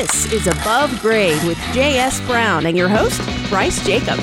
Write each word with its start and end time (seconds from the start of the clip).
This 0.00 0.32
is 0.32 0.46
Above 0.46 0.98
Grade 1.02 1.44
with 1.46 1.58
J.S. 1.74 2.22
Brown 2.22 2.64
and 2.64 2.74
your 2.74 2.88
host, 2.88 3.20
Bryce 3.50 3.84
Jacob. 3.84 4.18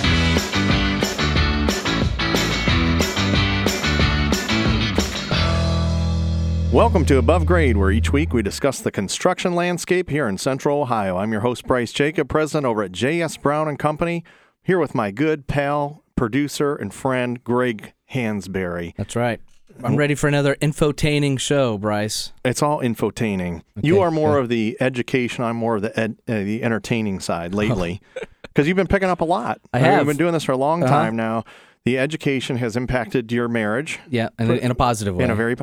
Welcome 6.73 7.05
to 7.05 7.19
Above 7.19 7.45
Grade, 7.45 7.77
where 7.77 7.91
each 7.91 8.11
week 8.11 8.33
we 8.33 8.41
discuss 8.41 8.79
the 8.79 8.89
construction 8.89 9.53
landscape 9.53 10.09
here 10.09 10.27
in 10.27 10.39
Central 10.39 10.81
Ohio. 10.81 11.17
I'm 11.17 11.31
your 11.31 11.41
host, 11.41 11.67
Bryce 11.67 11.91
Jacob, 11.91 12.27
president 12.27 12.65
over 12.65 12.81
at 12.81 12.91
J.S. 12.91 13.37
Brown 13.37 13.67
and 13.67 13.77
Company, 13.77 14.23
here 14.63 14.79
with 14.79 14.95
my 14.95 15.11
good 15.11 15.45
pal, 15.45 16.03
producer, 16.15 16.75
and 16.75 16.91
friend, 16.91 17.43
Greg 17.43 17.93
Hansberry. 18.11 18.95
That's 18.95 19.15
right. 19.15 19.39
I'm 19.83 19.95
ready 19.95 20.15
for 20.15 20.27
another 20.27 20.55
infotaining 20.55 21.39
show, 21.39 21.77
Bryce. 21.77 22.31
It's 22.43 22.61
all 22.63 22.79
infotaining. 22.79 23.61
you 23.81 24.01
are 24.01 24.11
more 24.11 24.37
of 24.37 24.49
the 24.49 24.77
education. 24.79 25.43
I'm 25.43 25.55
more 25.57 25.75
of 25.75 25.81
the 25.81 25.97
ed, 25.99 26.17
uh, 26.27 26.33
the 26.33 26.63
entertaining 26.63 27.19
side 27.19 27.53
lately, 27.53 28.01
because 28.41 28.67
you've 28.67 28.77
been 28.77 28.87
picking 28.87 29.09
up 29.09 29.21
a 29.21 29.25
lot. 29.25 29.59
I 29.73 29.79
have. 29.79 29.99
We've 29.99 30.07
been 30.15 30.17
doing 30.17 30.33
this 30.33 30.43
for 30.43 30.51
a 30.53 30.57
long 30.57 30.83
Uh-huh. 30.83 30.93
time 30.93 31.15
now. 31.15 31.43
The 31.87 31.97
education 31.97 32.57
has 32.57 32.75
impacted 32.75 33.31
your 33.31 33.47
marriage 33.47 33.99
Yeah, 34.09 34.27
in, 34.37 34.51
a, 34.51 34.55
in 34.55 34.71
a 34.71 34.75
positive 34.75 35.15
way. 35.15 35.23
in 35.23 35.31
a 35.31 35.35
very 35.35 35.55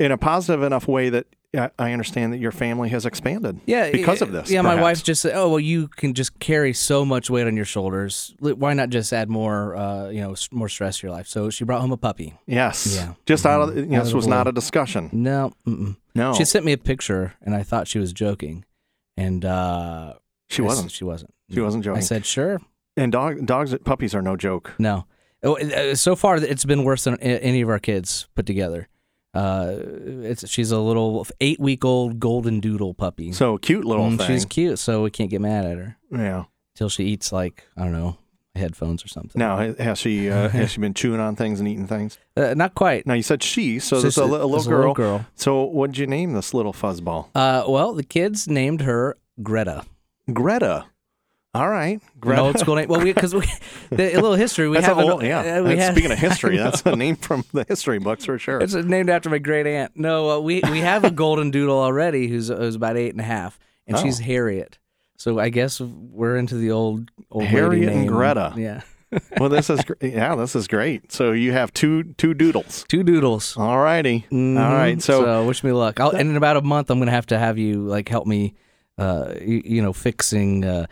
in 0.00 0.10
a 0.10 0.18
positive 0.18 0.64
enough 0.64 0.88
way 0.88 1.08
that 1.10 1.26
uh, 1.56 1.68
I 1.78 1.92
understand 1.92 2.32
that 2.32 2.38
your 2.38 2.50
family 2.50 2.88
has 2.88 3.06
expanded. 3.06 3.60
yeah, 3.64 3.92
because 3.92 4.20
of 4.20 4.32
this. 4.32 4.50
Yeah, 4.50 4.62
my 4.62 4.74
wife 4.82 5.04
just 5.04 5.22
said, 5.22 5.32
"Oh, 5.36 5.50
well, 5.50 5.60
you 5.60 5.86
can 5.86 6.14
just 6.14 6.40
carry 6.40 6.72
so 6.72 7.04
much 7.04 7.30
weight 7.30 7.46
on 7.46 7.54
your 7.54 7.64
shoulders. 7.64 8.34
Why 8.40 8.74
not 8.74 8.90
just 8.90 9.12
add 9.12 9.28
more, 9.30 9.76
uh, 9.76 10.08
you 10.08 10.20
know, 10.20 10.34
more 10.50 10.68
stress 10.68 10.98
to 10.98 11.06
your 11.06 11.14
life?" 11.14 11.28
So 11.28 11.48
she 11.48 11.62
brought 11.62 11.80
home 11.80 11.92
a 11.92 11.96
puppy. 11.96 12.34
Yes. 12.46 12.96
Yeah. 12.96 13.14
Just 13.24 13.46
out 13.46 13.68
of 13.68 13.76
you 13.76 13.86
know, 13.86 13.98
Out 14.00 14.04
this 14.04 14.14
was 14.14 14.26
not 14.26 14.48
a 14.48 14.52
discussion. 14.52 15.10
No, 15.12 15.52
mm-mm. 15.64 15.96
No, 16.14 16.34
she 16.34 16.44
sent 16.44 16.64
me 16.64 16.72
a 16.72 16.78
picture, 16.78 17.34
and 17.40 17.54
I 17.54 17.62
thought 17.62 17.86
she 17.86 18.00
was 18.00 18.12
joking, 18.12 18.64
and 19.16 19.44
uh, 19.44 20.14
she 20.48 20.60
I 20.62 20.66
wasn't. 20.66 20.90
She 20.90 21.04
wasn't. 21.04 21.32
She 21.54 21.60
wasn't 21.60 21.84
joking. 21.84 21.98
I 21.98 22.00
said, 22.00 22.26
"Sure." 22.26 22.58
and 22.96 23.12
dog, 23.12 23.46
dogs, 23.46 23.72
puppies 23.84 24.12
are 24.12 24.22
no 24.22 24.36
joke. 24.36 24.74
No. 24.78 25.06
Oh, 25.42 25.56
uh, 25.58 25.94
So 25.94 26.16
far, 26.16 26.36
it's 26.36 26.64
been 26.64 26.84
worse 26.84 27.04
than 27.04 27.18
any 27.20 27.60
of 27.60 27.68
our 27.68 27.78
kids 27.78 28.28
put 28.34 28.46
together. 28.46 28.88
Uh, 29.34 29.74
it's 30.22 30.48
she's 30.48 30.70
a 30.72 30.78
little 30.80 31.26
eight 31.40 31.60
week 31.60 31.84
old 31.84 32.18
golden 32.18 32.60
doodle 32.60 32.94
puppy. 32.94 33.30
So 33.32 33.58
cute 33.58 33.84
little 33.84 34.06
Mm, 34.10 34.16
thing. 34.18 34.26
she's 34.26 34.44
cute, 34.44 34.78
so 34.78 35.02
we 35.02 35.10
can't 35.10 35.30
get 35.30 35.40
mad 35.40 35.64
at 35.66 35.76
her 35.76 35.96
yeah. 36.10 36.44
till 36.74 36.88
she 36.88 37.04
eats 37.04 37.30
like 37.30 37.64
I 37.76 37.84
don't 37.84 37.92
know 37.92 38.16
headphones 38.54 39.04
or 39.04 39.08
something. 39.08 39.38
Now 39.38 39.58
has 39.78 39.98
she 39.98 40.30
uh, 40.30 40.48
has 40.58 40.72
she 40.72 40.80
been 40.80 40.94
chewing 40.94 41.20
on 41.20 41.36
things 41.36 41.60
and 41.60 41.68
eating 41.68 41.86
things? 41.86 42.18
uh, 42.36 42.54
not 42.54 42.74
quite. 42.74 43.06
Now 43.06 43.14
you 43.14 43.22
said 43.22 43.42
she, 43.42 43.78
so 43.78 43.96
It's 43.96 44.02
there's 44.02 44.18
a, 44.18 44.20
just 44.22 44.32
li- 44.32 44.40
a 44.40 44.46
little 44.46 44.66
girl. 44.68 44.94
girl. 44.94 45.26
So 45.36 45.62
what'd 45.62 45.98
you 45.98 46.06
name 46.06 46.32
this 46.32 46.52
little 46.54 46.72
fuzzball? 46.72 47.28
Uh, 47.34 47.64
well, 47.68 47.92
the 47.92 48.02
kids 48.02 48.48
named 48.48 48.80
her 48.80 49.16
Greta. 49.42 49.84
Greta. 50.32 50.86
All 51.58 51.68
right, 51.68 51.94
An 52.00 52.00
Greta. 52.20 52.40
old 52.42 52.58
school 52.58 52.76
name. 52.76 52.88
Well, 52.88 53.00
because 53.00 53.34
we, 53.34 53.40
the, 53.90 54.12
a 54.12 54.20
little 54.20 54.34
history. 54.34 54.68
We 54.68 54.76
That's 54.76 54.86
have 54.86 54.98
a 54.98 55.00
an- 55.16 55.24
yeah. 55.24 55.58
uh, 55.58 55.62
we 55.64 55.80
speaking 55.80 56.12
of 56.12 56.18
history, 56.18 56.56
that's 56.64 56.82
a 56.86 56.94
name 56.94 57.16
from 57.16 57.44
the 57.52 57.64
history 57.66 57.98
books 57.98 58.24
for 58.24 58.38
sure. 58.38 58.60
It's 58.60 58.74
named 58.74 59.10
after 59.10 59.28
my 59.28 59.38
great 59.38 59.66
aunt. 59.66 59.92
No, 59.96 60.30
uh, 60.30 60.38
we 60.38 60.60
we 60.70 60.80
have 60.80 61.04
a 61.04 61.10
golden 61.10 61.50
doodle 61.50 61.78
already 61.78 62.28
who's 62.28 62.48
who's 62.48 62.76
about 62.76 62.96
eight 62.96 63.10
and 63.10 63.20
a 63.20 63.24
half, 63.24 63.58
and 63.86 63.96
Oh. 63.96 64.02
she's 64.02 64.20
Harriet. 64.20 64.78
So 65.16 65.38
I 65.40 65.48
guess 65.48 65.80
we're 65.80 66.36
into 66.36 66.54
the 66.54 66.70
old 66.70 67.10
old 67.30 67.44
Harriet 67.44 67.92
and. 67.92 68.06
Greta. 68.06 68.54
Yeah, 68.56 68.82
well, 69.40 69.48
this 69.48 69.68
is 69.68 69.80
yeah, 70.00 70.36
this 70.36 70.54
is 70.54 70.68
great. 70.68 71.10
So 71.10 71.32
you 71.32 71.50
have 71.52 71.74
two 71.74 72.04
two 72.18 72.34
doodles. 72.34 72.84
two 72.88 73.02
doodles. 73.02 73.56
All 73.56 73.78
righty. 73.80 74.26
All 74.30 74.38
Mhm. 74.38 74.72
right. 74.72 75.02
So, 75.02 75.44
wish 75.44 75.64
me 75.64 75.72
luck. 75.72 75.98
I'll, 75.98 76.10
and 76.10 76.30
in 76.30 76.36
about 76.36 76.56
a 76.56 76.62
month, 76.62 76.88
I'm 76.90 77.00
gonna 77.00 77.10
have 77.10 77.26
to 77.26 77.38
have 77.38 77.58
you 77.58 77.80
like 77.82 78.08
help 78.08 78.28
me, 78.28 78.54
uh, 78.96 79.34
you, 79.40 79.62
you 79.64 79.82
know, 79.82 79.92
fixing 79.92 80.64
uh, 80.64 80.86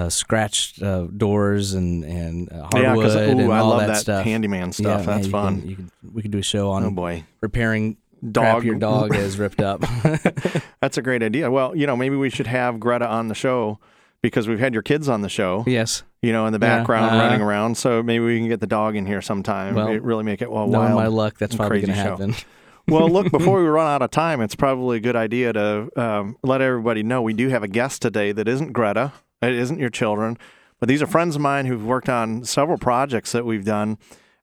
uh, 0.00 0.08
scratched 0.08 0.82
uh, 0.82 1.06
doors 1.16 1.74
and 1.74 2.04
and 2.04 2.52
uh, 2.52 2.68
yeah, 2.74 2.86
hardwood 2.86 3.06
because 3.06 3.14
and 3.16 3.40
I 3.52 3.58
all 3.58 3.70
love 3.70 3.80
that, 3.80 3.86
that, 3.88 3.96
stuff. 3.96 4.24
handyman 4.24 4.72
stuff. 4.72 5.00
Yeah, 5.00 5.06
that's 5.06 5.20
yeah, 5.20 5.24
you 5.26 5.30
fun. 5.30 5.60
Can, 5.60 5.68
you 5.70 5.76
can, 5.76 5.90
we 6.14 6.22
could 6.22 6.30
do 6.30 6.38
a 6.38 6.42
show 6.42 6.70
on 6.70 6.84
oh 6.84 6.90
boy, 6.90 7.24
repairing 7.40 7.96
dog. 8.30 8.64
your 8.64 8.76
dog 8.76 9.14
is 9.26 9.38
ripped 9.38 9.60
up. 9.60 9.80
That's 10.80 10.98
a 10.98 11.02
great 11.02 11.22
idea. 11.22 11.50
Well, 11.50 11.74
you 11.74 11.86
know, 11.86 11.96
maybe 11.96 12.16
we 12.16 12.30
should 12.30 12.46
have 12.46 12.80
Greta 12.80 13.06
on 13.06 13.28
the 13.28 13.34
show 13.34 13.78
because 14.22 14.48
we've 14.48 14.58
had 14.58 14.74
your 14.74 14.82
kids 14.82 15.08
on 15.08 15.22
the 15.22 15.28
show. 15.28 15.64
yes. 15.66 16.02
You 16.22 16.32
know, 16.32 16.44
in 16.44 16.52
the 16.52 16.58
Yeah, 16.58 16.78
background 16.78 17.06
uh-huh. 17.06 17.16
running 17.18 17.40
around. 17.40 17.76
So 17.78 18.02
maybe 18.02 18.22
we 18.22 18.38
can 18.38 18.48
get 18.48 18.60
the 18.60 18.66
dog 18.66 18.94
in 18.94 19.06
here 19.06 19.22
sometime. 19.22 19.74
Well, 19.74 19.88
It 19.88 20.02
really 20.02 20.22
make 20.22 20.42
it 20.42 20.50
well 20.50 20.66
Knowing 20.66 20.92
wild. 20.92 21.00
my 21.00 21.06
luck, 21.06 21.38
that's 21.38 21.56
probably 21.56 21.80
going 21.80 21.94
to 21.94 21.94
happen. 21.94 22.34
well, 22.88 23.08
look, 23.08 23.30
before 23.30 23.58
we 23.62 23.66
run 23.66 23.86
out 23.86 24.02
of 24.02 24.10
time, 24.10 24.42
it's 24.42 24.54
probably 24.54 24.98
a 24.98 25.00
good 25.00 25.16
idea 25.16 25.54
to 25.54 25.88
um, 25.96 26.36
let 26.42 26.60
everybody 26.60 27.02
know 27.02 27.22
we 27.22 27.32
do 27.32 27.48
have 27.48 27.62
a 27.62 27.68
guest 27.68 28.02
today 28.02 28.32
that 28.32 28.48
isn't 28.48 28.74
Greta. 28.74 29.14
It 29.42 29.52
isn't 29.54 29.78
your 29.78 29.90
children, 29.90 30.36
but 30.78 30.88
these 30.88 31.00
are 31.02 31.06
friends 31.06 31.34
of 31.36 31.40
mine 31.42 31.66
who've 31.66 31.84
worked 31.84 32.08
on 32.08 32.44
several 32.44 32.76
projects 32.78 33.32
that 33.32 33.44
we've 33.46 33.64
done. 33.64 33.98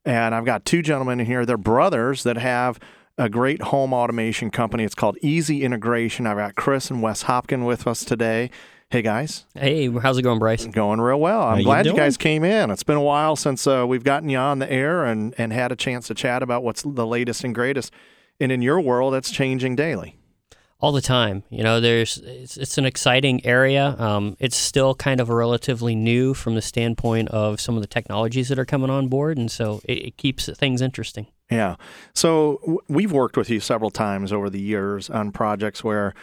And 0.06 0.34
I've 0.34 0.46
got 0.46 0.66
two 0.66 0.82
gentlemen 0.82 1.20
in 1.20 1.26
here. 1.26 1.46
They're 1.46 1.58
brothers 1.58 2.24
that 2.24 2.38
have 2.38 2.80
a 3.18 3.30
great 3.30 3.62
home 3.62 3.94
automation 3.94 4.50
company. 4.52 4.84
It's 4.84 4.96
called 4.96 5.18
Easy 5.22 5.64
Integration. 5.64 6.26
I've 6.26 6.38
got 6.38 6.56
Chris 6.56 6.90
and 6.90 7.02
Wes 7.02 7.24
Hopkin 7.24 7.66
with 7.66 7.86
us 7.88 8.04
today. 8.06 8.50
Hey 8.90 9.02
guys, 9.02 9.46
Hey, 9.54 9.90
how's 9.92 10.18
it 10.18 10.22
going, 10.22 10.40
Bryce? 10.40 10.66
going 10.66 11.02
real 11.02 11.20
well. 11.20 11.42
I'm 11.42 11.58
you 11.58 11.66
glad 11.66 11.86
you 11.86 11.92
doing? 11.92 11.98
guys 12.04 12.16
came 12.16 12.46
in. 12.46 12.72
It's 12.72 12.84
been 12.84 12.96
a 12.96 13.02
while 13.02 13.36
since 13.36 13.68
uh, 13.68 13.86
we've 13.86 14.06
gotten 14.06 14.30
you 14.30 14.38
on 14.38 14.60
the 14.60 14.72
air 14.72 15.04
and, 15.04 15.36
and 15.38 15.52
had 15.52 15.74
a 15.74 15.76
chance 15.76 16.08
to 16.08 16.14
chat 16.14 16.42
about 16.42 16.64
what's 16.64 16.84
the 16.84 17.06
latest 17.06 17.44
and 17.44 17.54
greatest. 17.54 17.92
And 18.40 18.50
in 18.50 18.62
your 18.62 18.80
world, 18.80 19.14
that's 19.14 19.30
changing 19.30 19.76
daily. 19.76 20.18
All 20.80 20.92
the 20.92 21.02
time. 21.02 21.42
You 21.50 21.64
know, 21.64 21.82
there's 21.82 22.18
it's, 22.18 22.56
it's 22.56 22.78
an 22.78 22.86
exciting 22.86 23.44
area. 23.44 23.96
Um, 23.98 24.38
it's 24.40 24.56
still 24.56 24.94
kind 24.94 25.20
of 25.20 25.30
relatively 25.30 25.96
new 25.96 26.36
from 26.36 26.54
the 26.54 26.62
standpoint 26.62 27.30
of 27.30 27.60
some 27.60 27.76
of 27.76 27.82
the 27.82 27.88
technologies 27.88 28.50
that 28.50 28.60
are 28.60 28.66
coming 28.66 28.92
on 28.92 29.08
board, 29.08 29.40
and 29.40 29.50
so 29.50 29.82
it, 29.86 29.98
it 29.98 30.18
keeps 30.18 30.48
things 30.56 30.82
interesting. 30.82 31.26
Yeah. 31.50 31.78
So 32.14 32.60
w- 32.62 32.80
we've 32.88 33.12
worked 33.12 33.38
with 33.38 33.50
you 33.50 33.60
several 33.60 33.90
times 33.90 34.32
over 34.32 34.52
the 34.52 34.60
years 34.60 35.10
on 35.10 35.32
projects 35.32 35.84
where, 35.84 36.14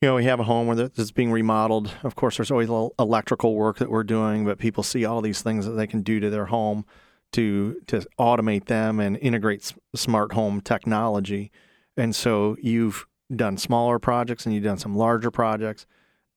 you 0.00 0.08
know, 0.08 0.16
we 0.16 0.24
have 0.24 0.40
a 0.40 0.44
home 0.44 0.66
where 0.66 0.90
it's 0.96 1.12
being 1.12 1.30
remodeled. 1.30 1.92
Of 2.02 2.16
course, 2.16 2.36
there's 2.38 2.50
always 2.50 2.70
electrical 2.98 3.54
work 3.54 3.78
that 3.78 3.90
we're 3.90 4.02
doing, 4.02 4.44
but 4.44 4.58
people 4.58 4.82
see 4.82 5.04
all 5.04 5.20
these 5.20 5.40
things 5.40 5.66
that 5.66 5.72
they 5.72 5.86
can 5.86 6.02
do 6.02 6.18
to 6.18 6.30
their 6.30 6.46
home 6.46 6.84
to 7.32 7.80
to 7.86 8.04
automate 8.18 8.66
them 8.66 8.98
and 8.98 9.16
integrate 9.18 9.60
s- 9.60 9.74
smart 9.94 10.32
home 10.32 10.60
technology. 10.60 11.52
And 11.96 12.12
so 12.12 12.56
you've 12.60 13.06
done 13.36 13.56
smaller 13.56 13.98
projects 13.98 14.46
and 14.46 14.54
you've 14.54 14.64
done 14.64 14.78
some 14.78 14.96
larger 14.96 15.30
projects. 15.30 15.86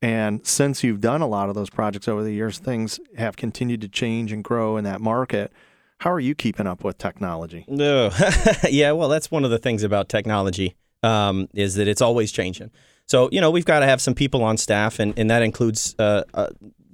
And 0.02 0.46
since 0.46 0.84
you've 0.84 1.02
done 1.02 1.22
a 1.22 1.28
lot 1.28 1.50
of 1.50 1.56
those 1.56 1.70
projects 1.70 2.08
over 2.08 2.24
the 2.24 2.32
years, 2.32 2.60
things 2.60 3.00
have 3.18 3.36
continued 3.36 3.82
to 3.82 3.88
change 3.88 4.32
and 4.32 4.44
grow 4.44 4.78
in 4.78 4.84
that 4.84 5.02
market. 5.02 5.52
How 6.00 6.12
are 6.12 6.20
you 6.20 6.36
keeping 6.36 6.68
up 6.68 6.84
with 6.84 7.00
technology? 7.00 7.66
No. 7.68 8.12
yeah, 8.70 8.92
well, 8.92 9.10
that's 9.10 9.32
one 9.32 9.44
of 9.44 9.50
the 9.50 9.58
things 9.58 9.82
about 9.82 10.10
technology 10.10 10.76
um, 11.02 11.48
is 11.56 11.76
that 11.76 11.88
it's 11.88 12.02
always 12.02 12.32
changing. 12.32 12.70
So, 13.08 13.30
you 13.32 13.42
know, 13.42 13.50
we've 13.50 13.66
got 13.66 13.80
to 13.80 13.86
have 13.86 14.02
some 14.02 14.14
people 14.14 14.44
on 14.44 14.58
staff, 14.58 15.00
and, 15.00 15.18
and 15.18 15.32
that 15.32 15.42
includes 15.42 15.96
uh, 15.98 16.24
uh, 16.34 16.50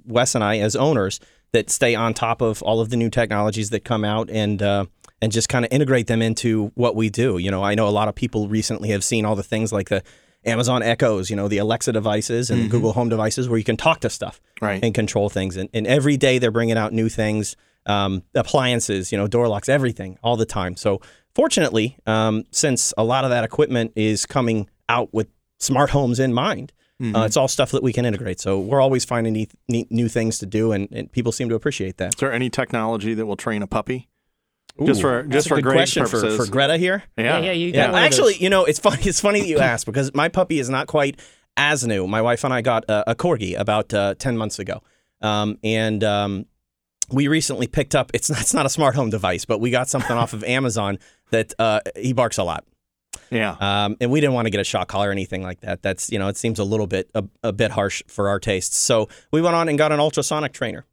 Wes 0.06 0.34
and 0.34 0.44
I 0.44 0.58
as 0.58 0.76
owners 0.76 1.20
that 1.52 1.70
stay 1.70 1.94
on 1.94 2.14
top 2.14 2.40
of 2.40 2.62
all 2.62 2.80
of 2.80 2.90
the 2.90 2.96
new 2.96 3.10
technologies 3.10 3.70
that 3.70 3.84
come 3.84 4.04
out 4.04 4.30
and 4.30 4.62
uh, 4.62 4.86
and 5.22 5.32
just 5.32 5.48
kind 5.48 5.64
of 5.64 5.72
integrate 5.72 6.06
them 6.06 6.20
into 6.22 6.70
what 6.74 6.96
we 6.96 7.08
do. 7.10 7.38
You 7.38 7.50
know, 7.50 7.62
I 7.62 7.74
know 7.74 7.88
a 7.88 7.90
lot 7.90 8.08
of 8.08 8.14
people 8.14 8.48
recently 8.48 8.90
have 8.90 9.02
seen 9.04 9.24
all 9.24 9.36
the 9.36 9.42
things 9.42 9.72
like 9.72 9.88
the 9.88 10.02
Amazon 10.44 10.82
Echoes, 10.82 11.30
you 11.30 11.36
know, 11.36 11.48
the 11.48 11.58
Alexa 11.58 11.92
devices 11.92 12.50
and 12.50 12.62
the 12.62 12.68
Google 12.68 12.92
Home 12.92 13.08
devices 13.08 13.48
where 13.48 13.56
you 13.58 13.64
can 13.64 13.76
talk 13.78 14.00
to 14.00 14.10
stuff 14.10 14.40
Right. 14.60 14.82
and 14.84 14.94
control 14.94 15.30
things. 15.30 15.56
And, 15.56 15.70
and 15.72 15.86
every 15.86 16.16
day 16.18 16.38
they're 16.38 16.50
bringing 16.50 16.76
out 16.76 16.92
new 16.92 17.08
things, 17.08 17.56
um, 17.86 18.22
appliances, 18.34 19.10
you 19.10 19.16
know, 19.16 19.26
door 19.26 19.48
locks, 19.48 19.68
everything, 19.70 20.18
all 20.22 20.36
the 20.36 20.44
time. 20.44 20.76
So 20.76 21.00
fortunately, 21.34 21.96
um, 22.06 22.44
since 22.50 22.92
a 22.98 23.04
lot 23.04 23.24
of 23.24 23.30
that 23.30 23.44
equipment 23.44 23.92
is 23.96 24.26
coming 24.26 24.68
out 24.88 25.12
with 25.14 25.28
smart 25.58 25.90
homes 25.90 26.20
in 26.20 26.32
mind, 26.32 26.72
Mm-hmm. 27.02 27.16
uh, 27.16 27.24
it's 27.26 27.36
all 27.36 27.48
stuff 27.48 27.72
that 27.72 27.82
we 27.82 27.92
can 27.92 28.04
integrate. 28.04 28.38
So 28.38 28.60
we're 28.60 28.80
always 28.80 29.04
finding 29.04 29.32
neat, 29.32 29.50
neat 29.68 29.90
new 29.90 30.08
things 30.08 30.38
to 30.38 30.46
do, 30.46 30.70
and, 30.70 30.86
and 30.92 31.10
people 31.10 31.32
seem 31.32 31.48
to 31.48 31.56
appreciate 31.56 31.96
that. 31.96 32.14
Is 32.14 32.20
there 32.20 32.32
any 32.32 32.48
technology 32.48 33.14
that 33.14 33.26
will 33.26 33.34
train 33.36 33.62
a 33.62 33.66
puppy? 33.66 34.08
Just 34.84 35.00
for 35.00 35.22
That's 35.22 35.32
just 35.32 35.46
a 35.46 35.48
for 35.50 35.60
good 35.60 35.72
question 35.72 36.04
purposes. 36.04 36.36
for 36.36 36.50
Greta 36.50 36.76
here. 36.76 37.02
yeah. 37.16 37.38
yeah, 37.38 37.52
you 37.52 37.68
Yeah, 37.68 37.86
got 37.86 37.92
one 37.92 38.02
of 38.02 38.06
actually, 38.06 38.36
you 38.36 38.50
know, 38.50 38.64
it's 38.64 38.78
funny. 38.78 39.02
It's 39.04 39.20
funny 39.20 39.40
that 39.40 39.48
you 39.48 39.58
asked 39.58 39.86
because 39.86 40.12
my 40.14 40.28
puppy 40.28 40.58
is 40.58 40.68
not 40.68 40.86
quite 40.86 41.20
as 41.56 41.86
new. 41.86 42.06
My 42.06 42.20
wife 42.22 42.42
and 42.44 42.52
I 42.52 42.60
got 42.60 42.84
a, 42.88 43.12
a 43.12 43.14
corgi 43.14 43.58
about 43.58 43.94
uh, 43.94 44.14
ten 44.18 44.36
months 44.36 44.58
ago, 44.58 44.82
um, 45.20 45.58
and 45.62 46.02
um, 46.02 46.46
we 47.10 47.28
recently 47.28 47.66
picked 47.66 47.94
up. 47.94 48.10
It's 48.14 48.30
not, 48.30 48.40
it's 48.40 48.54
not 48.54 48.66
a 48.66 48.70
smart 48.70 48.94
home 48.96 49.10
device, 49.10 49.44
but 49.44 49.60
we 49.60 49.70
got 49.70 49.88
something 49.88 50.16
off 50.16 50.32
of 50.32 50.42
Amazon 50.58 50.98
that 51.30 51.54
uh, 51.58 51.80
he 51.96 52.12
barks 52.12 52.38
a 52.38 52.44
lot. 52.44 52.64
Yeah. 53.30 53.56
Um, 53.60 53.96
and 54.00 54.10
we 54.10 54.20
didn't 54.20 54.34
want 54.34 54.46
to 54.46 54.50
get 54.50 54.60
a 54.60 54.64
shock 54.64 54.88
collar 54.88 55.08
or 55.08 55.12
anything 55.12 55.42
like 55.42 55.60
that. 55.60 55.82
That's 55.82 56.10
you 56.10 56.18
know, 56.18 56.28
it 56.28 56.36
seems 56.36 56.58
a 56.58 56.64
little 56.64 56.86
bit 56.86 57.10
a, 57.14 57.24
a 57.42 57.52
bit 57.52 57.70
harsh 57.70 58.02
for 58.08 58.28
our 58.28 58.40
tastes. 58.40 58.76
So 58.76 59.08
we 59.32 59.40
went 59.40 59.54
on 59.54 59.68
and 59.68 59.78
got 59.78 59.92
an 59.92 60.00
ultrasonic 60.00 60.52
trainer. 60.52 60.84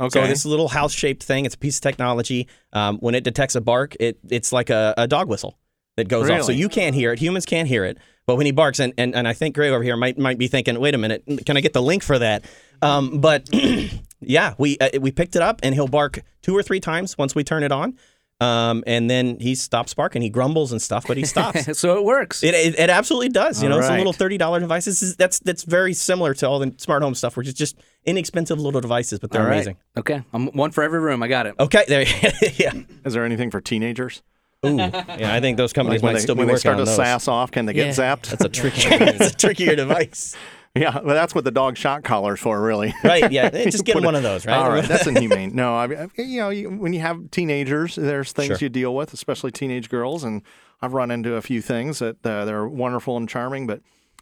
Okay. 0.00 0.20
So 0.22 0.26
this 0.26 0.44
little 0.46 0.68
house-shaped 0.68 1.22
thing, 1.22 1.44
it's 1.44 1.54
a 1.54 1.58
piece 1.58 1.76
of 1.76 1.82
technology. 1.82 2.48
Um, 2.72 2.98
when 2.98 3.14
it 3.14 3.22
detects 3.22 3.54
a 3.54 3.60
bark, 3.60 3.96
it 4.00 4.18
it's 4.28 4.52
like 4.52 4.70
a, 4.70 4.94
a 4.96 5.06
dog 5.06 5.28
whistle 5.28 5.58
that 5.96 6.08
goes 6.08 6.30
off. 6.30 6.44
So 6.44 6.52
you 6.52 6.68
can't 6.68 6.94
hear 6.94 7.12
it. 7.12 7.18
Humans 7.18 7.44
can't 7.44 7.68
hear 7.68 7.84
it, 7.84 7.98
But 8.26 8.36
when 8.36 8.46
he 8.46 8.52
barks, 8.52 8.80
and, 8.80 8.94
and, 8.96 9.14
and 9.14 9.28
I 9.28 9.32
think 9.34 9.54
Greg 9.54 9.72
over 9.72 9.82
here 9.82 9.96
might 9.96 10.18
might 10.18 10.38
be 10.38 10.48
thinking, 10.48 10.78
wait 10.80 10.94
a 10.94 10.98
minute, 10.98 11.24
can 11.44 11.56
I 11.56 11.60
get 11.60 11.72
the 11.72 11.82
link 11.82 12.02
for 12.02 12.18
that? 12.18 12.44
Um, 12.80 13.20
but 13.20 13.48
yeah, 14.20 14.54
we 14.56 14.78
uh, 14.78 14.98
we 15.00 15.10
picked 15.10 15.36
it 15.36 15.42
up, 15.42 15.60
and 15.62 15.74
he'll 15.74 15.88
bark 15.88 16.22
two 16.42 16.56
or 16.56 16.62
three 16.62 16.80
times 16.80 17.18
once 17.18 17.34
we 17.34 17.44
turn 17.44 17.62
it 17.62 17.72
on. 17.72 17.98
Um, 18.40 18.82
and 18.86 19.10
then 19.10 19.38
he 19.38 19.54
stops 19.54 19.92
barking. 19.92 20.22
He 20.22 20.30
grumbles 20.30 20.72
and 20.72 20.80
stuff, 20.80 21.04
but 21.06 21.18
he 21.18 21.26
stops. 21.26 21.78
so 21.78 21.98
it 21.98 22.04
works. 22.04 22.42
It, 22.42 22.54
it, 22.54 22.78
it 22.78 22.88
absolutely 22.90 23.28
does. 23.28 23.62
You 23.62 23.68
All 23.68 23.74
know, 23.74 23.80
it's 23.80 23.88
a 23.90 23.96
little 23.98 24.14
thirty 24.14 24.38
dollar 24.38 24.60
device. 24.60 24.86
This 24.86 25.02
is, 25.02 25.16
that's 25.16 25.40
that's 25.40 25.62
very 25.64 25.92
similar 25.92 26.32
to 26.34 26.48
all 26.48 26.58
the 26.58 26.74
smart 26.78 27.02
home 27.02 27.14
stuff, 27.14 27.36
which 27.36 27.46
is 27.48 27.54
just 27.54 27.76
inexpensive 28.06 28.58
little 28.58 28.80
devices, 28.80 29.18
but 29.18 29.30
they're 29.30 29.42
All 29.42 29.46
right. 29.48 29.56
amazing. 29.56 29.76
Okay, 29.98 30.22
I'm 30.32 30.46
one 30.48 30.70
for 30.70 30.82
every 30.82 31.00
room. 31.00 31.22
I 31.22 31.28
got 31.28 31.46
it. 31.46 31.54
Okay, 31.60 31.84
there. 31.86 32.02
yeah, 32.56 32.72
Is 33.04 33.12
there 33.12 33.24
anything 33.26 33.50
for 33.50 33.60
teenagers? 33.60 34.22
Ooh, 34.64 34.76
yeah. 34.76 35.34
I 35.34 35.40
think 35.40 35.56
those 35.56 35.72
companies 35.72 36.02
when 36.02 36.12
might 36.12 36.18
they, 36.18 36.22
still 36.22 36.34
be 36.34 36.40
when 36.40 36.48
they 36.48 36.56
start 36.56 36.74
on 36.74 36.80
to 36.80 36.84
those. 36.84 36.96
sass 36.96 37.28
off, 37.28 37.50
can 37.50 37.64
they 37.66 37.72
get 37.72 37.86
Yeah. 37.96 38.14
zapped? 38.16 38.28
That's 38.28 38.44
a 38.44 38.48
trickier. 38.48 38.98
that's 38.98 39.32
a 39.32 39.36
trickier 39.36 39.74
device. 39.74 40.36
yeah, 40.76 41.00
well, 41.00 41.14
that's 41.14 41.34
what 41.34 41.44
the 41.44 41.50
dog 41.50 41.76
shot 41.76 42.04
collar's 42.04 42.38
for, 42.40 42.60
really. 42.62 42.94
Right? 43.04 43.30
Yeah. 43.32 43.50
Just 43.50 43.84
get 43.86 43.96
one 43.96 44.14
it- 44.14 44.18
of 44.18 44.22
those. 44.22 44.46
Right. 44.46 44.56
All 44.56 44.70
right, 44.70 44.84
that's 44.84 45.06
inhumane. 45.06 45.54
No, 45.54 45.74
I 45.74 45.86
mean, 45.88 46.10
you 46.16 46.40
know, 46.40 46.50
you, 46.50 46.70
when 46.70 46.92
you 46.92 47.00
have 47.00 47.30
teenagers, 47.30 47.96
there's 47.96 48.32
things 48.32 48.46
Sure. 48.48 48.58
you 48.60 48.68
deal 48.68 48.94
with, 48.94 49.12
especially 49.12 49.50
teenage 49.50 49.88
girls, 49.88 50.22
and 50.24 50.42
I've 50.80 50.92
run 50.92 51.10
into 51.10 51.34
a 51.34 51.42
few 51.42 51.60
things 51.60 51.98
that 51.98 52.24
uh, 52.24 52.44
they're 52.44 52.66
wonderful 52.68 53.16
and 53.16 53.28
charming, 53.28 53.66
but 53.66 53.80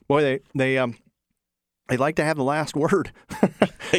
boy, 0.09 0.23
they 0.23 0.41
they 0.55 0.79
um 0.79 0.97
they 1.89 1.97
like 1.97 2.17
to 2.17 2.25
have 2.25 2.37
the 2.37 2.45
last 2.45 2.75
word. 2.77 3.13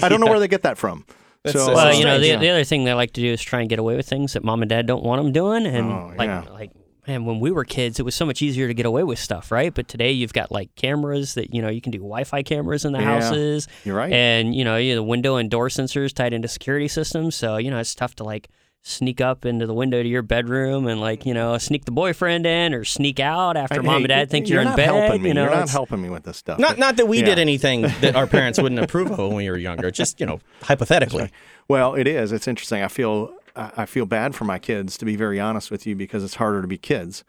I 0.01 0.09
don't 0.09 0.19
know 0.19 0.27
where 0.27 0.39
they 0.39 0.47
get 0.47 0.63
that 0.63 0.77
from. 0.77 1.05
That's 1.43 1.57
so, 1.57 1.67
so 1.67 1.73
Well, 1.73 1.93
you 1.93 2.03
know, 2.03 2.19
the, 2.19 2.25
strange, 2.25 2.41
the 2.41 2.49
other 2.49 2.63
thing 2.65 2.83
they 2.83 2.93
like 2.93 3.13
to 3.13 3.21
do 3.21 3.31
is 3.31 3.41
try 3.41 3.61
and 3.61 3.69
get 3.69 3.79
away 3.79 3.95
with 3.95 4.07
things 4.07 4.33
that 4.33 4.43
mom 4.43 4.61
and 4.61 4.69
dad 4.69 4.85
don't 4.87 5.03
want 5.03 5.23
them 5.23 5.31
doing, 5.31 5.65
and 5.65 5.89
Oh, 5.91 6.13
like 6.17 6.27
yeah. 6.27 6.43
like 6.51 6.71
man, 7.09 7.25
when 7.25 7.39
we 7.39 7.49
were 7.49 7.65
kids, 7.65 7.99
it 7.99 8.03
was 8.03 8.13
so 8.13 8.23
much 8.25 8.41
easier 8.43 8.67
to 8.67 8.73
get 8.73 8.85
away 8.85 9.03
with 9.03 9.17
stuff, 9.17 9.51
right? 9.51 9.73
But 9.73 9.87
today 9.87 10.11
you've 10.11 10.31
got 10.33 10.51
like 10.51 10.73
cameras 10.75 11.33
that 11.33 11.53
you 11.53 11.61
know 11.61 11.67
you 11.69 11.81
can 11.81 11.91
do 11.91 11.97
Wi-Fi 11.97 12.43
cameras 12.43 12.85
in 12.85 12.93
the 12.93 12.99
Yeah. 12.99 13.05
houses, 13.21 13.67
You're 13.83 13.95
right. 13.97 14.13
and 14.13 14.53
you 14.55 14.63
know 14.63 14.77
you 14.77 14.93
the 14.95 15.03
window 15.03 15.35
and 15.37 15.49
door 15.49 15.69
sensors 15.69 16.13
tied 16.13 16.33
into 16.33 16.47
security 16.47 16.87
systems, 16.87 17.35
so 17.35 17.57
you 17.57 17.71
know 17.71 17.79
it's 17.79 17.95
tough 17.95 18.15
to 18.17 18.23
like 18.23 18.49
sneak 18.81 19.19
up 19.19 19.43
into 19.45 19.65
the 19.67 19.73
window 19.73 20.01
to 20.01 20.07
your 20.07 20.21
bedroom 20.21 20.87
and 20.87 21.01
like 21.01 21.25
you 21.25 21.33
know 21.33 21.57
sneak 21.57 21.83
the 21.83 21.91
boyfriend 21.91 22.45
in 22.45 22.73
or 22.73 22.85
sneak 22.85 23.19
out 23.19 23.57
after 23.57 23.79
I- 23.81 23.83
mom 23.83 23.95
hey, 23.95 24.03
and 24.03 24.07
dad 24.07 24.29
think 24.29 24.47
you're 24.47 24.57
you're, 24.57 24.61
in 24.61 24.67
not 24.69 24.77
bed. 24.77 24.85
helping 24.85 25.21
me. 25.23 25.29
You 25.29 25.33
know, 25.33 25.43
you're 25.45 25.55
not 25.55 25.69
helping 25.69 26.01
me 26.01 26.09
with 26.09 26.23
this 26.23 26.37
stuff. 26.37 26.59
Not 26.59 26.77
not 26.77 26.95
that 26.97 27.07
we 27.07 27.19
Yeah. 27.19 27.25
did 27.25 27.39
anything 27.39 27.81
that 28.01 28.15
our 28.15 28.27
parents 28.27 28.59
wouldn't 28.61 28.79
approve 28.79 29.09
of 29.11 29.17
when 29.17 29.33
we 29.35 29.49
were 29.49 29.57
younger. 29.57 29.89
Just 29.89 30.19
you 30.19 30.25
know, 30.27 30.39
hypothetically. 30.61 31.31
Well, 31.67 31.93
it 31.95 32.07
is. 32.07 32.31
It's 32.31 32.47
interesting. 32.47 32.81
I 32.83 32.87
feel 32.87 33.31
I 33.55 33.85
feel 33.85 34.05
bad 34.05 34.35
for 34.35 34.45
my 34.45 34.59
kids, 34.59 34.97
to 34.99 35.05
be 35.05 35.15
very 35.15 35.39
honest 35.39 35.71
with 35.71 35.85
you, 35.87 35.95
because 35.95 36.23
it's 36.23 36.35
harder 36.35 36.61
to 36.61 36.67
be 36.67 36.77
kids 36.77 37.23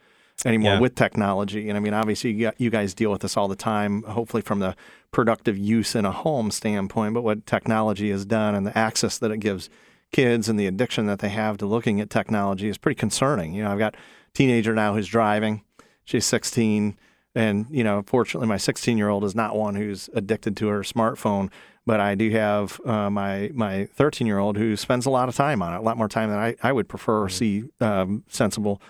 anymore 0.45 0.75
Yeah. 0.75 0.81
with 0.81 0.95
technology. 0.95 1.69
And 1.69 1.77
I 1.77 1.81
mean, 1.81 1.93
obviously, 1.95 2.33
you, 2.33 2.43
got- 2.47 2.61
you 2.61 2.71
guys 2.71 2.95
deal 2.95 3.11
with 3.11 3.21
this 3.23 3.37
all 3.37 3.49
the 3.49 3.57
time. 3.57 4.03
Hopefully, 4.05 4.43
from 4.43 4.61
the 4.61 4.75
productive 5.13 5.59
use 5.59 5.95
in 5.95 6.05
a 6.05 6.13
home 6.13 6.51
standpoint, 6.51 7.15
but 7.15 7.23
what 7.23 7.47
technology 7.47 8.11
has 8.11 8.25
done 8.25 8.55
and 8.55 8.67
the 8.67 8.77
access 8.79 9.19
that 9.19 9.31
it 9.31 9.39
gives 9.39 9.69
kids 10.13 10.49
and 10.49 10.59
the 10.59 10.67
addiction 10.67 11.07
that 11.07 11.19
they 11.21 11.29
have 11.29 11.57
to 11.59 11.67
looking 11.67 12.01
at 12.01 12.11
technology 12.11 12.69
is 12.69 12.79
pretty 12.79 12.99
concerning. 12.99 13.53
You 13.55 13.63
know, 13.65 13.71
I've 13.73 13.79
got 13.79 13.95
a 13.95 13.99
teenager 14.35 14.75
now 14.75 14.95
who's 14.95 15.07
driving. 15.09 15.63
She's 16.05 16.27
16. 16.27 16.97
And, 17.35 17.67
you 17.71 17.85
know, 17.85 18.03
fortunately, 18.07 18.49
my 18.49 18.57
16 18.57 18.99
year 18.99 19.09
old 19.09 19.23
is 19.25 19.35
not 19.37 19.55
one 19.55 19.77
who's 19.77 20.09
addicted 20.15 20.57
to 20.59 20.67
her 20.69 20.81
smartphone. 20.81 21.49
But 21.87 21.99
I 22.01 22.15
do 22.15 22.31
have 22.31 22.81
uh, 22.85 23.11
my 23.11 23.51
my 23.55 23.87
13 23.95 24.27
year 24.27 24.39
old 24.39 24.57
who 24.57 24.77
spends 24.77 25.07
a 25.07 25.11
lot 25.11 25.29
of 25.29 25.35
time 25.35 25.63
on 25.63 25.75
it, 25.75 25.79
a 25.79 25.83
lot 25.83 25.97
more 25.97 26.09
time 26.09 26.31
than 26.31 26.39
I, 26.39 26.55
I 26.63 26.73
would 26.73 26.89
prefer 26.89 27.23
or 27.25 27.29
see 27.29 27.65
um, 27.81 28.25
sensible. 28.29 28.81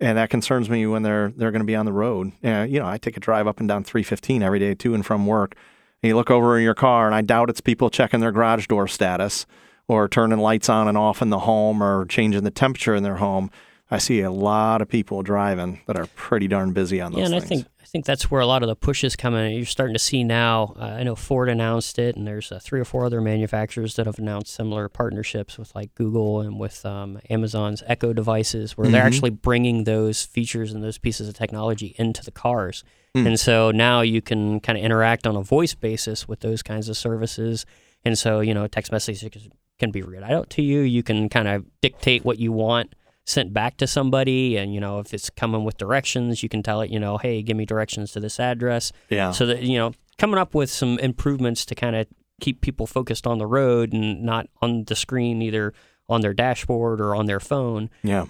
And 0.00 0.16
that 0.16 0.30
concerns 0.30 0.68
me 0.70 0.86
when 0.86 1.02
they're 1.02 1.32
they're 1.36 1.50
going 1.50 1.60
to 1.60 1.66
be 1.66 1.76
on 1.76 1.86
the 1.86 1.92
road. 1.92 2.32
Uh, 2.44 2.66
you 2.68 2.80
know, 2.80 2.86
I 2.86 2.98
take 2.98 3.16
a 3.16 3.20
drive 3.20 3.46
up 3.46 3.60
and 3.60 3.68
down 3.68 3.84
315 3.84 4.42
every 4.42 4.58
day 4.58 4.74
to 4.74 4.94
and 4.94 5.04
from 5.06 5.26
work. 5.26 5.54
And 6.02 6.08
you 6.08 6.16
look 6.16 6.30
over 6.30 6.56
in 6.56 6.64
your 6.64 6.74
car, 6.74 7.06
and 7.06 7.14
I 7.14 7.20
doubt 7.20 7.50
it's 7.50 7.60
people 7.60 7.90
checking 7.90 8.20
their 8.20 8.32
garage 8.32 8.66
door 8.66 8.88
status 8.88 9.46
or 9.86 10.08
turning 10.08 10.38
lights 10.38 10.68
on 10.68 10.88
and 10.88 10.96
off 10.96 11.20
in 11.20 11.28
the 11.30 11.40
home 11.40 11.82
or 11.82 12.06
changing 12.06 12.44
the 12.44 12.50
temperature 12.50 12.94
in 12.94 13.02
their 13.02 13.16
home. 13.16 13.50
I 13.90 13.98
see 13.98 14.20
a 14.20 14.30
lot 14.30 14.80
of 14.80 14.88
people 14.88 15.22
driving 15.22 15.80
that 15.86 15.98
are 15.98 16.06
pretty 16.14 16.48
darn 16.48 16.72
busy 16.72 17.00
on 17.00 17.12
those 17.12 17.28
Yeah, 17.28 17.36
and 17.36 17.44
things. 17.44 17.44
I 17.44 17.48
think 17.64 17.66
think 17.92 18.04
that's 18.04 18.30
where 18.30 18.40
a 18.40 18.46
lot 18.46 18.62
of 18.62 18.68
the 18.68 18.76
push 18.76 19.02
is 19.04 19.16
coming. 19.16 19.56
You're 19.56 19.66
starting 19.66 19.94
to 19.94 19.98
see 19.98 20.22
now. 20.24 20.74
Uh, 20.78 20.84
I 20.84 21.02
know 21.02 21.16
Ford 21.16 21.48
announced 21.48 21.98
it, 21.98 22.16
and 22.16 22.26
there's 22.26 22.52
uh, 22.52 22.58
three 22.62 22.78
or 22.80 22.84
four 22.84 23.04
other 23.04 23.20
manufacturers 23.20 23.96
that 23.96 24.06
have 24.06 24.18
announced 24.18 24.54
similar 24.54 24.88
partnerships 24.88 25.58
with 25.58 25.74
like 25.74 25.94
Google 25.94 26.40
and 26.40 26.58
with 26.60 26.86
um, 26.86 27.18
Amazon's 27.28 27.82
Echo 27.86 28.12
devices, 28.12 28.76
where 28.78 28.88
they're 28.88 29.02
Mhm. 29.02 29.06
actually 29.06 29.30
bringing 29.30 29.84
those 29.84 30.24
features 30.24 30.72
and 30.72 30.82
those 30.84 30.98
pieces 30.98 31.28
of 31.28 31.34
technology 31.34 31.94
into 31.98 32.22
the 32.22 32.30
cars. 32.30 32.84
Hmm. 33.14 33.26
And 33.26 33.40
so 33.40 33.70
now 33.72 34.02
you 34.02 34.22
can 34.22 34.60
kind 34.60 34.78
of 34.78 34.84
interact 34.84 35.26
on 35.26 35.34
a 35.34 35.42
voice 35.42 35.74
basis 35.74 36.28
with 36.28 36.40
those 36.40 36.62
kinds 36.62 36.88
of 36.88 36.96
services. 36.96 37.66
And 38.04 38.16
so 38.16 38.40
you 38.40 38.54
know, 38.54 38.66
text 38.68 38.92
messages 38.92 39.48
can 39.80 39.90
be 39.90 40.02
read 40.02 40.22
out 40.22 40.48
to 40.50 40.62
you. 40.62 40.80
You 40.82 41.02
can 41.02 41.28
kind 41.28 41.48
of 41.48 41.64
dictate 41.80 42.24
what 42.24 42.38
you 42.38 42.52
want 42.52 42.94
sent 43.30 43.52
back 43.52 43.76
to 43.76 43.86
somebody 43.86 44.56
and 44.56 44.74
you 44.74 44.80
know 44.80 44.98
if 44.98 45.14
it's 45.14 45.30
coming 45.30 45.64
with 45.64 45.76
directions 45.78 46.42
you 46.42 46.48
can 46.48 46.62
tell 46.62 46.80
it 46.80 46.90
you 46.90 46.98
know 46.98 47.16
hey 47.18 47.42
give 47.42 47.56
me 47.56 47.64
directions 47.64 48.12
to 48.12 48.20
this 48.20 48.40
address 48.40 48.92
yeah. 49.08 49.30
so 49.30 49.46
that 49.46 49.62
you 49.62 49.78
know 49.78 49.92
coming 50.18 50.38
up 50.38 50.54
with 50.54 50.68
some 50.70 50.98
improvements 50.98 51.64
to 51.64 51.74
kind 51.74 51.94
of 51.96 52.06
keep 52.40 52.60
people 52.60 52.86
focused 52.86 53.26
on 53.26 53.38
the 53.38 53.46
road 53.46 53.92
and 53.92 54.22
not 54.22 54.46
on 54.60 54.84
the 54.84 54.96
screen 54.96 55.40
either 55.42 55.72
on 56.08 56.20
their 56.22 56.34
dashboard 56.34 57.00
or 57.00 57.14
on 57.14 57.26
their 57.26 57.40
phone 57.40 57.88
yeah. 58.02 58.26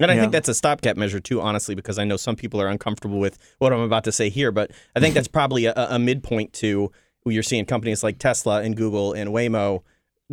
And 0.00 0.10
I 0.10 0.14
Yeah. 0.14 0.22
think 0.22 0.32
that's 0.32 0.48
a 0.48 0.54
stopgap 0.54 0.96
measure 0.96 1.20
too, 1.20 1.40
honestly, 1.40 1.76
because 1.76 2.00
I 2.00 2.04
know 2.04 2.16
some 2.16 2.34
people 2.34 2.60
are 2.60 2.66
uncomfortable 2.66 3.20
with 3.20 3.38
what 3.60 3.72
I'm 3.72 3.78
about 3.78 4.02
to 4.04 4.12
say 4.12 4.28
here. 4.28 4.50
But 4.50 4.72
I 4.96 4.98
think 4.98 5.14
that's 5.14 5.28
probably 5.28 5.66
a, 5.66 5.72
a 5.76 6.00
midpoint 6.00 6.52
to 6.54 6.90
where 7.22 7.32
you're 7.32 7.44
seeing 7.44 7.64
companies 7.64 8.02
like 8.02 8.18
Tesla 8.18 8.60
and 8.62 8.76
Google 8.76 9.12
and 9.12 9.30
Waymo 9.30 9.82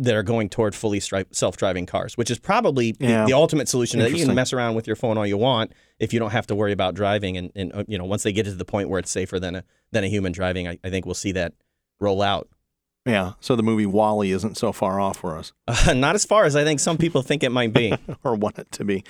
that 0.04 0.14
are 0.14 0.22
going 0.22 0.48
toward 0.48 0.74
fully 0.74 1.00
stri- 1.00 1.26
self-driving 1.34 1.86
cars, 1.86 2.16
which 2.16 2.30
is 2.30 2.38
probably 2.38 2.92
the- 2.92 3.06
Yeah. 3.06 3.26
the, 3.26 3.32
ultimate 3.32 3.68
solution. 3.68 4.00
That 4.00 4.10
you 4.10 4.24
can 4.24 4.34
mess 4.34 4.52
around 4.52 4.74
with 4.74 4.86
your 4.86 4.96
phone 4.96 5.16
all 5.18 5.26
you 5.26 5.36
want 5.36 5.72
if 5.98 6.12
you 6.12 6.18
don't 6.18 6.30
have 6.32 6.46
to 6.48 6.54
worry 6.54 6.72
about 6.72 6.94
driving. 6.94 7.36
And, 7.36 7.50
and 7.54 7.72
uh, 7.74 7.84
you 7.88 7.98
know, 7.98 8.04
once 8.04 8.22
they 8.22 8.32
get 8.32 8.44
to 8.44 8.52
the 8.52 8.64
point 8.64 8.88
where 8.88 8.98
it's 8.98 9.10
safer 9.10 9.38
than 9.40 9.56
a 9.56 9.64
than 9.92 10.04
a 10.04 10.08
human 10.08 10.32
driving, 10.32 10.66
I, 10.68 10.78
I 10.84 10.90
think 10.90 11.06
we'll 11.06 11.14
see 11.14 11.32
that 11.32 11.52
roll 12.00 12.22
out. 12.22 12.48
Yeah. 13.04 13.32
So 13.40 13.56
the 13.56 13.62
movie 13.62 13.86
WALL-E 13.86 14.30
isn't 14.30 14.56
so 14.56 14.72
far 14.72 15.00
off 15.00 15.18
for 15.18 15.36
us. 15.36 15.52
Uh, 15.66 15.92
not 15.96 16.14
as 16.14 16.24
far 16.24 16.44
as 16.44 16.54
I 16.54 16.64
think 16.64 16.80
some 16.80 16.96
people 16.96 17.22
think 17.22 17.42
it 17.42 17.50
might 17.50 17.72
be. 17.72 17.94
or 18.24 18.34
want 18.34 18.58
it 18.58 18.70
to 18.72 18.84
be. 18.84 19.04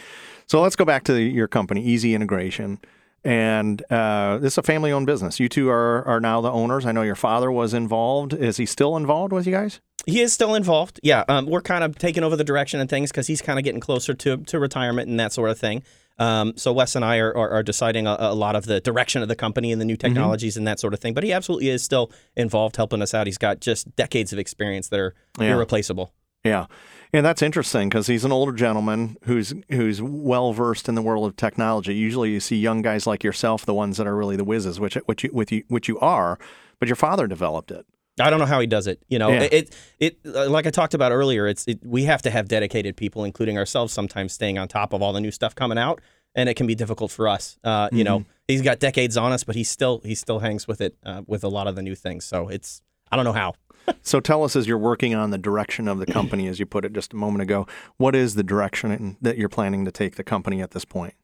So 0.47 0.61
let's 0.61 0.77
go 0.77 0.85
back 0.85 1.05
to 1.05 1.21
your 1.21 1.47
company, 1.49 1.83
Easy 1.85 2.15
Integration. 2.15 2.79
And 3.25 3.83
uh, 3.91 4.39
this 4.39 4.55
is 4.55 4.59
a 4.59 4.63
family 4.63 4.91
owned 4.93 5.07
business. 5.07 5.39
You 5.39 5.49
two 5.49 5.69
are, 5.71 6.05
are 6.07 6.21
now 6.21 6.41
the 6.41 6.51
owners. 6.51 6.85
I 6.87 6.93
know 6.93 7.03
your 7.03 7.15
father 7.15 7.51
was 7.53 7.73
involved. 7.75 8.33
Is 8.35 8.57
he 8.57 8.67
still 8.67 8.97
involved 8.97 9.33
with 9.33 9.47
you 9.47 9.53
guys? 9.53 9.81
He 10.07 10.21
is 10.21 10.33
still 10.33 10.57
involved. 10.57 10.99
Yeah, 11.05 11.25
um, 11.29 11.47
we're 11.47 11.63
kind 11.63 11.85
of 11.85 11.97
taking 11.97 12.25
over 12.25 12.35
the 12.35 12.43
direction 12.43 12.81
and 12.81 12.91
things 12.91 13.13
because 13.13 13.29
he's 13.29 13.41
kind 13.41 13.59
of 13.61 13.65
getting 13.65 13.81
closer 13.81 14.15
to, 14.15 14.39
to 14.39 14.59
retirement 14.59 15.09
and 15.09 15.21
that 15.21 15.33
sort 15.33 15.51
of 15.51 15.59
thing. 15.59 15.85
Um, 16.19 16.55
so 16.57 16.73
Wes 16.73 16.97
and 16.97 17.05
I 17.05 17.19
are, 17.19 17.35
are, 17.37 17.51
are 17.51 17.63
deciding 17.63 18.07
a, 18.09 18.17
a 18.19 18.35
lot 18.35 18.57
of 18.57 18.67
the 18.67 18.81
direction 18.81 19.23
of 19.23 19.29
the 19.29 19.37
company 19.37 19.71
and 19.71 19.81
the 19.81 19.85
new 19.85 19.97
technologies 19.97 20.57
and 20.57 20.67
that 20.67 20.81
sort 20.81 20.93
of 20.93 20.99
thing. 21.01 21.15
But 21.15 21.23
he 21.25 21.33
absolutely 21.33 21.69
is 21.71 21.83
still 21.85 22.11
involved, 22.37 22.77
helping 22.77 23.01
us 23.01 23.15
out. 23.15 23.27
He's 23.29 23.39
got 23.39 23.61
just 23.61 23.95
decades 23.97 24.33
of 24.33 24.39
experience 24.41 24.89
that 24.89 24.99
are 25.01 25.15
Yeah. 25.39 25.53
irreplaceable. 25.53 26.13
Yeah. 26.45 26.67
And 27.15 27.27
that's 27.27 27.43
interesting 27.43 27.89
because 27.91 28.07
he's 28.07 28.25
an 28.25 28.33
older 28.33 28.53
gentleman 28.53 29.17
who's 29.25 29.53
who's 29.69 30.01
well 30.01 30.53
versed 30.55 30.89
in 30.89 30.95
the 30.95 31.03
world 31.03 31.27
of 31.27 31.37
technology. 31.37 31.95
Usually, 31.95 32.31
you 32.31 32.41
see 32.41 32.57
young 32.57 32.81
guys 32.81 33.07
like 33.07 33.23
yourself, 33.23 33.67
the 33.67 33.75
ones 33.75 33.99
that 33.99 34.07
are 34.07 34.17
really 34.17 34.37
the 34.37 34.45
whizzes, 34.45 34.81
which 34.81 34.95
which 35.07 35.25
you 35.25 35.31
which 35.31 35.53
you, 35.53 35.63
which 35.69 35.89
you 35.89 35.99
are. 36.01 36.39
But 36.79 36.89
your 36.89 36.97
father 36.97 37.27
developed 37.27 37.71
it. 37.71 37.85
I 38.21 38.29
don't 38.31 38.39
know 38.39 38.47
how 38.47 38.61
he 38.61 38.67
does 38.67 38.87
it. 38.87 39.03
You 39.09 39.19
know, 39.19 39.31
Yeah. 39.31 39.49
it 39.53 39.77
it 39.99 40.19
uh, 40.25 40.49
like 40.49 40.67
I 40.67 40.71
talked 40.71 40.95
about 40.95 41.13
earlier. 41.13 41.47
It's 41.47 41.67
it, 41.69 41.81
we 41.85 42.05
have 42.05 42.23
to 42.23 42.31
have 42.31 42.49
dedicated 42.49 42.97
people, 42.97 43.25
including 43.25 43.59
ourselves, 43.59 43.93
sometimes 43.93 44.33
staying 44.33 44.57
on 44.59 44.67
top 44.69 44.95
of 44.95 45.03
all 45.03 45.13
the 45.13 45.21
new 45.21 45.31
stuff 45.31 45.55
coming 45.55 45.77
out, 45.79 46.01
and 46.35 46.49
it 46.49 46.55
can 46.55 46.67
be 46.67 46.75
difficult 46.75 47.11
for 47.11 47.29
us. 47.29 47.59
Uh, 47.63 47.91
You 47.93 48.05
know, 48.05 48.25
he's 48.49 48.63
got 48.63 48.79
decades 48.81 49.19
on 49.19 49.33
us, 49.33 49.45
but 49.45 49.55
he 49.55 49.65
still 49.65 50.01
he 50.03 50.15
still 50.15 50.39
hangs 50.39 50.67
with 50.67 50.81
it 50.81 50.97
uh, 51.05 51.23
with 51.27 51.45
a 51.45 51.49
lot 51.49 51.67
of 51.67 51.77
the 51.77 51.83
new 51.83 51.95
things. 51.95 52.25
So 52.25 52.49
it's 52.49 52.81
I 53.13 53.17
don't 53.17 53.25
know 53.25 53.33
how. 53.33 53.55
So 54.03 54.21
tell 54.21 54.45
us, 54.45 54.55
as 54.55 54.69
you're 54.69 54.79
working 54.79 55.13
on 55.13 55.31
the 55.31 55.39
direction 55.39 55.89
of 55.89 55.99
the 55.99 56.07
company, 56.07 56.47
as 56.47 56.61
you 56.61 56.67
put 56.67 56.85
it 56.85 56.93
just 56.93 57.13
a 57.13 57.17
moment 57.17 57.43
ago, 57.43 57.67
what 57.97 58.15
is 58.15 58.37
the 58.37 58.45
direction 58.45 58.93
in- 58.93 59.17
that 59.21 59.37
you're 59.39 59.49
planning 59.49 59.85
to 59.85 59.91
take 59.91 60.15
the 60.15 60.23
company 60.23 60.63
at 60.63 60.71
this 60.71 60.85
point? 60.85 61.15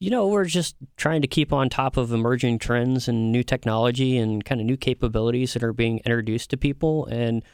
You 0.00 0.10
know, 0.10 0.26
we're 0.26 0.46
just 0.46 0.74
trying 0.96 1.22
to 1.22 1.28
keep 1.28 1.52
on 1.52 1.68
top 1.68 1.96
of 1.96 2.12
emerging 2.12 2.58
trends 2.58 3.06
and 3.06 3.30
new 3.30 3.44
technology 3.44 4.18
and 4.18 4.44
kind 4.44 4.60
of 4.60 4.66
new 4.66 4.76
capabilities 4.76 5.52
that 5.52 5.62
are 5.62 5.72
being 5.72 5.98
introduced 5.98 6.50
to 6.50 6.56
people. 6.56 7.06
And, 7.06 7.44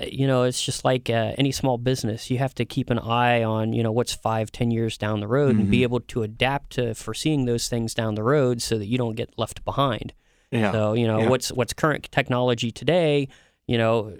uh, 0.00 0.04
you 0.08 0.28
know, 0.28 0.44
it's 0.44 0.64
just 0.64 0.84
like 0.84 1.10
uh, 1.10 1.34
any 1.36 1.50
small 1.50 1.76
business. 1.76 2.30
You 2.30 2.38
have 2.38 2.54
to 2.54 2.64
keep 2.64 2.90
an 2.90 3.00
eye 3.00 3.42
on, 3.42 3.72
you 3.72 3.82
know, 3.82 3.90
what's 3.90 4.14
five, 4.14 4.52
ten 4.52 4.70
years 4.70 4.96
down 4.96 5.18
the 5.18 5.26
road 5.26 5.56
and 5.56 5.68
be 5.72 5.82
able 5.82 5.98
to 6.00 6.22
adapt 6.22 6.70
to 6.74 6.94
foreseeing 6.94 7.46
those 7.46 7.68
things 7.68 7.94
down 7.94 8.14
the 8.14 8.22
road 8.22 8.62
so 8.62 8.78
that 8.78 8.86
you 8.86 8.96
don't 8.96 9.16
get 9.16 9.36
left 9.36 9.64
behind. 9.64 10.12
Yeah. 10.50 10.72
So, 10.72 10.92
you 10.94 11.06
know, 11.06 11.20
Yeah. 11.20 11.28
what's 11.28 11.50
what's 11.52 11.72
current 11.72 12.08
technology 12.10 12.70
today, 12.70 13.28
you 13.66 13.76
know, 13.78 14.16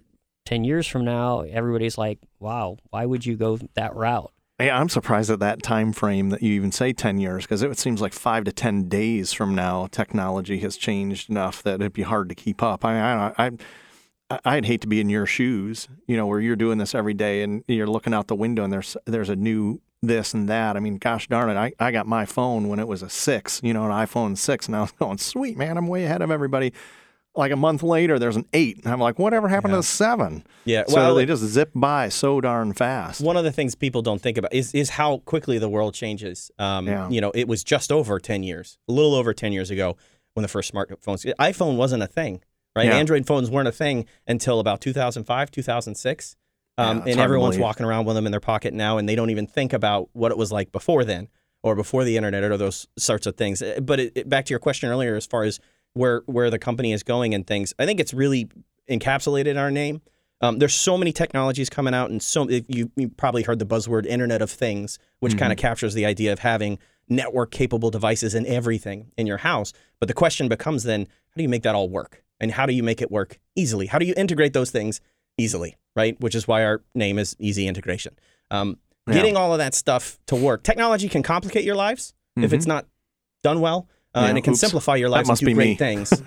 10 0.46 0.64
years 0.64 0.86
from 0.86 1.04
now, 1.04 1.40
everybody's 1.40 1.98
like, 1.98 2.18
wow, 2.40 2.76
why 2.90 3.04
would 3.06 3.24
you 3.26 3.36
go 3.36 3.58
that 3.74 3.94
route? 3.94 4.32
Yeah, 4.60 4.78
I'm 4.80 4.88
surprised 4.88 5.30
at 5.30 5.38
that 5.38 5.62
time 5.62 5.92
frame 5.92 6.30
that 6.30 6.42
you 6.42 6.52
even 6.54 6.72
say 6.72 6.92
10 6.92 7.18
years 7.18 7.44
because 7.44 7.62
it 7.62 7.78
seems 7.78 8.00
like 8.00 8.12
five 8.12 8.42
to 8.44 8.52
10 8.52 8.88
days 8.88 9.32
from 9.32 9.54
now, 9.54 9.86
technology 9.86 10.58
has 10.58 10.76
changed 10.76 11.30
enough 11.30 11.62
that 11.62 11.74
it'd 11.74 11.92
be 11.92 12.02
hard 12.02 12.28
to 12.30 12.34
keep 12.34 12.60
up. 12.62 12.84
I, 12.84 13.30
I, 13.38 13.50
I, 14.30 14.38
I'd 14.44 14.64
hate 14.66 14.80
to 14.80 14.88
be 14.88 15.00
in 15.00 15.08
your 15.10 15.26
shoes, 15.26 15.86
you 16.08 16.16
know, 16.16 16.26
where 16.26 16.40
you're 16.40 16.56
doing 16.56 16.78
this 16.78 16.94
every 16.94 17.14
day 17.14 17.42
and 17.42 17.62
you're 17.68 17.86
looking 17.86 18.12
out 18.12 18.26
the 18.26 18.34
window 18.34 18.64
and 18.64 18.72
there's 18.72 18.96
there's 19.06 19.28
a 19.30 19.36
new 19.36 19.80
this 20.02 20.34
and 20.34 20.48
that. 20.48 20.76
I 20.76 20.80
mean, 20.80 20.98
gosh 20.98 21.26
darn 21.28 21.50
it, 21.50 21.56
I, 21.56 21.72
I 21.78 21.90
got 21.90 22.06
my 22.06 22.24
phone 22.24 22.68
when 22.68 22.78
it 22.78 22.86
was 22.88 23.02
a 23.02 23.08
six, 23.10 23.60
you 23.62 23.72
know, 23.74 23.84
an 23.84 23.90
iPhone 23.90 24.36
six, 24.36 24.66
and 24.66 24.76
I 24.76 24.82
was 24.82 24.92
going, 24.98 25.18
sweet 25.18 25.56
man, 25.56 25.76
I'm 25.76 25.86
way 25.88 26.04
ahead 26.04 26.22
of 26.22 26.30
everybody. 26.30 26.72
Like 27.34 27.52
a 27.52 27.56
month 27.56 27.84
later, 27.84 28.18
there's 28.18 28.34
an 28.34 28.46
eight, 28.52 28.78
and 28.82 28.92
I'm 28.92 28.98
like, 28.98 29.16
whatever 29.18 29.46
happened 29.48 29.72
to 29.72 29.76
the 29.76 29.82
seven? 29.84 30.44
Yeah, 30.64 30.84
so 30.88 30.94
well, 30.96 31.14
they 31.14 31.24
just 31.26 31.42
zip 31.44 31.70
by 31.72 32.08
so 32.08 32.40
darn 32.40 32.72
fast. 32.72 33.20
One 33.20 33.36
of 33.36 33.44
the 33.44 33.52
things 33.52 33.76
people 33.76 34.02
don't 34.02 34.20
think 34.20 34.38
about 34.38 34.52
is 34.52 34.74
is 34.74 34.90
how 34.90 35.18
quickly 35.18 35.58
the 35.58 35.68
world 35.68 35.94
changes. 35.94 36.50
Um, 36.58 36.88
Yeah. 36.88 37.08
You 37.08 37.20
know, 37.20 37.30
it 37.34 37.46
was 37.46 37.62
just 37.62 37.92
over 37.92 38.18
ten 38.18 38.42
years, 38.42 38.78
a 38.88 38.92
little 38.92 39.14
over 39.14 39.32
ten 39.32 39.52
years 39.52 39.70
ago, 39.70 39.96
when 40.34 40.42
the 40.42 40.48
first 40.48 40.72
smartphones, 40.72 41.32
iPhone 41.38 41.76
wasn't 41.76 42.02
a 42.02 42.08
thing, 42.08 42.40
right? 42.74 42.86
Yeah. 42.86 42.96
Android 42.96 43.24
phones 43.26 43.50
weren't 43.50 43.68
a 43.68 43.72
thing 43.72 44.06
until 44.26 44.58
about 44.58 44.80
2005, 44.80 45.50
2006. 45.50 46.36
Yeah, 46.78 46.90
Um, 46.90 46.96
hard 46.98 47.08
and 47.10 47.20
everyone's 47.20 47.56
walking 47.62 47.84
around 47.86 48.04
with 48.06 48.14
them 48.16 48.24
in 48.26 48.30
their 48.30 48.40
pocket 48.40 48.72
now, 48.72 48.98
and 48.98 49.08
they 49.08 49.14
don't 49.16 49.30
even 49.30 49.46
think 49.46 49.72
about 49.72 50.08
what 50.12 50.30
it 50.32 50.38
was 50.38 50.52
like 50.52 50.70
before 50.72 51.04
then, 51.04 51.28
or 51.62 51.74
before 51.74 52.04
the 52.04 52.16
internet, 52.16 52.42
or 52.44 52.56
those 52.56 52.86
sorts 52.96 53.26
of 53.26 53.36
things. 53.36 53.60
Uh, 53.60 53.80
But 53.82 53.98
it, 54.00 54.12
it- 54.14 54.28
back 54.28 54.44
to 54.46 54.50
your 54.50 54.60
question 54.60 54.88
earlier, 54.88 55.16
as 55.16 55.26
far 55.26 55.42
as 55.42 55.58
where 55.94 56.22
where 56.26 56.50
the 56.50 56.58
company 56.58 56.92
is 56.92 57.02
going 57.02 57.34
and 57.34 57.46
things, 57.46 57.74
I 57.78 57.84
think 57.86 57.98
it's 58.00 58.14
really 58.14 58.48
encapsulated 58.88 59.46
in 59.46 59.56
our 59.58 59.70
name. 59.70 60.00
Um, 60.40 60.60
there's 60.60 60.74
so 60.74 60.96
many 60.96 61.10
technologies 61.12 61.68
coming 61.68 61.94
out, 61.94 62.10
and 62.10 62.22
so 62.22 62.48
you 62.48 62.92
you 62.94 63.08
probably 63.08 63.42
heard 63.42 63.58
the 63.58 63.66
buzzword 63.66 64.06
Internet 64.06 64.40
of 64.40 64.50
Things, 64.50 64.98
which 65.18 65.36
kind 65.36 65.52
of 65.52 65.58
captures 65.58 65.94
the 65.94 66.06
idea 66.06 66.32
of 66.32 66.38
having 66.40 66.78
network 67.08 67.50
capable 67.50 67.90
devices 67.90 68.34
and 68.34 68.46
everything 68.46 69.10
in 69.16 69.26
your 69.26 69.38
house. 69.38 69.72
But 69.98 70.06
the 70.08 70.14
question 70.14 70.46
becomes 70.48 70.84
then, 70.84 71.00
how 71.30 71.34
do 71.38 71.42
you 71.42 71.48
make 71.48 71.62
that 71.64 71.74
all 71.74 71.88
work, 71.88 72.22
and 72.38 72.52
how 72.52 72.66
do 72.66 72.72
you 72.72 72.84
make 72.84 73.02
it 73.02 73.10
work 73.10 73.38
easily? 73.56 73.86
How 73.86 73.98
do 73.98 74.06
you 74.06 74.14
integrate 74.16 74.52
those 74.52 74.70
things 74.70 75.00
easily, 75.38 75.76
right? 75.98 76.18
Which 76.20 76.34
is 76.34 76.48
why 76.48 76.64
our 76.64 76.80
name 76.94 77.18
is 77.18 77.36
Easy 77.38 77.66
Integration. 77.66 78.14
Um, 78.50 78.78
Yeah. 79.06 79.14
Getting 79.14 79.36
all 79.36 79.52
of 79.52 79.58
that 79.58 79.74
stuff 79.74 80.18
to 80.26 80.36
work. 80.36 80.62
Technology 80.62 81.08
can 81.08 81.22
complicate 81.22 81.64
your 81.64 81.76
lives 81.76 82.14
if 82.36 82.52
it's 82.52 82.66
not 82.66 82.86
done 83.42 83.60
well. 83.60 83.88
Uh, 84.14 84.20
Yeah, 84.20 84.28
and 84.28 84.38
it 84.38 84.42
can 84.44 84.52
oops. 84.52 84.60
simplify 84.60 84.96
your 84.96 85.08
lives 85.10 85.28
and 85.28 85.38
do 85.38 85.44
great 85.54 85.56
me. 85.56 85.74
things. 85.76 86.12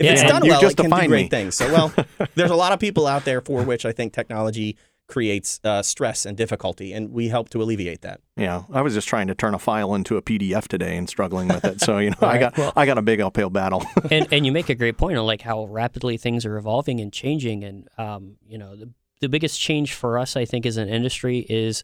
Yeah, 0.00 0.12
it's 0.12 0.22
done 0.22 0.42
well, 0.46 0.60
it 0.64 0.76
can 0.76 0.90
do 0.90 1.08
great 1.08 1.24
me. 1.24 1.28
things. 1.28 1.54
So, 1.56 1.66
well, 1.72 1.92
there's 2.34 2.50
a 2.50 2.56
lot 2.56 2.72
of 2.72 2.78
people 2.80 3.06
out 3.06 3.24
there 3.24 3.40
for 3.40 3.62
which 3.62 3.84
I 3.84 3.92
think 3.92 4.12
technology 4.12 4.76
creates 5.08 5.60
uh, 5.62 5.82
stress 5.82 6.26
and 6.26 6.36
difficulty, 6.36 6.92
and 6.92 7.12
we 7.12 7.28
help 7.28 7.48
to 7.50 7.62
alleviate 7.62 8.02
that. 8.02 8.20
Yeah, 8.36 8.64
I 8.72 8.82
was 8.82 8.94
just 8.94 9.08
trying 9.08 9.28
to 9.28 9.34
turn 9.34 9.54
a 9.54 9.58
file 9.58 9.94
into 9.94 10.16
a 10.16 10.22
PDF 10.22 10.68
today 10.68 10.96
and 10.96 11.08
struggling 11.08 11.48
with 11.48 11.64
it. 11.64 11.80
So 11.80 11.98
you 11.98 12.10
know, 12.10 12.16
I 12.22 12.38
got 12.38 12.76
I 12.76 12.86
got 12.86 12.98
a 12.98 13.02
big 13.02 13.20
uphill 13.20 13.50
battle. 13.50 13.84
and 14.10 14.26
and 14.32 14.44
you 14.44 14.52
make 14.52 14.68
a 14.68 14.74
great 14.74 14.96
point 14.96 15.18
on 15.18 15.26
like 15.26 15.42
how 15.42 15.64
rapidly 15.66 16.16
things 16.16 16.44
are 16.44 16.56
evolving 16.56 17.00
and 17.00 17.12
changing 17.12 17.64
and 17.64 17.88
um, 17.98 18.36
you 18.46 18.58
know 18.58 18.76
the, 18.76 18.90
the 19.20 19.28
biggest 19.28 19.60
change 19.60 19.94
for 19.94 20.18
us 20.18 20.36
i 20.36 20.44
think 20.44 20.66
as 20.66 20.76
an 20.76 20.88
industry 20.88 21.38
is 21.48 21.82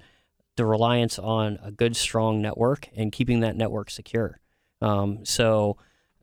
the 0.57 0.65
reliance 0.65 1.19
on 1.19 1.59
a 1.63 1.71
good 1.71 1.97
strong 1.97 2.43
network 2.43 2.89
and 2.97 3.13
keeping 3.13 3.41
that 3.41 3.57
network 3.57 3.91
secure 3.91 4.41
um, 4.81 5.25
so 5.25 5.77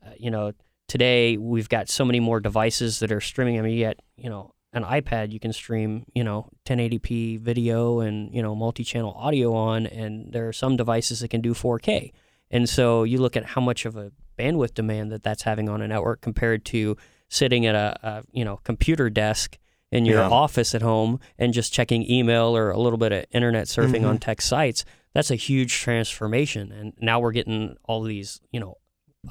uh, 0.05 0.11
you 0.17 0.31
know 0.31 0.51
today 0.87 1.37
we've 1.37 1.69
got 1.69 1.89
so 1.89 2.05
many 2.05 2.19
more 2.19 2.39
devices 2.39 2.99
that 2.99 3.11
are 3.11 3.21
streaming 3.21 3.57
i 3.57 3.61
mean 3.61 3.73
you 3.73 3.79
get 3.79 3.99
you 4.17 4.29
know 4.29 4.53
an 4.73 4.83
ipad 4.83 5.31
you 5.31 5.39
can 5.39 5.51
stream 5.51 6.05
you 6.13 6.23
know 6.23 6.49
1080p 6.65 7.39
video 7.39 7.99
and 7.99 8.33
you 8.33 8.41
know 8.41 8.55
multi-channel 8.55 9.13
audio 9.17 9.53
on 9.53 9.87
and 9.87 10.31
there 10.31 10.47
are 10.47 10.53
some 10.53 10.77
devices 10.77 11.19
that 11.19 11.29
can 11.29 11.41
do 11.41 11.53
4k 11.53 12.11
and 12.51 12.67
so 12.67 13.03
you 13.03 13.19
look 13.19 13.35
at 13.35 13.45
how 13.45 13.61
much 13.61 13.85
of 13.85 13.95
a 13.95 14.11
bandwidth 14.37 14.73
demand 14.73 15.11
that 15.11 15.23
that's 15.23 15.43
having 15.43 15.69
on 15.69 15.81
a 15.81 15.87
network 15.87 16.21
compared 16.21 16.65
to 16.65 16.97
sitting 17.27 17.65
at 17.65 17.75
a, 17.75 17.97
a 18.03 18.23
you 18.31 18.45
know 18.45 18.57
computer 18.63 19.09
desk 19.09 19.57
in 19.91 20.05
your 20.05 20.19
Yeah. 20.19 20.29
office 20.29 20.75
at 20.75 20.81
home 20.81 21.19
and 21.37 21.53
just 21.53 21.73
checking 21.73 22.09
email 22.09 22.55
or 22.55 22.69
a 22.69 22.79
little 22.79 22.99
bit 22.99 23.11
of 23.11 23.25
internet 23.31 23.65
surfing 23.65 24.05
on 24.05 24.15
mm-hmm. 24.15 24.17
tech 24.17 24.41
sites. 24.41 24.85
That's 25.13 25.31
a 25.31 25.35
huge 25.35 25.73
transformation. 25.73 26.71
And 26.71 26.93
now 26.99 27.19
we're 27.19 27.31
getting 27.31 27.75
all 27.85 28.03
these 28.03 28.39
you 28.51 28.59
know 28.59 28.77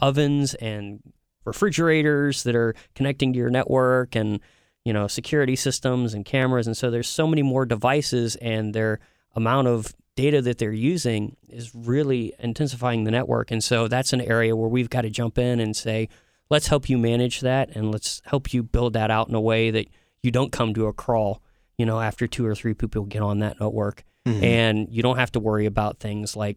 ovens 0.00 0.54
and 0.54 1.00
refrigerators 1.44 2.42
that 2.42 2.54
are 2.54 2.74
connecting 2.94 3.32
to 3.32 3.38
your 3.38 3.50
network 3.50 4.14
and 4.14 4.40
you 4.88 4.94
know 4.96 5.06
security 5.06 5.56
systems 5.66 6.14
and 6.14 6.22
cameras 6.24 6.66
and 6.66 6.76
so 6.80 6.86
there's 6.90 7.08
so 7.20 7.26
many 7.26 7.42
more 7.42 7.64
devices 7.66 8.36
and 8.36 8.74
their 8.74 8.92
amount 9.34 9.66
of 9.68 9.94
data 10.16 10.40
that 10.42 10.56
they're 10.58 10.72
using 10.72 11.36
is 11.48 11.72
really 11.74 12.22
intensifying 12.40 13.04
the 13.04 13.10
network. 13.18 13.52
And 13.52 13.62
so 13.62 13.86
that's 13.86 14.12
an 14.12 14.20
area 14.20 14.56
where 14.56 14.68
we've 14.68 14.90
got 14.90 15.02
to 15.02 15.10
jump 15.10 15.38
in 15.38 15.60
and 15.60 15.76
say 15.76 16.08
let's 16.50 16.66
help 16.66 16.88
you 16.90 16.98
manage 16.98 17.40
that 17.42 17.66
and 17.76 17.92
let's 17.92 18.20
help 18.24 18.52
you 18.52 18.64
build 18.64 18.94
that 18.94 19.10
out 19.12 19.28
in 19.28 19.34
a 19.36 19.40
way 19.40 19.70
that 19.70 19.86
you 20.24 20.30
don't 20.32 20.50
come 20.50 20.74
to 20.74 20.86
a 20.86 20.92
crawl 20.92 21.40
you 21.76 21.86
know 21.86 22.00
after 22.00 22.26
two 22.26 22.44
or 22.44 22.54
three 22.56 22.74
people 22.74 23.04
get 23.04 23.22
on 23.22 23.38
that 23.40 23.60
network. 23.60 24.02
Mm-hmm. 24.26 24.44
And 24.44 24.88
you 24.90 25.02
don't 25.02 25.18
have 25.18 25.32
to 25.32 25.40
worry 25.40 25.66
about 25.66 26.00
things 26.00 26.34
like 26.34 26.56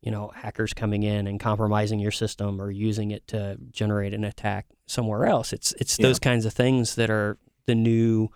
you 0.00 0.10
know 0.10 0.32
hackers 0.34 0.72
coming 0.72 1.02
in 1.02 1.26
and 1.26 1.38
compromising 1.38 2.00
your 2.00 2.12
system 2.12 2.60
or 2.62 2.70
using 2.70 3.10
it 3.10 3.26
to 3.32 3.58
generate 3.70 4.14
an 4.14 4.24
attack 4.24 4.64
somewhere 4.86 5.26
else. 5.26 5.52
It's 5.52 5.74
it's 5.80 5.98
Yeah. 5.98 6.06
those 6.06 6.18
kinds 6.18 6.46
of 6.46 6.54
things 6.54 6.94
that 6.94 7.10
are 7.10 7.36
the 7.66 7.74
new 7.74 8.28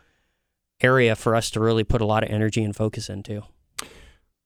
area 0.81 1.17
for 1.17 1.35
us 1.35 1.51
to 1.51 1.61
really 1.61 1.85
put 1.85 2.01
a 2.01 2.07
lot 2.07 2.23
of 2.23 2.31
energy 2.31 2.63
and 2.63 2.77
focus 2.77 3.09
into 3.09 3.43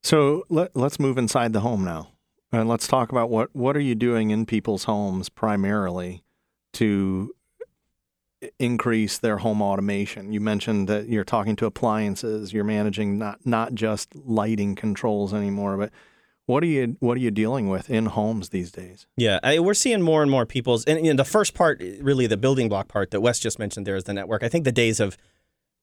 So 0.03 0.45
let, 0.49 0.75
let's 0.77 1.01
move 1.01 1.19
inside 1.19 1.53
the 1.53 1.61
home 1.61 1.85
now, 1.85 2.13
and 2.53 2.69
let's 2.69 2.87
talk 2.87 3.11
about 3.11 3.31
what 3.31 3.55
what 3.55 3.77
are 3.77 3.81
you 3.81 3.95
doing 3.95 4.31
in 4.31 4.47
people's 4.47 4.85
homes 4.85 5.29
primarily 5.29 6.25
to 6.75 7.35
increase 8.59 9.19
their 9.19 9.39
home 9.39 9.61
automation. 9.61 10.33
You 10.33 10.41
mentioned 10.41 10.89
that 10.89 11.09
you're 11.09 11.25
talking 11.25 11.57
to 11.57 11.67
appliances, 11.67 12.53
you're 12.53 12.65
managing 12.65 13.19
not 13.19 13.45
not 13.45 13.75
just 13.75 14.15
lighting 14.15 14.75
controls 14.75 15.35
anymore, 15.35 15.77
but 15.77 15.91
what 16.51 16.63
are 16.63 16.67
you 16.67 16.97
what 17.01 17.17
are 17.17 17.21
you 17.21 17.31
dealing 17.31 17.69
with 17.69 17.89
in 17.89 18.07
homes 18.07 18.51
these 18.51 18.71
days? 18.71 19.07
Yeah, 19.17 19.39
I, 19.43 19.59
we're 19.61 19.75
seeing 19.75 20.03
more 20.03 20.23
and 20.23 20.31
more 20.31 20.45
people's, 20.47 20.85
and 20.85 21.03
know, 21.03 21.15
the 21.15 21.25
first 21.25 21.55
part, 21.55 21.83
really 22.01 22.27
the 22.27 22.37
building 22.37 22.69
block 22.69 22.89
part 22.89 23.11
that 23.13 23.21
Wes 23.21 23.39
just 23.39 23.59
mentioned 23.59 23.87
there 23.87 23.97
is 23.97 24.05
the 24.05 24.13
network. 24.13 24.43
I 24.43 24.49
think 24.49 24.65
the 24.65 24.73
days 24.73 25.01
of 25.01 25.17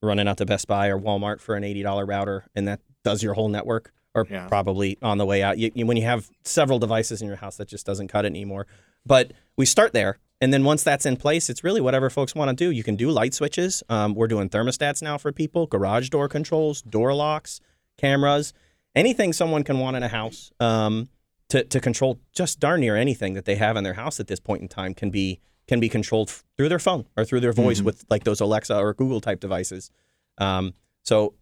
running 0.02 0.28
out 0.28 0.38
to 0.38 0.46
Best 0.46 0.68
Buy 0.68 0.88
or 0.90 1.00
Walmart 1.00 1.42
for 1.42 1.56
an 1.56 1.64
$80 1.64 2.08
router 2.08 2.46
and 2.56 2.68
that 2.68 2.82
does 3.04 3.24
your 3.24 3.34
whole 3.34 3.50
network 3.50 3.92
are 4.14 4.28
Yeah. 4.30 4.48
probably 4.48 4.98
on 5.02 5.18
the 5.18 5.26
way 5.26 5.42
out. 5.42 5.58
You, 5.58 5.72
you- 5.74 5.86
when 5.88 5.98
you 5.98 6.04
have 6.04 6.30
several 6.44 6.78
devices 6.80 7.22
in 7.22 7.28
your 7.28 7.38
house, 7.38 7.58
that 7.58 7.68
just 7.68 7.86
doesn't 7.86 8.08
cut 8.10 8.24
it 8.26 8.30
anymore. 8.30 8.68
But 9.06 9.32
we 9.58 9.66
start 9.66 9.94
there. 9.94 10.20
And 10.40 10.54
then 10.54 10.64
once 10.64 10.84
that's 10.84 11.06
in 11.08 11.18
place, 11.18 11.50
it's 11.50 11.64
really 11.64 11.82
whatever 11.82 12.12
folks 12.12 12.36
want 12.36 12.50
to 12.50 12.56
do. 12.56 12.70
You 12.70 12.84
can 12.84 12.96
do 12.96 13.10
light 13.10 13.34
switches. 13.34 13.82
Um, 13.90 14.14
we're 14.14 14.28
doing 14.28 14.50
thermostats 14.50 15.02
now 15.02 15.18
for 15.18 15.32
people, 15.32 15.66
garage 15.66 16.10
door 16.10 16.28
controls, 16.30 16.84
door 16.84 17.14
locks, 17.16 17.60
cameras, 17.98 18.54
anything 18.98 19.34
someone 19.34 19.64
can 19.64 19.80
want 19.80 19.96
in 19.96 20.04
a 20.04 20.08
house. 20.08 20.52
Um, 20.60 21.10
to, 21.50 21.64
to 21.64 21.80
control 21.80 22.20
just 22.34 22.60
darn 22.60 22.82
near 22.82 22.96
anything 22.96 23.34
that 23.34 23.46
they 23.46 23.56
have 23.56 23.78
in 23.78 23.84
their 23.84 23.94
house 23.94 24.20
at 24.20 24.28
this 24.28 24.40
point 24.40 24.62
in 24.62 24.68
time 24.68 24.94
can 24.94 25.10
be 25.10 25.40
can 25.68 25.80
be 25.80 25.90
controlled 25.90 26.30
through 26.58 26.70
their 26.70 26.80
phone 26.80 27.06
or 27.18 27.26
through 27.26 27.42
their 27.42 27.54
voice 27.54 27.82
with 27.82 28.06
like 28.10 28.24
those 28.24 28.40
Alexa 28.40 28.78
or 28.78 28.94
Google 28.94 29.20
type 29.22 29.40
devices. 29.40 29.92
Um, 30.38 30.74
so 31.04 31.34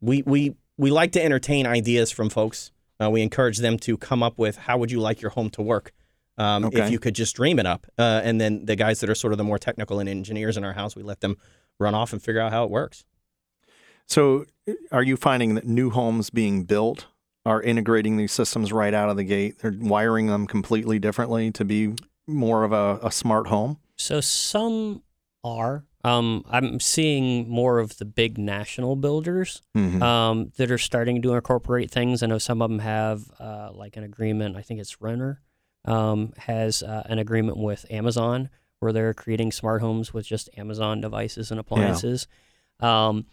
we 0.00 0.22
we 0.22 0.54
we 0.76 0.90
like 0.90 1.12
to 1.12 1.24
entertain 1.24 1.66
ideas 1.66 2.10
from 2.10 2.30
folks. 2.30 2.72
Uh, 3.00 3.10
we 3.10 3.22
encourage 3.22 3.58
them 3.58 3.78
to 3.78 3.96
come 3.96 4.22
up 4.22 4.38
with 4.38 4.56
how 4.56 4.78
would 4.78 4.90
you 4.90 5.00
like 5.00 5.20
your 5.20 5.30
home 5.32 5.50
to 5.50 5.62
work 5.62 5.92
um, 6.38 6.70
if 6.72 6.90
you 6.90 6.98
could 6.98 7.14
just 7.14 7.34
dream 7.34 7.58
it 7.58 7.66
up. 7.66 7.86
Uh, 7.98 8.20
and 8.22 8.40
then 8.40 8.64
the 8.64 8.76
guys 8.76 9.00
that 9.00 9.10
are 9.10 9.14
sort 9.14 9.32
of 9.32 9.38
the 9.38 9.44
more 9.44 9.58
technical 9.58 9.98
and 9.98 10.08
engineers 10.08 10.56
in 10.56 10.64
our 10.64 10.72
house, 10.72 10.94
we 10.94 11.02
let 11.02 11.20
them 11.20 11.36
run 11.78 11.94
off 11.94 12.12
and 12.12 12.22
figure 12.22 12.40
out 12.40 12.52
how 12.52 12.64
it 12.64 12.70
works. 12.70 13.04
So 14.08 14.44
are 14.92 15.02
you 15.02 15.16
finding 15.16 15.54
that 15.54 15.66
new 15.66 15.90
homes 15.90 16.30
being 16.30 16.64
built 16.64 17.06
are 17.46 17.60
integrating 17.62 18.16
these 18.16 18.32
systems 18.32 18.72
right 18.72 18.94
out 18.94 19.08
of 19.08 19.16
the 19.16 19.24
gate? 19.24 19.58
They're 19.58 19.74
wiring 19.78 20.26
them 20.26 20.46
completely 20.46 20.98
differently 20.98 21.50
to 21.52 21.64
be 21.64 21.94
more 22.26 22.64
of 22.64 22.72
a, 22.72 22.98
a 23.02 23.10
smart 23.12 23.48
home? 23.48 23.78
So 23.96 24.20
some 24.20 25.02
are. 25.42 25.84
Um, 26.04 26.44
I'm 26.50 26.80
seeing 26.80 27.48
more 27.48 27.78
of 27.78 27.96
the 27.98 28.04
big 28.04 28.36
national 28.38 28.96
builders 28.96 29.62
Mhm. 29.74 30.02
um, 30.02 30.52
that 30.56 30.70
are 30.70 30.78
starting 30.78 31.22
to 31.22 31.34
incorporate 31.34 31.90
things. 31.90 32.22
I 32.22 32.26
know 32.26 32.38
some 32.38 32.60
of 32.60 32.70
them 32.70 32.80
have 32.80 33.30
uh, 33.38 33.70
like 33.72 33.96
an 33.96 34.04
agreement. 34.04 34.56
I 34.56 34.62
think 34.62 34.80
it's 34.80 34.96
Lennar 34.96 35.38
um, 35.86 36.32
has 36.38 36.82
uh, 36.82 37.02
an 37.06 37.18
agreement 37.18 37.56
with 37.58 37.86
Amazon 37.90 38.50
where 38.80 38.92
they're 38.92 39.14
creating 39.14 39.52
smart 39.52 39.80
homes 39.80 40.12
with 40.12 40.26
just 40.26 40.50
Amazon 40.58 41.00
devices 41.00 41.50
and 41.50 41.58
appliances. 41.60 42.26
Um, 42.80 43.26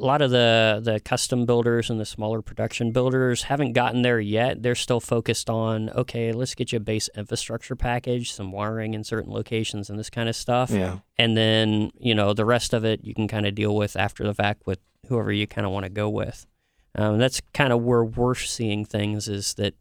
a 0.00 0.04
lot 0.04 0.22
of 0.22 0.30
the 0.30 0.80
the 0.82 0.98
custom 1.00 1.44
builders 1.46 1.90
and 1.90 2.00
the 2.00 2.04
smaller 2.06 2.40
production 2.42 2.90
builders 2.92 3.42
haven't 3.44 3.74
gotten 3.74 4.02
there 4.02 4.18
yet. 4.20 4.62
They're 4.62 4.74
still 4.74 5.00
focused 5.00 5.50
on 5.50 5.90
okay, 5.90 6.32
let's 6.32 6.54
get 6.54 6.72
you 6.72 6.78
a 6.78 6.80
base 6.80 7.08
infrastructure 7.16 7.76
package, 7.76 8.32
some 8.32 8.50
wiring 8.52 8.94
in 8.94 9.04
certain 9.04 9.32
locations, 9.32 9.90
and 9.90 9.98
this 9.98 10.10
kind 10.10 10.28
of 10.28 10.34
stuff 10.36 10.70
Yeah. 10.70 10.98
and 11.18 11.36
then 11.36 11.90
you 11.98 12.14
know 12.14 12.32
the 12.32 12.44
rest 12.46 12.72
of 12.74 12.84
it 12.84 13.04
you 13.04 13.14
can 13.14 13.28
kind 13.28 13.46
of 13.46 13.54
deal 13.54 13.76
with 13.76 13.94
after 13.96 14.24
the 14.24 14.34
fact 14.34 14.66
with 14.66 14.78
whoever 15.08 15.30
you 15.32 15.46
kind 15.46 15.66
of 15.66 15.72
want 15.72 15.84
to 15.84 15.90
go 15.90 16.08
with 16.08 16.46
Um, 16.94 17.18
that's 17.18 17.40
kind 17.54 17.72
of 17.72 17.82
where 17.82 18.04
we're 18.04 18.34
seeing 18.34 18.84
things 18.84 19.28
is 19.28 19.54
that 19.54 19.74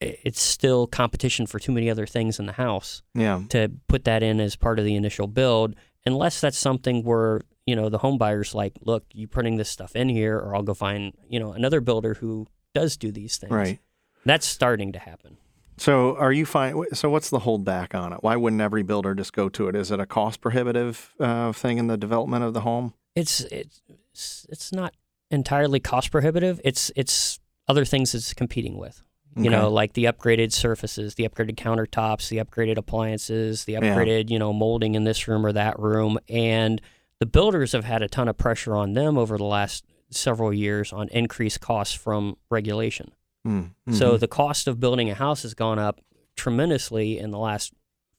it's 0.00 0.40
still 0.40 0.86
competition 0.86 1.46
for 1.46 1.58
too 1.58 1.72
many 1.72 1.90
other 1.90 2.06
things 2.06 2.38
in 2.38 2.46
the 2.46 2.52
house 2.52 3.02
Yeah. 3.14 3.42
to 3.50 3.70
put 3.88 4.04
that 4.04 4.22
in 4.22 4.40
as 4.40 4.56
part 4.56 4.78
of 4.78 4.84
the 4.86 4.94
initial 4.96 5.26
build, 5.26 5.74
unless 6.06 6.40
that's 6.40 6.56
something 6.58 7.02
where 7.04 7.42
you 7.66 7.76
know 7.76 7.88
the 7.88 7.98
home 7.98 8.18
buyer's 8.18 8.54
like, 8.54 8.74
look, 8.82 9.04
you 9.12 9.28
putting 9.28 9.56
this 9.56 9.68
stuff 9.68 9.94
in 9.96 10.08
here, 10.08 10.36
or 10.38 10.54
I'll 10.54 10.62
go 10.62 10.74
find 10.74 11.12
you 11.28 11.38
know 11.40 11.52
another 11.52 11.80
builder 11.80 12.14
who 12.14 12.46
does 12.74 12.96
do 12.96 13.10
these 13.12 13.36
things. 13.36 13.52
Right. 13.52 13.78
That's 14.24 14.46
starting 14.46 14.92
to 14.92 14.98
happen. 14.98 15.38
So 15.78 16.14
are 16.16 16.32
you 16.32 16.44
fine? 16.44 16.84
So 16.92 17.08
what's 17.08 17.30
the 17.30 17.40
holdback 17.40 17.94
on 17.98 18.12
it? 18.12 18.18
Why 18.22 18.36
wouldn't 18.36 18.60
every 18.60 18.82
builder 18.82 19.14
just 19.14 19.32
go 19.32 19.48
to 19.48 19.68
it? 19.68 19.74
Is 19.74 19.90
it 19.90 19.98
a 19.98 20.04
cost 20.06 20.40
prohibitive 20.42 21.14
uh, 21.18 21.52
thing 21.52 21.78
in 21.78 21.86
the 21.86 21.96
development 21.96 22.44
of 22.44 22.52
the 22.54 22.60
home? 22.60 22.92
It's 23.14 23.40
it's 23.40 24.46
it's 24.50 24.72
not 24.72 24.94
entirely 25.30 25.80
cost 25.80 26.10
prohibitive. 26.10 26.60
It's 26.64 26.90
it's 26.96 27.40
other 27.66 27.84
things 27.84 28.14
it's 28.14 28.34
competing 28.34 28.76
with. 28.78 29.02
You 29.36 29.42
Okay. 29.46 29.50
know, 29.56 29.70
like 29.70 29.92
the 29.94 30.04
upgraded 30.04 30.52
surfaces, 30.52 31.14
the 31.14 31.26
upgraded 31.26 31.54
countertops, 31.54 32.28
the 32.28 32.38
upgraded 32.38 32.76
appliances, 32.76 33.64
the 33.64 33.72
Yeah. 33.74 33.80
upgraded, 33.80 34.28
you 34.28 34.38
know, 34.38 34.52
molding 34.52 34.96
in 34.96 35.04
this 35.04 35.28
room 35.28 35.46
or 35.46 35.52
that 35.52 35.78
room. 35.78 36.18
And 36.28 36.80
the 37.20 37.26
builders 37.26 37.72
have 37.72 37.84
had 37.84 38.02
a 38.02 38.08
ton 38.08 38.28
of 38.28 38.36
pressure 38.36 38.74
on 38.74 38.94
them 38.94 39.16
over 39.16 39.36
the 39.36 39.44
last 39.44 39.84
several 40.10 40.52
years 40.52 40.92
on 40.92 41.08
increased 41.08 41.60
costs 41.60 41.94
from 41.94 42.36
regulation. 42.50 43.12
Mm, 43.46 43.70
So 43.90 44.14
mhm. 44.14 44.20
the 44.20 44.28
cost 44.28 44.66
of 44.66 44.80
building 44.80 45.08
a 45.08 45.14
house 45.14 45.42
has 45.42 45.54
gone 45.54 45.78
up 45.78 46.00
tremendously 46.34 47.18
in 47.18 47.30
the 47.30 47.38
last 47.38 47.72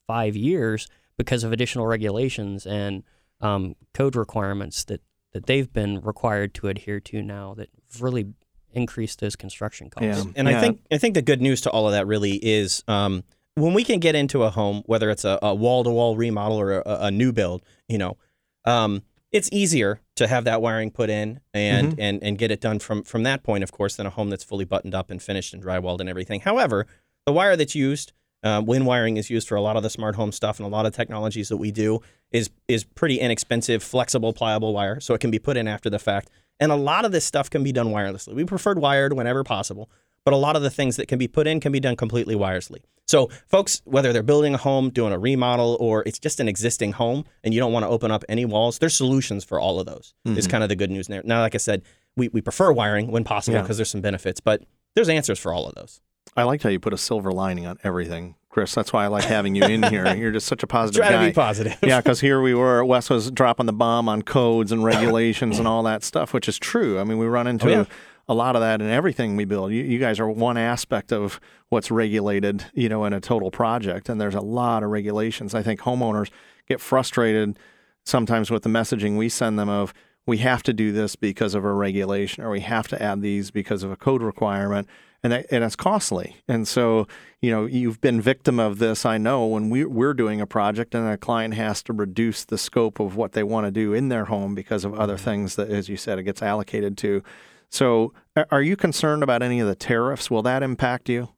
five 0.08 0.36
years 0.36 0.88
because 1.18 1.44
of 1.44 1.52
additional 1.52 1.86
regulations 1.86 2.66
and 2.66 3.04
um, 3.42 3.76
code 3.94 4.16
requirements 4.16 4.84
that, 4.86 5.02
that 5.34 5.46
they've 5.48 5.72
been 5.72 6.00
required 6.02 6.54
to 6.56 6.68
adhere 6.68 7.00
to 7.00 7.22
now 7.22 7.54
that 7.56 7.70
really 8.00 8.28
increased 8.74 9.20
those 9.20 9.36
construction 9.36 9.90
costs. 9.90 10.26
Yeah. 10.26 10.32
And 10.36 10.48
I 10.48 10.60
think 10.60 10.82
I 10.92 10.98
think 10.98 11.16
the 11.16 11.22
good 11.22 11.42
news 11.42 11.62
to 11.62 11.70
all 11.70 11.88
of 11.88 11.94
that 11.94 12.08
really 12.08 12.36
is 12.36 12.84
um, 12.88 13.24
when 13.56 13.74
we 13.74 13.84
can 13.84 14.00
get 14.00 14.16
into 14.16 14.44
a 14.44 14.50
home, 14.50 14.84
whether 14.86 15.10
it's 15.10 15.26
a 15.26 15.54
wall 15.54 15.84
to 15.84 15.90
wall 15.90 16.16
remodel 16.16 16.60
or 16.60 16.80
a, 16.80 16.84
a 16.86 17.12
new 17.12 17.32
build, 17.34 17.64
you 17.88 17.98
know, 17.98 18.18
um, 18.66 19.04
it's 19.32 19.50
easier 19.52 20.02
to 20.16 20.28
have 20.28 20.44
that 20.44 20.62
wiring 20.62 20.92
put 20.92 21.10
in 21.10 21.40
and, 21.54 21.98
and 22.00 22.22
and 22.22 22.38
get 22.38 22.52
it 22.52 22.60
done 22.60 22.80
from 22.80 23.04
from 23.04 23.24
that 23.24 23.44
point, 23.44 23.64
of 23.64 23.72
course, 23.72 23.96
than 23.96 24.06
a 24.06 24.10
home 24.10 24.30
that's 24.30 24.44
fully 24.44 24.66
buttoned 24.66 24.94
up 24.94 25.10
and 25.10 25.22
finished 25.22 25.54
and 25.54 25.64
drywalled 25.64 26.00
and 26.00 26.10
everything. 26.10 26.42
However, 26.42 26.86
the 27.26 27.32
wire 27.32 27.56
that's 27.56 27.76
used, 27.76 28.12
uh, 28.44 28.62
wind 28.66 28.86
wiring 28.86 29.18
is 29.18 29.30
used 29.30 29.48
for 29.48 29.56
a 29.56 29.62
lot 29.62 29.78
of 29.78 29.84
the 29.84 29.90
smart 29.90 30.16
home 30.16 30.32
stuff 30.32 30.60
and 30.60 30.66
a 30.66 30.70
lot 30.70 30.86
of 30.86 30.94
technologies 30.94 31.50
that 31.50 31.58
we 31.58 31.72
do 31.72 32.00
is 32.32 32.50
is 32.68 32.84
pretty 32.84 33.20
inexpensive, 33.20 33.84
flexible, 33.84 34.34
pliable 34.34 34.74
wire, 34.74 35.00
so 35.00 35.14
it 35.14 35.22
can 35.22 35.32
be 35.32 35.40
put 35.40 35.58
in 35.58 35.68
after 35.68 35.90
the 35.90 36.00
fact. 36.00 36.30
And 36.60 36.72
a 36.72 36.76
lot 36.76 37.06
of 37.06 37.12
this 37.12 37.26
stuff 37.26 37.50
can 37.50 37.64
be 37.64 37.72
done 37.72 37.88
wirelessly. 37.88 38.36
We 38.36 38.46
preferred 38.46 38.80
wired 38.80 39.14
whenever 39.14 39.44
possible, 39.44 39.90
but 40.26 40.34
a 40.34 40.38
lot 40.38 40.56
of 40.56 40.62
the 40.62 40.70
things 40.70 40.96
that 40.98 41.08
can 41.08 41.18
be 41.18 41.28
put 41.28 41.48
in 41.48 41.60
can 41.60 41.72
be 41.72 41.80
done 41.80 41.96
completely 41.96 42.36
wirelessly. 42.36 42.82
So, 43.12 43.30
folks, 43.46 43.82
whether 43.84 44.14
they're 44.14 44.24
building 44.24 44.54
a 44.54 44.58
home, 44.58 44.90
doing 44.90 45.12
a 45.12 45.20
remodel, 45.20 45.76
or 45.82 46.02
it's 46.06 46.18
just 46.18 46.40
an 46.40 46.48
existing 46.48 46.94
home 46.94 47.26
and 47.44 47.54
you 47.54 47.60
don't 47.60 47.74
want 47.74 47.84
to 47.84 47.90
open 47.90 48.10
up 48.10 48.24
any 48.30 48.46
walls, 48.46 48.80
there's 48.80 48.96
solutions 48.96 49.44
for 49.44 49.60
all 49.60 49.82
of 49.82 49.86
those. 49.86 50.14
Is 50.24 50.32
mm-hmm. 50.32 50.50
kind 50.50 50.64
of 50.64 50.70
the 50.70 50.78
good 50.78 50.90
news 50.90 51.08
there. 51.08 51.22
Now, 51.26 51.42
like 51.42 51.54
I 51.54 51.58
said, 51.58 51.82
we, 52.16 52.30
we 52.30 52.40
prefer 52.40 52.72
wiring 52.72 53.12
when 53.12 53.26
possible 53.26 53.58
Yeah. 53.58 53.64
because 53.64 53.76
there's 53.78 53.90
some 53.90 54.00
benefits, 54.00 54.40
but 54.40 54.64
there's 54.96 55.10
answers 55.10 55.40
for 55.40 55.54
all 55.54 55.68
of 55.68 55.76
those. 55.76 56.00
I 56.38 56.44
liked 56.44 56.64
how 56.64 56.70
you 56.70 56.80
put 56.80 56.94
a 56.94 56.98
silver 56.98 57.34
lining 57.34 57.66
on 57.66 57.78
everything, 57.84 58.36
Chris. 58.50 58.74
That's 58.74 58.94
why 58.94 59.04
I 59.04 59.08
like 59.08 59.26
having 59.26 59.56
you 59.56 59.66
in 59.66 59.84
here. 59.84 60.08
You're 60.16 60.32
just 60.32 60.48
such 60.48 60.64
a 60.64 60.68
positive 60.68 61.02
Try 61.02 61.12
guy. 61.12 61.26
to 61.26 61.32
be 61.32 61.34
positive. 61.34 61.78
yeah, 61.84 62.00
because 62.00 62.22
here 62.30 62.42
we 62.42 62.54
were. 62.54 62.86
Wes 62.86 63.10
was 63.10 63.30
dropping 63.30 63.66
the 63.66 63.74
bomb 63.74 64.08
on 64.08 64.22
codes 64.22 64.72
and 64.72 64.86
regulations 64.86 65.60
and 65.60 65.68
all 65.68 65.84
that 65.84 66.06
stuff, 66.06 66.34
which 66.34 66.48
is 66.48 66.58
true. 66.58 66.98
I 66.98 67.04
mean, 67.04 67.18
we 67.18 67.26
run 67.26 67.48
into 67.48 67.66
Oh, 67.68 67.70
yeah. 67.70 67.86
A 68.28 68.34
lot 68.34 68.56
of 68.56 68.62
that 68.62 68.82
in 68.82 68.90
everything 68.90 69.36
we 69.36 69.46
build. 69.46 69.72
You, 69.72 69.84
you 69.84 70.00
guys 70.00 70.20
are 70.20 70.30
one 70.30 70.58
aspect 70.58 71.12
of 71.12 71.40
what's 71.70 71.92
regulated, 71.92 72.66
you 72.74 72.90
know, 72.90 73.06
in 73.06 73.14
a 73.14 73.20
total 73.20 73.52
project, 73.52 74.10
and 74.10 74.20
there's 74.20 74.36
a 74.36 74.42
lot 74.42 74.84
of 74.84 74.90
regulations. 74.90 75.56
I 75.56 75.64
think 75.64 75.82
homeowners 75.82 76.30
get 76.68 76.80
frustrated 76.80 77.58
sometimes 78.06 78.50
with 78.50 78.64
the 78.64 78.70
messaging 78.70 79.18
we 79.18 79.30
send 79.30 79.60
them 79.60 79.70
of 79.70 79.94
we 80.26 80.38
have 80.38 80.64
to 80.64 80.74
do 80.74 80.92
this 80.92 81.16
because 81.16 81.56
of 81.56 81.66
a 81.66 81.74
regulation 81.74 82.44
or 82.44 82.50
we 82.50 82.62
have 82.62 82.88
to 82.88 83.02
add 83.02 83.22
these 83.22 83.52
because 83.52 83.84
of 83.84 83.92
a 83.92 83.96
code 83.96 84.22
requirement 84.22 84.88
and 85.24 85.34
that, 85.34 85.46
and 85.52 85.64
it's 85.64 85.76
costly 85.76 86.38
and 86.48 86.68
so 86.68 87.08
you 87.42 87.52
know 87.52 87.66
you've 87.66 88.02
been 88.02 88.22
victim 88.22 88.60
of 88.60 88.80
this 88.80 89.06
I 89.06 89.18
know 89.18 89.46
when 89.46 89.70
we, 89.70 89.86
we're 89.86 90.14
doing 90.14 90.42
a 90.42 90.48
project 90.48 90.96
and 90.96 91.08
a 91.08 91.18
client 91.18 91.54
has 91.56 91.84
to 91.84 91.94
reduce 91.94 92.44
the 92.44 92.58
scope 92.58 93.00
of 93.00 93.16
what 93.16 93.34
they 93.34 93.44
want 93.44 93.66
to 93.68 93.72
do 93.72 93.94
in 93.94 94.10
their 94.10 94.26
home 94.26 94.56
because 94.56 94.86
of 94.86 94.94
other 94.94 95.16
mm-hmm. 95.16 95.26
things 95.26 95.56
that 95.56 95.70
as 95.70 95.90
you 95.90 95.98
said 95.98 96.20
it 96.20 96.24
gets 96.24 96.42
allocated 96.42 96.98
to 97.00 97.24
so 97.72 98.14
are 98.52 98.62
you 98.62 98.76
concerned 98.76 99.24
about 99.24 99.42
any 99.42 99.60
of 99.60 99.68
the 99.68 99.76
tariffs 99.76 100.30
will 100.30 100.44
that 100.44 100.62
impact 100.62 101.10
you 101.10 101.30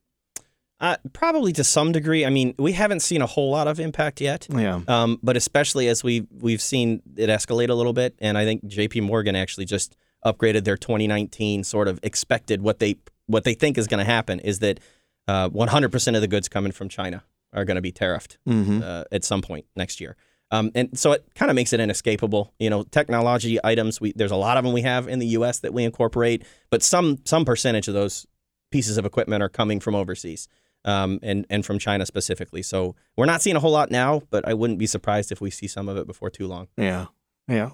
Uh, 0.80 0.98
probably 1.14 1.54
to 1.54 1.64
some 1.64 1.94
degree. 1.94 2.26
I 2.26 2.30
mean, 2.30 2.56
we 2.60 2.74
haven't 2.74 3.00
seen 3.00 3.22
a 3.22 3.26
whole 3.26 3.50
lot 3.52 3.70
of 3.70 3.80
impact 3.80 4.20
yet. 4.20 4.48
yeah 4.50 4.82
Um, 4.88 5.18
but 5.24 5.38
especially 5.38 5.88
as 5.88 6.04
we 6.04 6.28
we've 6.42 6.62
seen 6.62 7.02
it 7.16 7.30
escalate 7.30 7.70
a 7.70 7.74
little 7.74 7.94
bit, 7.94 8.16
and 8.20 8.38
I 8.38 8.44
think 8.44 8.68
J.P. 8.68 9.00
Morgan 9.02 9.36
actually 9.36 9.64
just 9.66 9.96
upgraded 10.26 10.64
their 10.66 10.78
2019 10.78 11.64
sort 11.64 11.88
of 11.88 12.00
expected 12.04 12.62
what 12.62 12.80
they 12.80 12.98
what 13.28 13.44
they 13.46 13.54
think 13.54 13.78
is 13.78 13.88
going 13.88 14.00
to 14.06 14.12
happen 14.12 14.40
is 14.40 14.60
that 14.60 14.80
uh, 15.28 15.50
100% 15.50 16.16
of 16.16 16.22
the 16.22 16.28
goods 16.28 16.50
coming 16.50 16.72
from 16.72 16.90
China 16.90 17.24
are 17.54 17.66
going 17.66 17.76
to 17.76 17.82
be 17.82 17.92
tariffed 17.92 18.38
mm-hmm. 18.48 18.82
uh, 18.84 19.04
at 19.12 19.24
some 19.24 19.42
point 19.42 19.66
next 19.76 20.02
year. 20.02 20.18
Um, 20.54 20.72
and 20.76 20.98
so 20.98 21.14
it 21.14 21.26
kind 21.36 21.50
of 21.50 21.56
makes 21.56 21.74
it 21.74 21.80
inescapable. 21.80 22.54
You 22.60 22.70
know, 22.70 22.84
technology 22.84 23.58
items. 23.64 24.00
We 24.00 24.14
there's 24.16 24.32
a 24.32 24.36
lot 24.36 24.58
of 24.58 24.64
them 24.64 24.72
we 24.74 24.84
have 24.84 25.08
in 25.08 25.20
the 25.20 25.28
U.S. 25.40 25.60
that 25.60 25.74
we 25.74 25.84
incorporate, 25.84 26.44
but 26.70 26.84
some 26.84 27.18
some 27.26 27.44
percentage 27.44 27.88
of 27.88 27.94
those 27.96 28.28
pieces 28.72 28.98
of 28.98 29.06
equipment 29.06 29.42
are 29.42 29.50
coming 29.50 29.80
from 29.80 29.96
overseas. 29.96 30.48
Um, 30.86 31.20
and 31.24 31.46
and 31.50 31.66
from 31.66 31.80
China 31.80 32.06
specifically, 32.06 32.62
so 32.62 32.96
we're 33.18 33.26
not 33.26 33.42
seeing 33.42 33.56
a 33.56 33.60
whole 33.62 33.72
lot 33.72 33.90
now, 33.90 34.22
but 34.30 34.46
I 34.48 34.54
wouldn't 34.54 34.80
be 34.80 34.86
surprised 34.86 35.32
if 35.32 35.40
we 35.40 35.50
see 35.50 35.66
some 35.68 35.88
of 35.88 35.96
it 35.98 36.06
before 36.06 36.30
too 36.30 36.46
long. 36.46 36.68
Yeah, 36.78 37.06
yeah. 37.48 37.70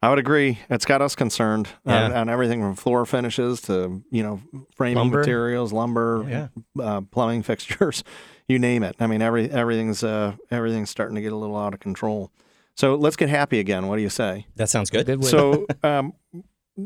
I 0.00 0.10
would 0.10 0.18
agree. 0.20 0.58
It's 0.70 0.84
got 0.84 1.00
us 1.02 1.16
concerned 1.16 1.66
on, 1.86 2.12
on 2.12 2.28
everything 2.28 2.60
from 2.60 2.76
floor 2.76 3.04
finishes 3.04 3.62
to 3.62 4.02
you 4.12 4.22
know 4.22 4.40
framing 4.76 4.98
Lumber. 4.98 5.18
materials, 5.18 5.72
lumber, 5.72 6.24
Yeah. 6.28 6.48
uh, 6.80 7.00
plumbing 7.00 7.42
fixtures, 7.50 8.04
you 8.48 8.58
name 8.58 8.82
it. 8.82 8.96
I 9.00 9.06
mean, 9.06 9.22
every 9.22 9.50
everything's 9.50 10.02
uh, 10.04 10.34
everything's 10.50 10.90
starting 10.90 11.14
to 11.16 11.22
get 11.22 11.32
a 11.32 11.36
little 11.36 11.56
out 11.56 11.74
of 11.74 11.80
control. 11.80 12.30
So 12.76 12.96
let's 12.96 13.16
get 13.16 13.28
happy 13.28 13.60
again. 13.60 13.86
What 13.86 13.96
do 13.96 14.02
you 14.02 14.10
say? 14.10 14.46
That 14.56 14.68
sounds 14.68 14.90
good. 14.90 15.06
Good. 15.06 15.24
So, 15.24 15.66
um, 15.82 16.12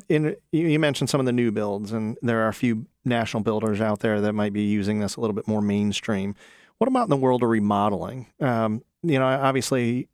in 0.09 0.37
you 0.53 0.67
you 0.67 0.79
mentioned 0.79 1.11
some 1.11 1.21
of 1.21 1.27
the 1.27 1.33
new 1.33 1.51
builds, 1.51 1.93
and 1.93 2.17
there 2.23 2.41
are 2.45 2.49
a 2.49 2.55
few 2.55 2.87
national 3.05 3.43
builders 3.43 3.81
out 3.81 4.01
there 4.01 4.21
that 4.21 4.35
might 4.35 4.53
be 4.53 4.63
using 4.63 5.01
this 5.01 5.17
a 5.17 5.21
little 5.21 5.35
bit 5.35 5.49
more 5.49 5.63
mainstream. 5.63 6.35
What 6.79 6.89
about 6.89 7.05
in 7.05 7.11
the 7.11 7.17
world 7.17 7.43
of 7.43 7.49
remodeling? 7.49 8.27
Um, 8.41 8.83
you 9.03 9.19
know, 9.19 9.27
obviously, 9.27 10.09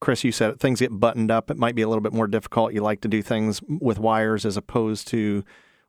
Chris, 0.00 0.24
you 0.24 0.32
said 0.32 0.50
it, 0.50 0.60
things 0.60 0.80
get 0.80 0.98
buttoned 0.98 1.30
up. 1.30 1.50
It 1.50 1.56
might 1.56 1.74
be 1.74 1.82
a 1.82 1.88
little 1.88 2.02
bit 2.02 2.12
more 2.12 2.26
difficult. 2.26 2.72
You 2.72 2.80
like 2.80 3.00
to 3.02 3.08
do 3.08 3.22
things 3.22 3.60
with 3.62 3.98
wires 3.98 4.46
as 4.46 4.56
opposed 4.56 5.08
to 5.08 5.44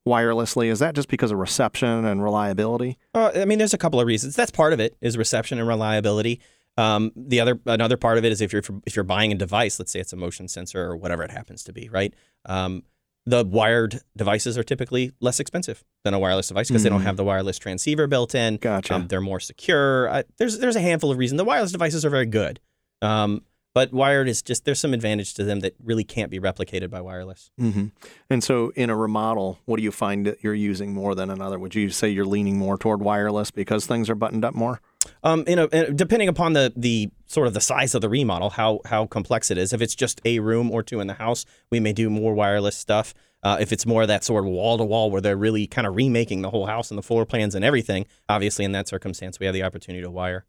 wirelessly. 0.07 0.67
Is 0.67 0.79
that 0.79 0.95
just 0.95 1.07
because 1.07 1.31
of 1.31 1.37
reception 1.39 2.05
and 2.05 2.23
reliability? 2.23 2.97
Uh, 3.13 3.31
I 3.35 3.45
mean, 3.45 3.57
there's 3.57 3.73
a 3.73 3.77
couple 3.77 3.99
of 3.99 4.07
reasons. 4.07 4.35
That's 4.35 4.51
part 4.51 4.73
of 4.73 4.79
it 4.79 4.95
is 5.01 5.17
reception 5.17 5.59
and 5.59 5.67
reliability. 5.67 6.39
Um, 6.77 7.11
the 7.15 7.39
other 7.39 7.59
another 7.65 7.97
part 7.97 8.17
of 8.17 8.25
it 8.25 8.31
is 8.31 8.41
if 8.41 8.51
you're 8.51 8.63
if 8.85 8.95
you're 8.95 9.03
buying 9.03 9.31
a 9.31 9.35
device, 9.35 9.77
let's 9.79 9.91
say 9.91 9.99
it's 9.99 10.11
a 10.13 10.15
motion 10.17 10.47
sensor 10.47 10.81
or 10.83 10.97
whatever 10.97 11.21
it 11.23 11.31
happens 11.31 11.63
to 11.65 11.73
be, 11.73 11.87
right? 11.89 12.13
Um, 12.45 12.83
the 13.25 13.45
wired 13.45 14.01
devices 14.17 14.57
are 14.57 14.63
typically 14.63 15.11
less 15.21 15.39
expensive 15.39 15.83
than 16.03 16.13
a 16.13 16.19
wireless 16.19 16.47
device 16.49 16.67
because 16.67 16.83
they 16.83 16.89
don't 16.89 17.01
Mhm. 17.01 17.05
have 17.05 17.15
the 17.15 17.23
wireless 17.23 17.57
transceiver 17.57 18.05
built 18.07 18.35
in. 18.35 18.57
Gotcha. 18.57 18.95
Um, 18.95 19.07
they're 19.07 19.21
more 19.21 19.39
secure. 19.39 20.09
I, 20.09 20.23
there's 20.37 20.57
there's 20.57 20.75
a 20.75 20.81
handful 20.81 21.11
of 21.11 21.17
reasons. 21.17 21.37
The 21.37 21.45
wireless 21.45 21.71
devices 21.71 22.03
are 22.03 22.09
very 22.09 22.25
good, 22.25 22.59
um, 23.01 23.43
but 23.73 23.91
wired 23.91 24.27
is 24.29 24.41
just 24.41 24.65
there's 24.65 24.79
some 24.79 24.93
advantage 24.93 25.33
to 25.35 25.43
them 25.43 25.61
that 25.61 25.75
really 25.83 26.03
can't 26.03 26.29
be 26.29 26.39
replicated 26.39 26.89
by 26.89 27.01
wireless. 27.01 27.51
hmm 27.57 27.87
And 28.29 28.43
so, 28.43 28.71
in 28.75 28.89
a 28.89 28.95
remodel, 28.95 29.59
what 29.65 29.77
do 29.77 29.83
you 29.83 29.91
find 29.91 30.25
that 30.25 30.43
you're 30.43 30.53
using 30.53 30.93
more 30.93 31.15
than 31.15 31.29
another? 31.29 31.57
Would 31.57 31.75
you 31.75 31.89
say 31.89 32.09
you're 32.09 32.25
leaning 32.25 32.57
more 32.57 32.77
toward 32.77 33.01
wireless 33.01 33.51
because 33.51 33.85
things 33.85 34.09
are 34.09 34.15
buttoned 34.15 34.45
up 34.45 34.53
more? 34.53 34.79
Um, 35.23 35.43
you 35.47 35.55
know, 35.55 35.67
depending 35.67 36.29
upon 36.29 36.53
the 36.53 36.71
the 36.75 37.09
sort 37.25 37.47
of 37.47 37.53
the 37.53 37.61
size 37.61 37.95
of 37.95 38.01
the 38.01 38.09
remodel, 38.09 38.51
how 38.51 38.79
how 38.85 39.05
complex 39.05 39.51
it 39.51 39.57
is. 39.57 39.73
If 39.73 39.81
it's 39.81 39.95
just 39.95 40.21
a 40.25 40.39
room 40.39 40.71
or 40.71 40.83
two 40.83 40.99
in 40.99 41.07
the 41.07 41.15
house, 41.15 41.45
we 41.71 41.79
may 41.79 41.93
do 41.93 42.09
more 42.09 42.33
wireless 42.33 42.77
stuff. 42.77 43.13
Uh, 43.41 43.57
if 43.59 43.73
it's 43.73 43.85
more 43.85 44.03
of 44.03 44.07
that 44.07 44.23
sort 44.23 44.45
of 44.45 44.49
wall 44.49 44.77
to 44.77 44.85
wall 44.85 45.11
where 45.11 45.19
they're 45.19 45.35
really 45.35 45.67
kind 45.67 45.85
of 45.85 45.95
remaking 45.97 46.41
the 46.41 46.49
whole 46.49 46.65
house 46.65 46.89
and 46.89 46.97
the 46.97 47.03
floor 47.03 47.25
plans 47.25 47.55
and 47.55 47.65
everything, 47.65 48.05
obviously 48.29 48.63
in 48.63 48.71
that 48.71 48.87
circumstance 48.87 49.37
we 49.37 49.45
have 49.45 49.53
the 49.53 49.63
opportunity 49.63 50.01
to 50.01 50.09
wire. 50.09 50.45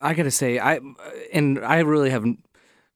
I 0.00 0.12
gotta 0.12 0.30
say, 0.30 0.58
I 0.58 0.80
and 1.32 1.58
I 1.64 1.78
really 1.78 2.10
have 2.10 2.26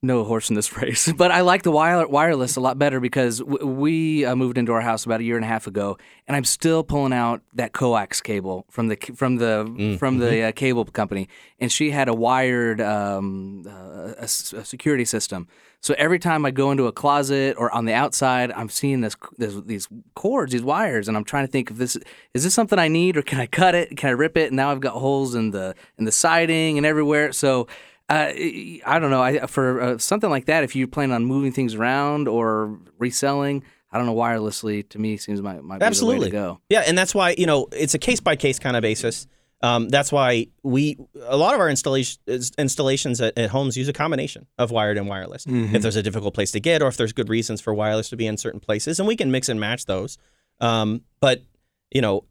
no 0.03 0.25
horse 0.25 0.49
in 0.49 0.57
this 0.57 0.77
race. 0.77 1.13
But 1.13 1.31
I 1.31 1.43
like 1.43 1.63
the 1.63 1.71
wire, 1.71 2.07
wireless 2.07 2.57
a 2.57 2.61
lot 2.61 2.79
better 2.79 3.01
because 3.01 3.41
w- 3.41 3.67
we 3.67 4.25
uh, 4.25 4.35
moved 4.35 4.59
into 4.59 4.73
our 4.73 4.81
house 4.81 5.05
about 5.05 5.21
a 5.21 5.25
year 5.25 5.37
and 5.37 5.45
a 5.45 5.49
half 5.49 5.67
ago, 5.67 5.99
and 6.27 6.37
I'm 6.37 6.45
still 6.45 6.83
pulling 6.83 7.13
out 7.13 7.43
that 7.55 7.73
coax 7.73 8.21
cable 8.21 8.65
from 8.71 8.89
the 8.89 8.97
from 9.15 9.37
the 9.37 9.97
from 9.99 10.19
the 10.19 10.43
uh, 10.45 10.53
cable 10.53 10.85
company, 10.85 11.29
and 11.59 11.71
she 11.71 11.91
had 11.91 12.09
a 12.09 12.15
wired 12.15 12.81
um, 12.81 13.65
uh, 13.67 14.15
a, 14.19 14.25
a 14.25 14.29
security 14.29 15.05
system. 15.05 15.49
So 15.83 15.95
every 15.97 16.19
time 16.19 16.45
I 16.45 16.51
go 16.51 16.71
into 16.71 16.87
a 16.89 16.93
closet 16.93 17.57
or 17.57 17.71
on 17.73 17.87
the 17.87 17.95
outside, 17.95 18.53
I'm 18.53 18.69
seeing 18.69 19.01
this, 19.01 19.17
this 19.39 19.55
these 19.65 19.89
cords, 20.15 20.53
these 20.53 20.63
wires, 20.63 21.09
and 21.09 21.17
I'm 21.17 21.25
trying 21.25 21.47
to 21.47 21.51
think 21.51 21.71
if 21.71 21.79
this 21.79 21.97
is 22.35 22.45
this 22.45 22.53
something 22.55 22.79
I 22.79 22.89
need 22.89 23.17
or 23.17 23.23
can 23.23 23.41
I 23.41 23.47
cut 23.47 23.75
it? 23.75 23.97
Can 23.97 24.11
I 24.11 24.13
rip 24.13 24.37
it? 24.37 24.49
And 24.49 24.57
now 24.57 24.71
I've 24.71 24.81
got 24.81 24.93
holes 24.93 25.35
in 25.35 25.53
the 25.53 25.75
in 25.99 26.05
the 26.05 26.13
siding 26.13 26.77
and 26.77 26.87
everywhere. 26.87 27.33
So 27.33 27.67
uh, 28.11 28.33
I 28.35 28.99
don't 28.99 29.11
know. 29.11 29.23
I, 29.23 29.47
for 29.47 29.81
uh, 29.81 29.99
something 29.99 30.29
like 30.29 30.47
that, 30.47 30.65
if 30.65 30.75
you 30.75 30.89
plan 30.89 31.13
on 31.13 31.25
moving 31.25 31.53
things 31.53 31.77
around 31.77 32.27
or 32.27 32.77
reselling, 32.99 33.63
I 33.93 33.99
don't 33.99 34.07
know. 34.07 34.15
Wirelessly, 34.17 34.89
to 34.89 34.99
me, 34.99 35.17
seems 35.17 35.41
might, 35.41 35.63
might 35.63 35.79
be 35.79 35.87
Absolutely. 35.87 36.31
the 36.31 36.37
way 36.37 36.43
to 36.43 36.55
go. 36.55 36.61
Yeah, 36.69 36.81
and 36.81 36.99
that's 36.99 37.15
why 37.15 37.37
you 37.39 37.47
know 37.47 37.69
it's 37.71 37.95
a 37.95 38.01
case 38.01 38.19
by 38.19 38.35
case 38.35 38.59
kind 38.59 38.77
of 38.77 38.83
basis. 38.83 39.29
Um, 39.63 39.91
that's 39.91 40.11
why 40.11 40.49
we 40.65 40.97
a 41.23 41.37
lot 41.37 41.55
of 41.55 41.61
our 41.61 41.69
installation 41.69 42.19
installations 42.59 43.21
at, 43.21 43.39
at 43.39 43.51
homes 43.51 43.77
use 43.77 43.89
a 43.89 43.93
combination 43.93 44.47
of 44.59 44.73
wired 44.73 44.99
and 44.99 45.07
wireless. 45.07 45.45
If 45.47 45.83
there's 45.83 45.97
a 45.97 46.03
difficult 46.03 46.35
place 46.35 46.51
to 46.53 46.61
get, 46.61 46.83
or 46.83 46.89
if 46.89 46.97
there's 46.97 47.13
good 47.13 47.29
reasons 47.29 47.61
for 47.61 47.73
wireless 47.73 48.09
to 48.11 48.17
be 48.17 48.27
in 48.27 48.37
certain 48.39 48.61
places, 48.61 48.99
and 48.99 49.07
we 49.07 49.15
can 49.15 49.31
mix 49.31 49.49
and 49.49 49.61
match 49.61 49.87
those. 49.87 50.19
Um, 50.59 51.03
but 51.21 51.45
you 51.93 52.01
know, 52.01 52.25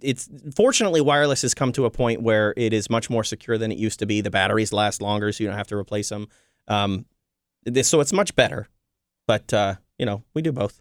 it's 0.00 0.28
fortunately 0.56 1.00
wireless 1.00 1.42
has 1.42 1.54
come 1.54 1.72
to 1.72 1.84
a 1.84 1.90
point 1.90 2.22
where 2.22 2.54
it 2.56 2.72
is 2.72 2.88
much 2.90 3.10
more 3.10 3.24
secure 3.24 3.58
than 3.58 3.72
it 3.72 3.78
used 3.78 3.98
to 4.00 4.06
be. 4.06 4.20
The 4.20 4.30
batteries 4.30 4.72
last 4.72 5.02
longer, 5.02 5.32
so 5.32 5.42
you 5.44 5.48
don't 5.48 5.56
have 5.58 5.66
to 5.68 5.76
replace 5.76 6.08
them. 6.08 6.28
Um, 6.68 7.06
this, 7.64 7.88
so 7.88 8.00
it's 8.00 8.12
much 8.12 8.34
better. 8.34 8.68
But 9.26 9.52
uh, 9.54 9.76
you 9.98 10.06
know, 10.06 10.22
we 10.34 10.42
do 10.42 10.52
both. 10.52 10.80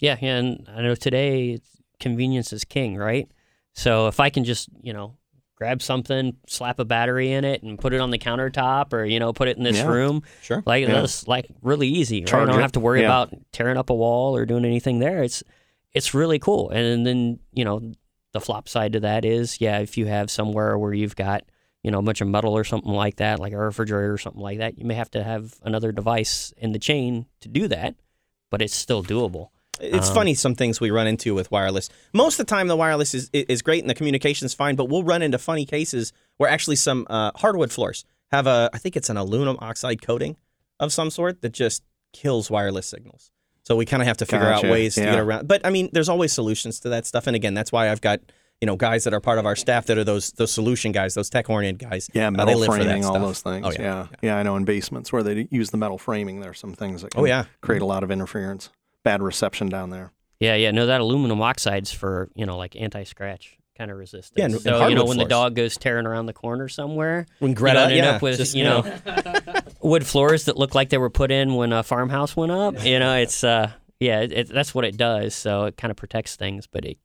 Yeah, 0.00 0.16
yeah, 0.20 0.36
and 0.36 0.68
I 0.74 0.82
know 0.82 0.94
today 0.94 1.50
it's- 1.54 1.70
convenience 2.00 2.52
is 2.52 2.64
king, 2.64 2.96
right? 2.96 3.28
So 3.74 4.06
if 4.06 4.20
I 4.20 4.30
can 4.30 4.44
just, 4.44 4.68
you 4.80 4.92
know, 4.92 5.16
grab 5.56 5.82
something, 5.82 6.36
slap 6.46 6.78
a 6.78 6.84
battery 6.84 7.32
in 7.32 7.44
it, 7.44 7.64
and 7.64 7.76
put 7.78 7.92
it 7.92 8.00
on 8.00 8.10
the 8.10 8.18
countertop, 8.18 8.92
or 8.92 9.04
you 9.04 9.18
know, 9.18 9.32
put 9.32 9.48
it 9.48 9.56
in 9.56 9.64
this 9.64 9.78
Yeah. 9.78 9.88
room, 9.88 10.22
Sure. 10.42 10.62
like 10.66 10.86
Yeah. 10.86 10.92
that's 11.00 11.26
like 11.26 11.46
really 11.62 11.88
easy. 11.88 12.20
Right? 12.20 12.34
I 12.34 12.44
don't 12.46 12.58
it. 12.60 12.62
have 12.62 12.72
to 12.72 12.80
worry 12.80 13.00
Yeah. 13.00 13.06
about 13.06 13.34
tearing 13.52 13.76
up 13.76 13.90
a 13.90 13.94
wall 13.94 14.36
or 14.36 14.46
doing 14.46 14.64
anything 14.64 15.00
there. 15.00 15.24
It's 15.24 15.42
it's 15.98 16.14
really 16.14 16.38
cool. 16.38 16.70
And 16.70 17.06
then 17.06 17.38
you 17.52 17.64
know, 17.64 17.92
the 18.32 18.40
flop 18.40 18.68
side 18.68 18.92
to 18.92 19.00
that 19.00 19.24
is, 19.24 19.60
yeah, 19.60 19.78
if 19.80 19.96
you 19.98 20.06
have 20.06 20.30
somewhere 20.30 20.78
where 20.78 20.94
you've 20.94 21.16
got 21.16 21.42
you 21.82 21.90
know 21.90 21.98
a 21.98 22.02
bunch 22.02 22.20
of 22.20 22.28
metal 22.28 22.54
or 22.56 22.64
something 22.64 22.92
like 22.92 23.16
that, 23.16 23.38
like 23.40 23.52
a 23.52 23.58
refrigerator 23.58 24.12
or 24.12 24.18
something 24.18 24.42
like 24.42 24.58
that, 24.58 24.78
you 24.78 24.84
may 24.84 24.94
have 24.94 25.10
to 25.12 25.22
have 25.22 25.54
another 25.62 25.92
device 25.92 26.52
in 26.56 26.72
the 26.72 26.78
chain 26.78 27.26
to 27.40 27.48
do 27.48 27.68
that, 27.68 27.94
but 28.50 28.62
it's 28.62 28.74
still 28.74 29.02
doable. 29.02 29.48
It's 29.80 30.08
Um, 30.08 30.14
funny 30.14 30.34
some 30.34 30.54
things 30.56 30.80
we 30.80 30.90
run 30.90 31.06
into 31.06 31.34
with 31.34 31.52
wireless. 31.52 31.88
Most 32.12 32.40
of 32.40 32.46
the 32.46 32.50
time, 32.50 32.66
the 32.68 32.76
wireless 32.76 33.14
is 33.14 33.30
is 33.32 33.62
great 33.62 33.82
and 33.82 33.90
the 33.90 33.94
communication's 33.94 34.54
fine, 34.54 34.76
but 34.76 34.88
we'll 34.88 35.04
run 35.04 35.22
into 35.22 35.38
funny 35.38 35.64
cases 35.66 36.12
where 36.38 36.50
actually 36.50 36.76
some 36.76 37.06
uh, 37.08 37.30
hardwood 37.36 37.72
floors 37.72 38.04
have 38.32 38.46
a 38.46 38.70
I 38.72 38.78
think 38.78 38.96
it's 38.96 39.10
an 39.10 39.16
aluminum 39.16 39.56
oxide 39.60 40.02
coating 40.02 40.36
of 40.80 40.92
some 40.92 41.10
sort 41.10 41.42
that 41.42 41.52
just 41.52 41.82
kills 42.12 42.50
wireless 42.50 42.86
signals. 42.86 43.30
So 43.68 43.76
we 43.76 43.84
kind 43.84 44.00
of 44.02 44.06
have 44.06 44.16
to 44.16 44.24
figure 44.24 44.46
Gotcha, 44.48 44.66
out 44.66 44.70
ways 44.72 44.94
to 44.94 45.02
get 45.02 45.18
around. 45.18 45.46
But 45.46 45.60
I 45.66 45.68
mean, 45.68 45.90
there's 45.92 46.08
always 46.08 46.32
solutions 46.32 46.80
to 46.80 46.88
that 46.88 47.04
stuff. 47.04 47.26
And 47.26 47.36
again, 47.36 47.52
that's 47.52 47.70
why 47.70 47.90
I've 47.90 48.00
got 48.00 48.20
you 48.62 48.66
know 48.66 48.76
guys 48.76 49.04
that 49.04 49.12
are 49.12 49.20
part 49.20 49.38
of 49.38 49.44
our 49.44 49.54
staff 49.54 49.84
that 49.86 49.98
are 49.98 50.04
those 50.04 50.32
those 50.32 50.50
solution 50.50 50.90
guys, 50.90 51.12
those 51.12 51.28
tech 51.28 51.50
oriented 51.50 51.86
guys. 51.90 52.08
Yeah, 52.14 52.28
Uh, 52.28 52.30
metal 52.30 52.56
live 52.60 52.66
for 52.66 52.78
that 52.78 52.84
framing, 52.84 53.04
all 53.04 53.12
stuff. 53.12 53.22
those 53.22 53.40
things. 53.42 53.66
Oh, 53.66 53.70
yeah. 53.72 53.82
yeah, 53.82 54.06
yeah, 54.22 54.36
I 54.38 54.42
know 54.42 54.56
in 54.56 54.64
basements 54.64 55.12
where 55.12 55.22
they 55.22 55.46
use 55.50 55.68
the 55.68 55.76
metal 55.76 55.98
framing, 55.98 56.40
there's 56.40 56.58
some 56.58 56.72
things 56.72 57.02
that 57.02 57.10
can 57.10 57.20
Oh, 57.20 57.24
yeah. 57.26 57.44
create 57.60 57.82
a 57.82 57.84
lot 57.84 58.02
of 58.02 58.10
interference, 58.10 58.70
bad 59.04 59.22
reception 59.22 59.68
down 59.68 59.90
there. 59.90 60.12
Yeah, 60.40 60.54
yeah. 60.54 60.70
No, 60.70 60.86
that 60.86 61.02
aluminum 61.02 61.42
oxide's 61.42 61.92
for 61.92 62.30
you 62.34 62.46
know 62.46 62.56
like 62.56 62.74
anti-scratch 62.74 63.58
kind 63.76 63.90
of 63.90 63.98
resistance. 63.98 64.32
Yeah, 64.38 64.46
and- 64.46 64.54
and 64.54 64.62
so 64.62 64.70
you 64.70 64.94
know 64.94 65.02
hardwood 65.02 65.08
when 65.08 65.18
the 65.18 65.24
dog 65.26 65.54
goes 65.54 65.76
tearing 65.76 66.06
around 66.06 66.24
the 66.24 66.32
corner 66.32 66.68
somewhere, 66.68 67.26
When 67.38 67.50
you 67.50 67.54
Greta, 67.54 67.80
don't 67.80 67.90
end 67.92 67.98
yeah, 67.98 68.10
up 68.16 68.22
with 68.22 68.38
just, 68.38 68.54
you 68.56 68.64
know 68.64 68.80
wood 69.80 70.06
floors 70.06 70.44
that 70.46 70.56
look 70.56 70.74
like 70.74 70.90
they 70.90 70.98
were 70.98 71.10
put 71.10 71.30
in 71.30 71.54
when 71.54 71.72
a 71.72 71.82
farmhouse 71.82 72.36
went 72.36 72.52
up. 72.52 72.84
You 72.84 72.98
know, 72.98 73.16
it's 73.16 73.44
uh 73.44 73.72
yeah, 74.00 74.20
it, 74.20 74.32
it, 74.32 74.48
that's 74.48 74.74
what 74.74 74.84
it 74.84 74.96
does. 74.96 75.34
So 75.34 75.64
it 75.64 75.76
kind 75.76 75.90
of 75.90 75.96
protects 75.96 76.36
things, 76.36 76.66
but 76.66 76.84
it 76.84 76.98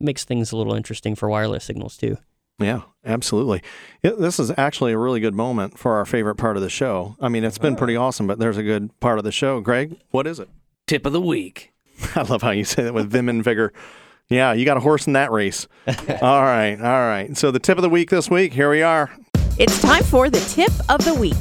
makes 0.00 0.24
things 0.24 0.52
a 0.52 0.56
little 0.56 0.74
interesting 0.74 1.14
for 1.14 1.28
wireless 1.28 1.64
signals 1.64 1.96
too. 1.96 2.18
Yeah, 2.60 2.82
absolutely. 3.04 3.62
Yeah, 4.02 4.12
this 4.18 4.40
is 4.40 4.52
actually 4.56 4.92
a 4.92 4.98
really 4.98 5.20
good 5.20 5.34
moment 5.34 5.78
for 5.78 5.94
our 5.94 6.04
favorite 6.04 6.34
part 6.36 6.56
of 6.56 6.62
the 6.62 6.70
show. 6.70 7.16
I 7.20 7.28
mean, 7.28 7.44
it's 7.44 7.58
been 7.58 7.76
pretty 7.76 7.94
awesome, 7.94 8.26
but 8.26 8.40
there's 8.40 8.56
a 8.56 8.64
good 8.64 8.98
part 8.98 9.18
of 9.18 9.24
the 9.24 9.30
show. 9.30 9.60
Greg, 9.60 9.96
what 10.10 10.26
is 10.26 10.40
it? 10.40 10.48
Tip 10.88 11.06
of 11.06 11.12
the 11.12 11.20
week. 11.20 11.72
I 12.16 12.22
love 12.22 12.42
how 12.42 12.50
you 12.50 12.64
say 12.64 12.82
that 12.82 12.94
with 12.94 13.10
vim 13.10 13.28
and 13.28 13.44
vigor. 13.44 13.72
Yeah, 14.28 14.52
you 14.52 14.64
got 14.64 14.76
a 14.76 14.80
horse 14.80 15.06
in 15.06 15.12
that 15.14 15.30
race. 15.30 15.68
all 15.86 16.42
right, 16.42 16.76
all 16.76 17.08
right. 17.08 17.36
So 17.36 17.50
the 17.50 17.60
tip 17.60 17.78
of 17.78 17.82
the 17.82 17.88
week 17.88 18.10
this 18.10 18.28
week, 18.28 18.52
here 18.52 18.70
we 18.70 18.82
are. 18.82 19.10
It's 19.58 19.80
time 19.80 20.04
for 20.04 20.28
the 20.28 20.40
tip 20.40 20.72
of 20.88 21.04
the 21.04 21.14
week. 21.14 21.34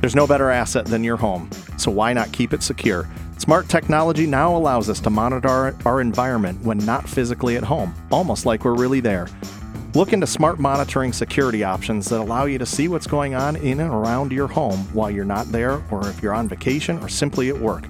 There's 0.00 0.14
no 0.14 0.26
better 0.26 0.50
asset 0.50 0.84
than 0.84 1.02
your 1.02 1.16
home, 1.16 1.50
so 1.78 1.90
why 1.90 2.12
not 2.12 2.32
keep 2.32 2.52
it 2.52 2.62
secure? 2.62 3.08
Smart 3.38 3.68
technology 3.68 4.26
now 4.26 4.54
allows 4.56 4.90
us 4.90 5.00
to 5.00 5.10
monitor 5.10 5.74
our, 5.84 6.00
environment 6.00 6.62
when 6.62 6.78
not 6.78 7.08
physically 7.08 7.56
at 7.56 7.64
home, 7.64 7.94
almost 8.10 8.44
like 8.44 8.64
we're 8.64 8.74
really 8.74 9.00
there. 9.00 9.26
Look 9.94 10.12
into 10.12 10.26
smart 10.26 10.58
monitoring 10.58 11.12
security 11.12 11.64
options 11.64 12.08
that 12.10 12.20
allow 12.20 12.44
you 12.44 12.58
to 12.58 12.66
see 12.66 12.88
what's 12.88 13.06
going 13.06 13.34
on 13.34 13.56
in 13.56 13.80
and 13.80 13.92
around 13.92 14.32
your 14.32 14.48
home 14.48 14.78
while 14.92 15.10
you're 15.10 15.24
not 15.24 15.50
there, 15.50 15.82
or 15.90 16.06
if 16.08 16.22
you're 16.22 16.34
on 16.34 16.48
vacation 16.48 16.98
or 16.98 17.08
simply 17.08 17.48
at 17.48 17.58
work. 17.58 17.86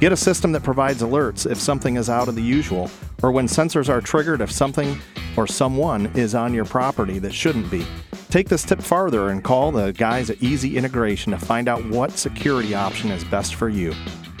Get 0.00 0.12
a 0.12 0.16
system 0.16 0.52
that 0.52 0.62
provides 0.62 1.02
alerts 1.02 1.48
if 1.50 1.58
something 1.60 1.96
is 1.96 2.08
out 2.08 2.28
of 2.28 2.34
the 2.34 2.42
usual, 2.42 2.90
or 3.22 3.30
when 3.30 3.46
sensors 3.46 3.88
are 3.88 4.00
triggered 4.00 4.40
if 4.40 4.50
something 4.50 4.98
or 5.36 5.46
someone 5.46 6.06
is 6.14 6.34
on 6.34 6.54
your 6.54 6.64
property 6.64 7.18
that 7.18 7.34
shouldn't 7.34 7.70
be. 7.70 7.86
Take 8.32 8.48
this 8.48 8.62
tip 8.62 8.80
farther 8.80 9.28
and 9.28 9.44
call 9.44 9.72
the 9.72 9.92
guys 9.92 10.30
at 10.30 10.42
Easy 10.42 10.78
Integration 10.78 11.32
to 11.32 11.38
find 11.38 11.68
out 11.68 11.84
what 11.90 12.12
security 12.12 12.74
option 12.74 13.10
is 13.10 13.22
best 13.24 13.56
for 13.56 13.68
you. 13.68 13.92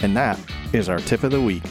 And 0.02 0.16
that 0.16 0.40
is 0.72 0.88
our 0.88 0.96
tip 0.96 1.24
of 1.24 1.30
the 1.30 1.42
week. 1.42 1.62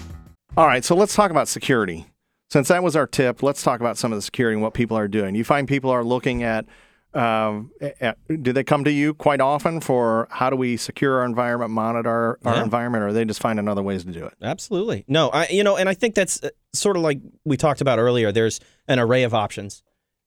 All 0.55 0.67
right, 0.67 0.85
so 0.85 0.95
let's 0.95 1.15
talk 1.15 1.31
about 1.31 1.47
security. 1.47 2.05
Since 2.51 2.67
that 2.67 2.83
was 2.83 2.95
our 2.95 3.07
tip, 3.07 3.41
let's 3.41 3.63
talk 3.63 3.79
about 3.79 3.97
some 3.97 4.11
of 4.11 4.19
the 4.19 4.21
security 4.21 4.53
and 4.53 4.61
what 4.61 4.75
people 4.75 4.95
are 4.99 5.07
doing. 5.07 5.33
You 5.33 5.43
find 5.43 5.67
people 5.67 5.89
are 5.89 6.03
looking 6.03 6.43
at, 6.43 6.67
um, 7.15 7.71
at 7.99 8.19
do 8.43 8.53
they 8.53 8.63
come 8.63 8.83
to 8.83 8.91
you 8.91 9.15
quite 9.15 9.41
often 9.41 9.81
for 9.81 10.27
how 10.29 10.51
do 10.51 10.55
we 10.55 10.77
secure 10.77 11.21
our 11.21 11.25
environment, 11.25 11.71
monitor 11.71 12.37
our 12.45 12.57
Yeah. 12.57 12.63
environment, 12.63 13.03
or 13.03 13.13
they 13.13 13.25
just 13.25 13.41
find 13.41 13.57
another 13.57 13.81
ways 13.81 14.05
to 14.05 14.11
do 14.11 14.27
it? 14.27 14.35
Absolutely. 14.43 15.05
No, 15.07 15.29
I 15.29 15.47
you 15.47 15.63
know, 15.63 15.75
and 15.75 15.89
I 15.89 15.95
think 15.95 16.13
that's 16.13 16.43
uh, 16.43 16.49
sort 16.71 16.97
of 16.97 17.01
like 17.01 17.17
we 17.45 17.57
talked 17.57 17.81
about 17.81 17.97
earlier. 17.97 18.31
There's 18.31 18.59
an 18.87 18.99
array 18.99 19.23
of 19.23 19.33
options 19.33 19.81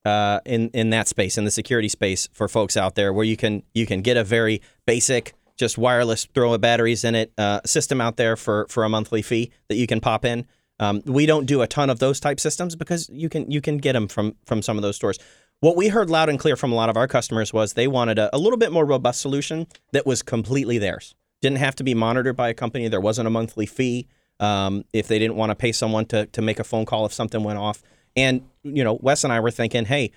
uh, 0.04 0.40
in 0.44 0.70
in 0.70 0.90
that 0.90 1.08
space, 1.08 1.38
in 1.38 1.44
the 1.44 1.50
security 1.50 1.88
space 1.88 2.28
for 2.32 2.48
folks 2.48 2.76
out 2.76 2.94
there, 2.94 3.12
where 3.12 3.24
you 3.24 3.36
can 3.36 3.62
you 3.74 3.86
can 3.86 4.02
get 4.02 4.16
a 4.16 4.24
very 4.24 4.60
basic, 4.86 5.34
just 5.56 5.78
wireless, 5.78 6.26
throw 6.34 6.56
batteries 6.58 7.04
in 7.04 7.14
it 7.14 7.32
uh, 7.38 7.60
system 7.64 8.00
out 8.00 8.16
there 8.16 8.36
for 8.36 8.66
for 8.68 8.84
a 8.84 8.88
monthly 8.88 9.22
fee 9.22 9.50
that 9.68 9.76
you 9.76 9.86
can 9.86 10.00
pop 10.00 10.24
in. 10.24 10.46
Um, 10.80 11.02
we 11.06 11.24
don't 11.24 11.46
do 11.46 11.62
a 11.62 11.66
ton 11.66 11.88
of 11.88 12.00
those 12.00 12.18
type 12.18 12.40
systems 12.40 12.76
because 12.76 13.08
you 13.10 13.28
can 13.28 13.50
you 13.50 13.60
can 13.60 13.78
get 13.78 13.92
them 13.92 14.08
from 14.08 14.34
from 14.44 14.62
some 14.62 14.76
of 14.76 14.82
those 14.82 14.96
stores. 14.96 15.18
What 15.60 15.76
we 15.76 15.88
heard 15.88 16.10
loud 16.10 16.28
and 16.28 16.38
clear 16.38 16.56
from 16.56 16.72
a 16.72 16.74
lot 16.74 16.90
of 16.90 16.96
our 16.96 17.08
customers 17.08 17.52
was 17.52 17.72
they 17.72 17.86
wanted 17.86 18.18
a, 18.18 18.34
a 18.36 18.38
little 18.38 18.58
bit 18.58 18.72
more 18.72 18.84
robust 18.84 19.20
solution 19.20 19.66
that 19.92 20.04
was 20.04 20.22
completely 20.22 20.78
theirs. 20.78 21.14
Didn't 21.40 21.58
have 21.58 21.76
to 21.76 21.84
be 21.84 21.94
monitored 21.94 22.36
by 22.36 22.50
a 22.50 22.54
company. 22.54 22.88
There 22.88 23.00
wasn't 23.00 23.28
a 23.28 23.30
monthly 23.30 23.64
fee 23.64 24.06
um, 24.40 24.84
if 24.92 25.08
they 25.08 25.18
didn't 25.18 25.36
want 25.36 25.50
to 25.50 25.54
pay 25.54 25.72
someone 25.72 26.06
to, 26.06 26.26
to 26.26 26.42
make 26.42 26.58
a 26.58 26.64
phone 26.64 26.84
call 26.84 27.06
if 27.06 27.12
something 27.12 27.42
went 27.42 27.58
off. 27.58 27.82
And, 28.16 28.42
you 28.62 28.84
know, 28.84 28.94
Wes 28.94 29.24
and 29.24 29.32
I 29.32 29.40
were 29.40 29.50
thinking, 29.50 29.86
hey, 29.86 30.12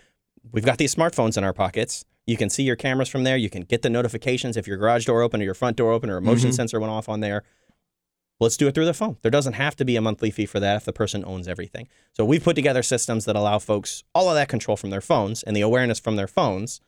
we've 0.51 0.65
got 0.65 0.77
these 0.77 0.93
smartphones 0.93 1.37
in 1.37 1.43
our 1.43 1.53
pockets. 1.53 2.05
You 2.25 2.37
can 2.37 2.49
see 2.49 2.63
your 2.63 2.75
cameras 2.75 3.09
from 3.09 3.23
there. 3.23 3.37
You 3.37 3.49
can 3.49 3.63
get 3.63 3.81
the 3.81 3.89
notifications 3.89 4.57
if 4.57 4.67
your 4.67 4.77
garage 4.77 5.05
door 5.05 5.21
opened 5.21 5.41
or 5.41 5.45
your 5.45 5.53
front 5.53 5.77
door 5.77 5.91
open 5.91 6.09
or 6.09 6.17
a 6.17 6.21
motion 6.21 6.49
mm-hmm. 6.49 6.55
sensor 6.55 6.79
went 6.79 6.91
off 6.91 7.09
on 7.09 7.21
there. 7.21 7.43
Let's 8.39 8.57
do 8.57 8.67
it 8.67 8.75
through 8.75 8.85
the 8.85 8.93
phone. 8.93 9.17
There 9.23 9.31
doesn't 9.31 9.53
have 9.53 9.75
to 9.77 9.85
be 9.85 9.95
a 9.95 10.01
monthly 10.01 10.29
fee 10.29 10.45
for 10.45 10.59
that 10.59 10.75
if 10.75 10.85
the 10.85 10.93
person 10.93 11.25
owns 11.25 11.47
everything. 11.47 11.87
So 12.13 12.23
we've 12.23 12.43
put 12.43 12.55
together 12.55 12.83
systems 12.83 13.25
that 13.25 13.35
allow 13.35 13.57
folks 13.57 14.03
all 14.13 14.29
of 14.29 14.35
that 14.35 14.47
control 14.47 14.77
from 14.77 14.91
their 14.91 15.01
phones 15.01 15.41
and 15.41 15.55
the 15.55 15.61
awareness 15.61 15.99
from 15.99 16.17
their 16.17 16.27
phones 16.27 16.79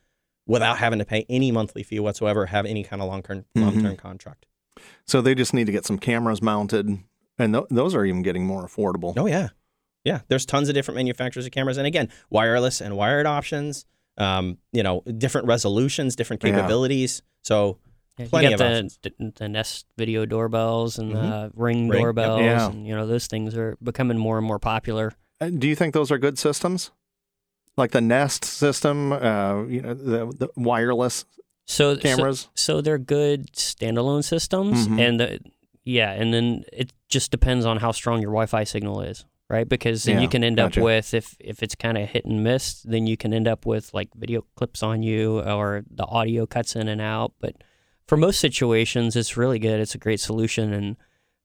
without 0.46 0.78
having 0.78 1.00
to 1.00 1.04
pay 1.04 1.26
any 1.28 1.50
monthly 1.50 1.82
fee 1.82 1.98
whatsoever, 1.98 2.46
have 2.46 2.66
any 2.66 2.84
kind 2.84 3.02
of 3.02 3.08
long-term 3.08 3.38
mm-hmm. 3.38 3.62
long-term 3.62 3.96
contract. 3.96 4.46
So 5.06 5.20
they 5.20 5.34
just 5.34 5.52
need 5.52 5.66
to 5.66 5.72
get 5.72 5.84
some 5.84 5.98
cameras 5.98 6.40
mounted, 6.40 6.98
and 7.38 7.54
th- 7.54 7.66
those 7.70 7.94
are 7.94 8.04
even 8.04 8.22
getting 8.22 8.46
more 8.46 8.64
affordable. 8.64 9.14
Oh 9.16 9.26
yeah, 9.26 9.48
yeah. 10.04 10.20
There's 10.28 10.46
tons 10.46 10.68
of 10.68 10.74
different 10.74 10.96
manufacturers 10.96 11.46
of 11.46 11.52
cameras, 11.52 11.76
and 11.76 11.86
again, 11.86 12.08
wireless 12.30 12.80
and 12.80 12.96
wired 12.96 13.26
options. 13.26 13.84
Um, 14.18 14.58
you 14.72 14.82
know, 14.82 15.02
different 15.18 15.46
resolutions, 15.46 16.14
different 16.16 16.42
Yeah. 16.44 16.50
capabilities. 16.50 17.22
So 17.42 17.78
Yeah, 18.18 18.26
Plenty 18.28 18.48
you 18.48 18.52
of 18.54 18.58
got 18.60 18.70
options. 18.72 18.98
the, 19.02 19.12
the 19.18 19.32
the 19.36 19.48
Nest 19.48 19.86
video 19.96 20.26
doorbells 20.26 20.98
and 20.98 21.14
Mhm. 21.14 21.32
uh, 21.32 21.48
Ring, 21.54 21.88
Ring, 21.88 22.00
yep. 22.00 22.02
doorbells, 22.02 22.40
Yeah. 22.42 22.68
and 22.70 22.86
you 22.86 22.94
know 22.94 23.06
those 23.06 23.26
things 23.28 23.56
are 23.56 23.78
becoming 23.82 24.18
more 24.18 24.36
and 24.36 24.46
more 24.46 24.58
popular. 24.58 25.12
Do 25.40 25.66
you 25.66 25.74
think 25.74 25.94
those 25.94 26.10
are 26.10 26.18
good 26.18 26.38
systems? 26.38 26.90
Like 27.78 27.92
the 27.92 28.00
Nest 28.02 28.44
system, 28.44 29.12
uh, 29.12 29.62
you 29.64 29.80
know, 29.80 29.94
the, 29.94 30.26
the 30.36 30.48
wireless 30.56 31.24
So 31.66 31.94
so- 31.94 32.00
cameras? 32.00 32.48
So, 32.54 32.82
they're 32.82 32.98
good 32.98 33.52
standalone 33.54 34.22
systems, 34.24 34.86
Mhm. 34.86 35.00
and 35.00 35.20
the, 35.20 35.38
yeah, 35.84 36.12
and 36.12 36.34
then 36.34 36.64
it 36.74 36.92
just 37.08 37.30
depends 37.30 37.64
on 37.64 37.78
how 37.78 37.92
strong 37.92 38.20
your 38.20 38.32
Wi-Fi 38.32 38.64
signal 38.64 39.00
is, 39.00 39.24
right? 39.50 39.68
Because 39.68 40.04
then 40.04 40.16
Yeah, 40.16 40.22
you 40.22 40.28
can 40.28 40.42
end 40.44 40.56
gotcha. 40.56 40.80
up 40.80 40.84
with 40.84 41.12
if 41.12 41.36
if 41.40 41.62
it's 41.62 41.74
kind 41.74 41.98
of 41.98 42.08
hit 42.08 42.24
and 42.24 42.42
miss, 42.42 42.80
then 42.82 43.06
you 43.06 43.16
can 43.16 43.34
end 43.34 43.48
up 43.48 43.66
with 43.66 43.92
like 43.92 44.08
video 44.14 44.46
clips 44.54 44.82
on 44.82 45.02
you 45.02 45.40
or 45.40 45.82
the 45.90 46.06
audio 46.06 46.46
cuts 46.46 46.76
in 46.76 46.88
and 46.88 47.00
out. 47.00 47.32
But 47.40 47.56
for 48.06 48.16
most 48.16 48.40
situations, 48.40 49.16
it's 49.16 49.36
really 49.36 49.58
good. 49.58 49.80
It's 49.80 49.94
a 49.94 49.98
great 49.98 50.20
solution, 50.20 50.72
and 50.72 50.96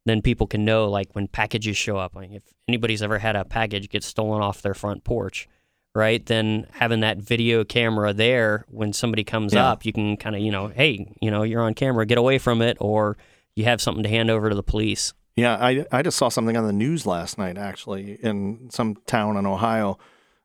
then 0.05 0.21
people 0.21 0.45
can 0.47 0.63
know 0.63 0.87
like 0.89 1.09
when 1.13 1.27
packages 1.27 1.75
show 1.77 1.97
up. 1.97 2.15
Like 2.15 2.31
if 2.31 2.43
anybody's 2.67 3.01
ever 3.01 3.19
had 3.19 3.35
a 3.35 3.43
package 3.43 3.89
get 3.89 4.03
stolen 4.03 4.41
off 4.41 4.61
their 4.61 4.73
front 4.75 5.03
porch, 5.03 5.47
right? 5.95 6.23
Then 6.25 6.67
having 6.73 6.99
that 6.99 7.17
video 7.17 7.63
camera 7.63 8.13
there 8.13 8.65
when 8.69 8.93
somebody 8.93 9.23
comes 9.23 9.53
Yeah. 9.53 9.71
up, 9.71 9.83
you 9.85 9.91
can 9.93 10.15
kind 10.17 10.35
of 10.35 10.41
you 10.43 10.51
know, 10.51 10.67
hey, 10.67 11.11
you 11.21 11.31
know, 11.31 11.41
you're 11.43 11.61
on 11.63 11.73
camera, 11.73 12.05
get 12.05 12.17
away 12.19 12.37
from 12.37 12.61
it, 12.61 12.77
or 12.79 13.17
you 13.55 13.63
have 13.65 13.81
something 13.81 14.03
to 14.03 14.09
hand 14.09 14.29
over 14.29 14.49
to 14.49 14.55
the 14.55 14.63
police. 14.63 15.13
Yeah, 15.35 15.55
I 15.55 15.85
I 15.91 16.01
just 16.01 16.17
saw 16.17 16.29
something 16.29 16.55
on 16.55 16.65
the 16.65 16.73
news 16.73 17.05
last 17.05 17.37
night 17.37 17.57
actually 17.57 18.13
in 18.23 18.69
some 18.71 18.95
town 19.05 19.35
in 19.37 19.45
Ohio 19.45 19.97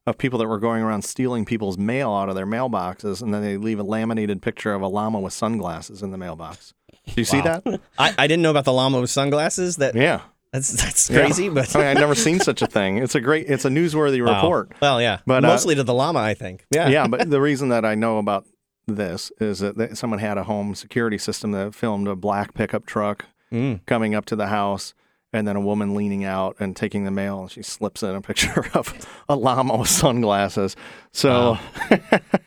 of 0.07 0.18
people 0.18 0.38
that 0.40 0.48
were 0.48 0.59
going 0.59 0.83
around 0.83 1.03
stealing 1.03 1.44
people's 1.44 1.79
mail 1.79 2.11
out 2.12 2.29
of 2.29 2.35
their 2.35 2.46
mailboxes 2.46 3.22
and 3.22 3.33
then 3.33 3.42
they 3.42 3.57
leave 3.57 3.79
a 3.79 3.83
laminated 3.85 4.42
picture 4.42 4.72
of 4.72 4.83
a 4.83 4.88
llama 4.88 5.20
with 5.20 5.33
sunglasses 5.33 6.03
in 6.03 6.11
the 6.11 6.18
mailbox. 6.18 6.74
Do 7.07 7.12
you 7.20 7.24
see 7.24 7.40
that? 7.42 7.62
I, 7.98 8.14
I 8.18 8.26
didn't 8.26 8.42
know 8.42 8.50
about 8.50 8.64
the 8.64 8.72
llama 8.72 9.00
with 9.00 9.11
sunglasses. 9.11 9.76
That 9.76 9.94
Yeah. 9.94 10.22
that's 10.53 10.70
that's 10.70 11.09
Yeah. 11.09 11.20
crazy, 11.20 11.48
but 11.48 11.74
I 11.76 11.79
mean, 11.79 11.87
I've 11.88 11.98
never 11.98 12.14
seen 12.16 12.40
such 12.40 12.61
a 12.62 12.66
thing. 12.66 12.98
It's 12.98 13.14
a 13.14 13.20
great 13.20 13.48
it's 13.48 13.64
a 13.64 13.68
newsworthy 13.70 14.24
Wow. 14.26 14.35
report. 14.35 14.72
Well, 14.81 15.00
yeah, 15.00 15.18
But, 15.26 15.44
uh, 15.44 15.48
mostly 15.48 15.76
to 15.76 15.85
the 15.85 15.94
llama, 15.94 16.18
I 16.20 16.35
think. 16.35 16.66
Yeah, 16.74 16.88
yeah, 16.88 17.07
but 17.07 17.31
the 17.31 17.40
reason 17.40 17.68
that 17.68 17.85
I 17.85 17.94
know 17.94 18.18
about 18.18 18.44
this 18.88 19.31
is 19.38 19.61
that 19.61 19.96
someone 19.96 20.18
had 20.18 20.37
a 20.38 20.44
home 20.44 20.74
security 20.74 21.18
system 21.18 21.53
that 21.53 21.74
filmed 21.76 22.09
a 22.09 22.16
black 22.16 22.55
pickup 22.55 22.87
truck 22.87 23.26
Mm. 23.52 23.84
coming 23.86 24.14
up 24.14 24.26
to 24.26 24.36
the 24.36 24.46
house 24.46 24.94
and 25.32 25.46
then 25.46 25.56
a 25.56 25.60
woman 25.60 25.94
leaning 25.94 26.24
out 26.24 26.56
and 26.60 26.76
taking 26.76 27.04
the 27.04 27.10
mail 27.10 27.40
and 27.42 27.50
she 27.50 27.62
slips 27.62 28.02
in 28.02 28.14
a 28.14 28.20
picture 28.30 28.66
of 28.74 28.94
a 29.28 29.34
llama 29.36 29.76
with 29.76 29.88
sunglasses. 29.88 30.76
So 31.12 31.58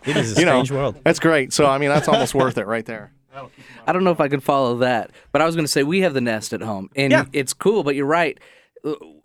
It 0.06 0.18
is 0.18 0.38
a 0.38 0.40
You 0.40 0.46
know, 0.46 0.52
strange 0.64 0.72
world. 0.72 1.00
that's 1.04 1.20
great. 1.20 1.52
So 1.54 1.66
I 1.66 1.78
mean 1.78 1.90
that's 1.90 2.08
almost 2.08 2.34
worth 2.36 2.58
it 2.58 2.68
right 2.68 2.86
there. 2.86 3.12
I 3.88 3.92
don't 3.94 4.04
know 4.04 4.12
if 4.12 4.20
I 4.22 4.28
could 4.30 4.44
follow 4.44 4.78
that, 4.78 5.12
but 5.32 5.42
I 5.42 5.46
was 5.46 5.56
going 5.56 5.66
to 5.66 5.72
say 5.72 5.82
we 5.84 6.02
have 6.02 6.14
the 6.14 6.22
Nest 6.22 6.54
at 6.54 6.62
home, 6.62 6.90
and 6.96 7.12
Yeah. 7.12 7.26
it's 7.34 7.52
cool. 7.54 7.84
But 7.84 7.96
you're 7.96 8.06
right. 8.06 8.40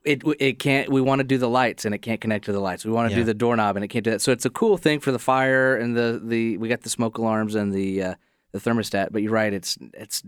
It 0.05 0.23
it 0.41 0.59
can't. 0.59 0.89
We 0.89 1.01
want 1.03 1.19
to 1.19 1.25
do 1.25 1.37
the 1.37 1.49
lights, 1.49 1.85
and 1.85 1.95
it 1.95 1.99
can't 1.99 2.21
connect 2.21 2.47
to 2.47 2.53
the 2.53 2.61
lights. 2.61 2.85
We 2.87 2.91
want 2.93 3.11
to 3.11 3.15
Yeah. 3.15 3.21
do 3.21 3.25
the 3.25 3.35
doorknob, 3.35 3.77
and 3.77 3.85
it 3.85 3.89
can't 3.89 4.05
do 4.05 4.11
that. 4.13 4.23
So 4.23 4.33
it's 4.33 4.47
a 4.47 4.51
cool 4.51 4.79
thing 4.79 5.01
for 5.01 5.13
the 5.13 5.19
fire 5.19 5.77
and 5.77 5.95
the 5.97 6.21
the. 6.25 6.57
We 6.57 6.69
got 6.69 6.83
the 6.83 6.89
smoke 6.91 7.19
alarms 7.19 7.55
and 7.55 7.73
the 7.73 8.03
uh, 8.03 8.15
the 8.53 8.59
thermostat. 8.61 9.09
But 9.13 9.23
you're 9.23 9.33
right. 9.33 9.53
It's 9.53 9.77
it's 9.93 10.23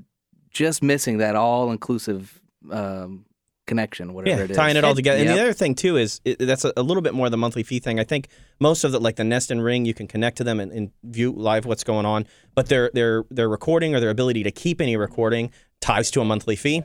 just 0.51 0.83
missing 0.83 1.19
that 1.19 1.37
all 1.37 1.71
inclusive 1.71 2.41
um, 2.71 3.25
connection, 3.67 4.15
whatever 4.15 4.39
Yeah, 4.39 4.45
it 4.45 4.51
is. 4.51 4.57
tying 4.57 4.77
it 4.77 4.83
all 4.85 4.95
together. 4.95 5.19
And 5.19 5.29
Yep. 5.29 5.37
the 5.37 5.43
other 5.43 5.53
thing 5.53 5.75
too 5.77 5.97
is 5.97 6.21
it, 6.25 6.39
that's 6.41 6.65
a, 6.65 6.73
a 6.77 6.83
little 6.83 7.03
bit 7.03 7.15
more 7.15 7.27
of 7.27 7.31
the 7.31 7.37
monthly 7.39 7.63
fee 7.63 7.79
thing. 7.79 8.01
I 8.01 8.05
think 8.05 8.29
most 8.59 8.83
of 8.85 8.91
the 8.93 8.99
like 9.01 9.17
the 9.17 9.25
Nest 9.25 9.51
and 9.51 9.63
Ring, 9.63 9.85
you 9.85 9.95
can 9.95 10.07
connect 10.09 10.39
to 10.39 10.45
them 10.45 10.59
and, 10.61 10.73
and 10.73 10.91
view 11.05 11.33
live 11.33 11.67
what's 11.67 11.85
going 11.85 12.05
on. 12.07 12.27
But 12.55 12.69
their 12.69 12.91
their 12.95 13.25
their 13.31 13.49
recording 13.49 13.95
or 13.95 14.01
their 14.01 14.11
ability 14.11 14.43
to 14.43 14.51
keep 14.51 14.81
any 14.81 14.97
recording 14.97 15.53
ties 15.81 16.11
to 16.13 16.21
a 16.21 16.25
monthly 16.25 16.57
fee. 16.57 16.83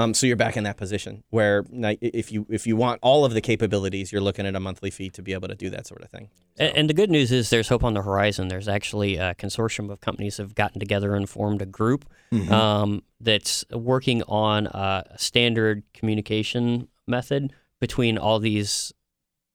Um, 0.00 0.14
so 0.14 0.26
you're 0.26 0.36
back 0.36 0.56
in 0.56 0.64
that 0.64 0.76
position 0.76 1.22
where 1.30 1.64
now, 1.70 1.94
if 2.00 2.32
you 2.32 2.46
if 2.48 2.66
you 2.66 2.76
want 2.76 2.98
all 3.02 3.24
of 3.24 3.34
the 3.34 3.40
capabilities, 3.40 4.12
you're 4.12 4.20
looking 4.20 4.46
at 4.46 4.54
a 4.56 4.60
monthly 4.60 4.90
fee 4.90 5.10
to 5.10 5.22
be 5.22 5.32
able 5.32 5.48
to 5.48 5.54
do 5.54 5.70
that 5.70 5.86
sort 5.86 6.02
of 6.02 6.10
thing. 6.10 6.28
And, 6.58 6.76
and 6.76 6.90
the 6.90 6.94
good 6.94 7.10
news 7.10 7.30
is 7.32 7.50
there's 7.50 7.68
hope 7.68 7.84
on 7.84 7.94
the 7.94 8.02
horizon. 8.02 8.48
There's 8.48 8.68
actually 8.68 9.16
a 9.16 9.34
consortium 9.34 9.90
of 9.90 10.00
companies 10.00 10.36
have 10.38 10.54
gotten 10.54 10.78
together 10.80 11.14
and 11.14 11.28
formed 11.28 11.62
a 11.62 11.66
group 11.66 12.04
um, 12.50 13.02
that's 13.20 13.64
working 13.72 14.22
on 14.24 14.66
a 14.68 15.04
standard 15.16 15.82
communication 15.94 16.88
method 17.06 17.52
between 17.80 18.16
all 18.18 18.38
these 18.38 18.92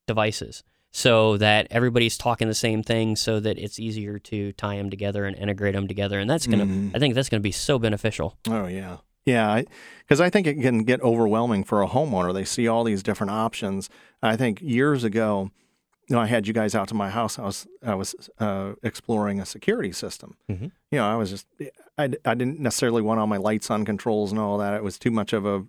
devices 0.08 0.63
so 0.91 1.36
that 1.38 1.67
everybody's 1.71 2.17
talking 2.17 2.47
the 2.47 2.53
same 2.55 2.81
thing 2.84 3.15
so 3.15 3.39
that 3.39 3.58
it's 3.58 3.79
easier 3.79 4.17
to 4.19 4.51
tie 4.53 4.77
them 4.77 4.89
together 4.89 5.25
and 5.25 5.36
integrate 5.38 5.73
them 5.75 5.88
together. 5.88 6.19
And 6.19 6.29
that's 6.29 6.47
going 6.47 6.60
to, 6.60 6.65
Mhm. 6.65 6.95
I 6.95 6.99
think 6.99 7.15
that's 7.15 7.27
going 7.29 7.41
to 7.41 7.43
be 7.43 7.51
so 7.51 7.77
beneficial. 7.79 8.38
Oh 8.49 8.67
yeah, 8.67 8.97
yeah. 9.25 9.61
Because 9.99 10.21
I, 10.21 10.29
think 10.29 10.45
it 10.47 10.61
can 10.61 10.83
get 10.83 11.01
overwhelming 11.01 11.63
for 11.63 11.81
a 11.81 11.88
homeowner. 11.88 12.33
They 12.33 12.45
see 12.45 12.67
all 12.67 12.83
these 12.83 13.01
different 13.03 13.31
options. 13.31 13.89
I 14.21 14.35
think 14.35 14.61
years 14.61 15.03
ago, 15.03 15.49
you 16.07 16.15
know, 16.15 16.21
I 16.21 16.27
had 16.27 16.47
you 16.47 16.53
guys 16.53 16.75
out 16.75 16.88
to 16.89 16.93
my 16.93 17.09
house. 17.09 17.39
I 17.39 17.43
was 17.43 17.67
I 17.83 17.95
was 17.95 18.15
uh, 18.39 18.73
exploring 18.83 19.39
a 19.39 19.45
security 19.45 19.91
system. 19.91 20.38
Mhm. 20.47 20.71
You 20.91 20.99
know, 20.99 21.07
I 21.07 21.15
was 21.15 21.31
just 21.31 21.47
I, 21.97 22.09
I 22.23 22.35
didn't 22.35 22.59
necessarily 22.59 23.01
want 23.01 23.19
all 23.19 23.27
my 23.27 23.38
lights 23.38 23.71
on 23.71 23.85
controls 23.85 24.31
and 24.31 24.39
all 24.39 24.59
that. 24.59 24.75
It 24.75 24.83
was 24.83 24.99
too 24.99 25.11
much 25.11 25.33
of 25.33 25.45
a 25.45 25.65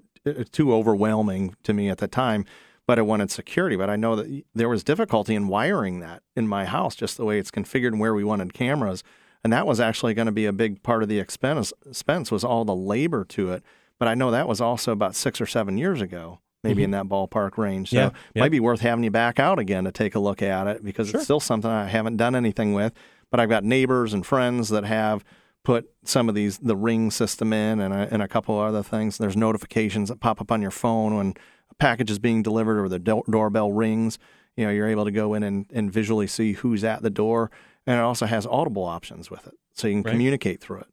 too 0.52 0.74
overwhelming 0.74 1.54
to 1.62 1.72
me 1.72 1.88
at 1.88 1.98
the 1.98 2.08
time. 2.08 2.44
But 2.86 2.98
I 2.98 3.02
wanted 3.02 3.30
security. 3.30 3.76
But 3.76 3.88
I 3.90 3.96
know 3.96 4.14
that 4.16 4.44
there 4.54 4.68
was 4.68 4.84
difficulty 4.84 5.34
in 5.34 5.48
wiring 5.48 6.00
that 6.00 6.22
in 6.36 6.46
my 6.46 6.66
house, 6.66 6.94
just 6.94 7.16
the 7.16 7.24
way 7.24 7.38
it's 7.38 7.50
configured 7.50 7.88
and 7.88 8.00
where 8.00 8.14
we 8.14 8.22
wanted 8.22 8.52
cameras 8.52 9.02
and 9.46 9.52
that 9.52 9.64
was 9.64 9.78
actually 9.78 10.12
going 10.12 10.26
to 10.26 10.32
be 10.32 10.46
a 10.46 10.52
big 10.52 10.82
part 10.82 11.04
of 11.04 11.08
the 11.08 11.20
expense. 11.20 11.72
Expense 11.88 12.32
was 12.32 12.42
all 12.42 12.64
the 12.64 12.74
labor 12.74 13.24
to 13.26 13.52
it, 13.52 13.62
but 13.96 14.08
I 14.08 14.14
know 14.16 14.32
that 14.32 14.48
was 14.48 14.60
also 14.60 14.90
about 14.90 15.14
six 15.14 15.40
or 15.40 15.46
seven 15.46 15.78
years 15.78 16.00
ago, 16.00 16.40
maybe 16.64 16.78
mm-hmm. 16.78 16.86
in 16.86 16.90
that 16.90 17.04
ballpark 17.06 17.56
range. 17.56 17.90
So 17.90 17.96
Yeah, 17.96 18.06
it 18.08 18.12
yeah. 18.34 18.42
might 18.42 18.50
be 18.50 18.58
worth 18.58 18.80
having 18.80 19.04
you 19.04 19.12
back 19.12 19.38
out 19.38 19.60
again 19.60 19.84
to 19.84 19.92
take 19.92 20.16
a 20.16 20.18
look 20.18 20.42
at 20.42 20.66
it 20.66 20.84
because 20.84 21.10
Sure. 21.10 21.20
it's 21.20 21.26
still 21.26 21.38
something 21.38 21.70
I 21.70 21.86
haven't 21.86 22.16
done 22.16 22.34
anything 22.34 22.72
with. 22.72 22.92
But 23.30 23.38
I've 23.38 23.48
got 23.48 23.62
neighbors 23.62 24.12
and 24.12 24.26
friends 24.26 24.68
that 24.70 24.84
have 24.84 25.24
put 25.62 25.92
some 26.02 26.28
of 26.28 26.34
these 26.34 26.58
the 26.58 26.74
ring 26.74 27.12
system 27.12 27.52
in 27.52 27.78
and 27.78 27.94
a, 27.94 28.08
and 28.10 28.22
a 28.22 28.26
couple 28.26 28.58
other 28.58 28.82
things. 28.82 29.16
There's 29.16 29.36
notifications 29.36 30.08
that 30.08 30.18
pop 30.18 30.40
up 30.40 30.50
on 30.50 30.60
your 30.60 30.72
phone 30.72 31.16
when 31.16 31.34
a 31.70 31.74
package 31.76 32.10
is 32.10 32.18
being 32.18 32.42
delivered 32.42 32.80
or 32.80 32.88
the 32.88 32.98
do- 32.98 33.22
doorbell 33.30 33.70
rings. 33.70 34.18
You 34.56 34.64
know, 34.64 34.72
you're 34.72 34.88
able 34.88 35.04
to 35.04 35.12
go 35.12 35.34
in 35.34 35.44
and, 35.44 35.66
and 35.72 35.92
visually 35.92 36.26
see 36.26 36.54
who's 36.54 36.82
at 36.82 37.02
the 37.02 37.10
door. 37.10 37.52
And 37.86 37.98
it 37.98 38.02
also 38.02 38.26
has 38.26 38.46
audible 38.46 38.84
options 38.84 39.30
with 39.30 39.46
it. 39.46 39.54
So 39.74 39.86
you 39.88 39.94
can 39.94 40.02
Right. 40.02 40.10
communicate 40.12 40.60
through 40.60 40.78
it. 40.80 40.86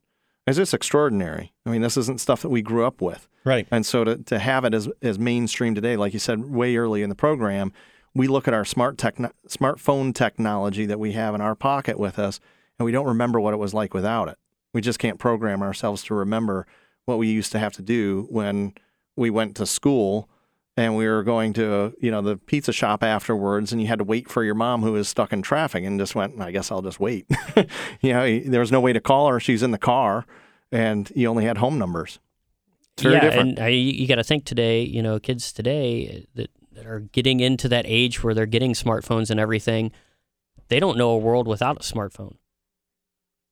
It's 0.46 0.58
just 0.58 0.74
extraordinary. 0.74 1.52
I 1.64 1.70
mean, 1.70 1.80
this 1.80 1.96
isn't 1.96 2.20
stuff 2.20 2.42
that 2.42 2.50
we 2.50 2.60
grew 2.62 2.84
up 2.84 3.00
with. 3.00 3.28
Right. 3.44 3.66
And 3.70 3.84
so 3.86 4.04
to, 4.04 4.16
to 4.24 4.38
have 4.38 4.64
it 4.64 4.74
as, 4.74 4.88
as 5.02 5.18
mainstream 5.18 5.74
today, 5.74 5.96
like 5.96 6.12
you 6.12 6.18
said 6.18 6.44
way 6.50 6.76
early 6.76 7.02
in 7.02 7.08
the 7.08 7.14
program, 7.14 7.72
we 8.14 8.28
look 8.28 8.46
at 8.46 8.54
our 8.54 8.64
smart 8.64 8.98
techno- 8.98 9.32
smartphone 9.48 10.14
technology 10.14 10.86
that 10.86 11.00
we 11.00 11.12
have 11.12 11.34
in 11.34 11.40
our 11.40 11.54
pocket 11.54 11.98
with 11.98 12.18
us, 12.18 12.40
and 12.78 12.84
we 12.84 12.92
don't 12.92 13.06
remember 13.06 13.40
what 13.40 13.54
it 13.54 13.58
was 13.58 13.74
like 13.74 13.94
without 13.94 14.28
it. 14.28 14.36
We 14.72 14.80
just 14.82 14.98
can't 14.98 15.18
program 15.18 15.62
ourselves 15.62 16.02
to 16.04 16.14
remember 16.14 16.66
what 17.06 17.18
we 17.18 17.28
used 17.28 17.52
to 17.52 17.58
have 17.58 17.72
to 17.74 17.82
do 17.82 18.26
when 18.30 18.74
we 19.16 19.30
went 19.30 19.56
to 19.56 19.66
school 19.66 20.28
and 20.76 20.96
we 20.96 21.06
were 21.06 21.22
going 21.22 21.52
to 21.52 21.94
you 22.00 22.10
know 22.10 22.22
the 22.22 22.36
pizza 22.36 22.72
shop 22.72 23.02
afterwards 23.02 23.72
and 23.72 23.80
you 23.80 23.88
had 23.88 23.98
to 23.98 24.04
wait 24.04 24.28
for 24.28 24.42
your 24.44 24.54
mom 24.54 24.82
who 24.82 24.92
was 24.92 25.08
stuck 25.08 25.32
in 25.32 25.42
traffic 25.42 25.84
and 25.84 25.98
just 25.98 26.14
went 26.14 26.40
i 26.40 26.50
guess 26.50 26.70
i'll 26.70 26.82
just 26.82 27.00
wait 27.00 27.26
you 28.00 28.12
know 28.12 28.40
there 28.40 28.60
was 28.60 28.72
no 28.72 28.80
way 28.80 28.92
to 28.92 29.00
call 29.00 29.28
her 29.28 29.38
she's 29.38 29.62
in 29.62 29.70
the 29.70 29.78
car 29.78 30.26
and 30.72 31.12
you 31.14 31.28
only 31.28 31.44
had 31.44 31.58
home 31.58 31.78
numbers 31.78 32.18
it's 32.94 33.02
very 33.02 33.16
yeah, 33.16 33.20
different 33.20 33.58
and 33.58 33.60
I, 33.60 33.68
you 33.68 34.06
got 34.06 34.16
to 34.16 34.24
think 34.24 34.44
today, 34.44 34.82
you 34.82 35.02
know, 35.02 35.18
kids 35.18 35.52
today 35.52 36.26
that, 36.34 36.50
that 36.72 36.86
are 36.86 37.00
getting 37.00 37.40
into 37.40 37.68
that 37.68 37.84
age 37.88 38.22
where 38.22 38.34
they're 38.34 38.46
getting 38.46 38.72
smartphones 38.72 39.30
and 39.30 39.40
everything, 39.40 39.90
they 40.68 40.78
don't 40.78 40.96
know 40.96 41.10
a 41.10 41.18
world 41.18 41.48
without 41.48 41.78
a 41.78 41.80
smartphone. 41.80 42.36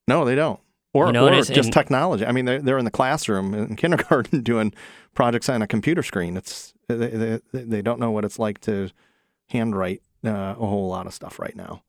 No, 0.07 0.25
they 0.25 0.37
don't. 0.37 0.61
Or, 0.95 1.07
You 1.07 1.13
know, 1.13 1.29
or 1.29 1.43
just 1.43 1.73
technology. 1.73 2.27
I 2.27 2.33
mean, 2.33 2.45
they're, 2.45 2.61
they're 2.61 2.79
in 2.79 2.85
the 2.85 2.91
classroom 2.91 3.55
in 3.55 3.77
kindergarten 3.77 4.41
doing 4.43 4.75
projects 5.15 5.49
on 5.49 5.63
a 5.63 5.67
computer 5.67 6.03
screen. 6.03 6.37
It's 6.37 6.75
they, 6.89 6.97
they, 7.09 7.41
they 7.53 7.83
don't 7.83 7.99
know 7.99 8.11
what 8.11 8.25
it's 8.27 8.39
like 8.39 8.61
to 8.63 8.91
handwrite 9.49 10.03
uh, 10.25 10.31
a 10.59 10.67
whole 10.67 10.89
lot 10.89 11.07
of 11.07 11.15
stuff 11.15 11.39
right 11.39 11.57
now. 11.57 11.83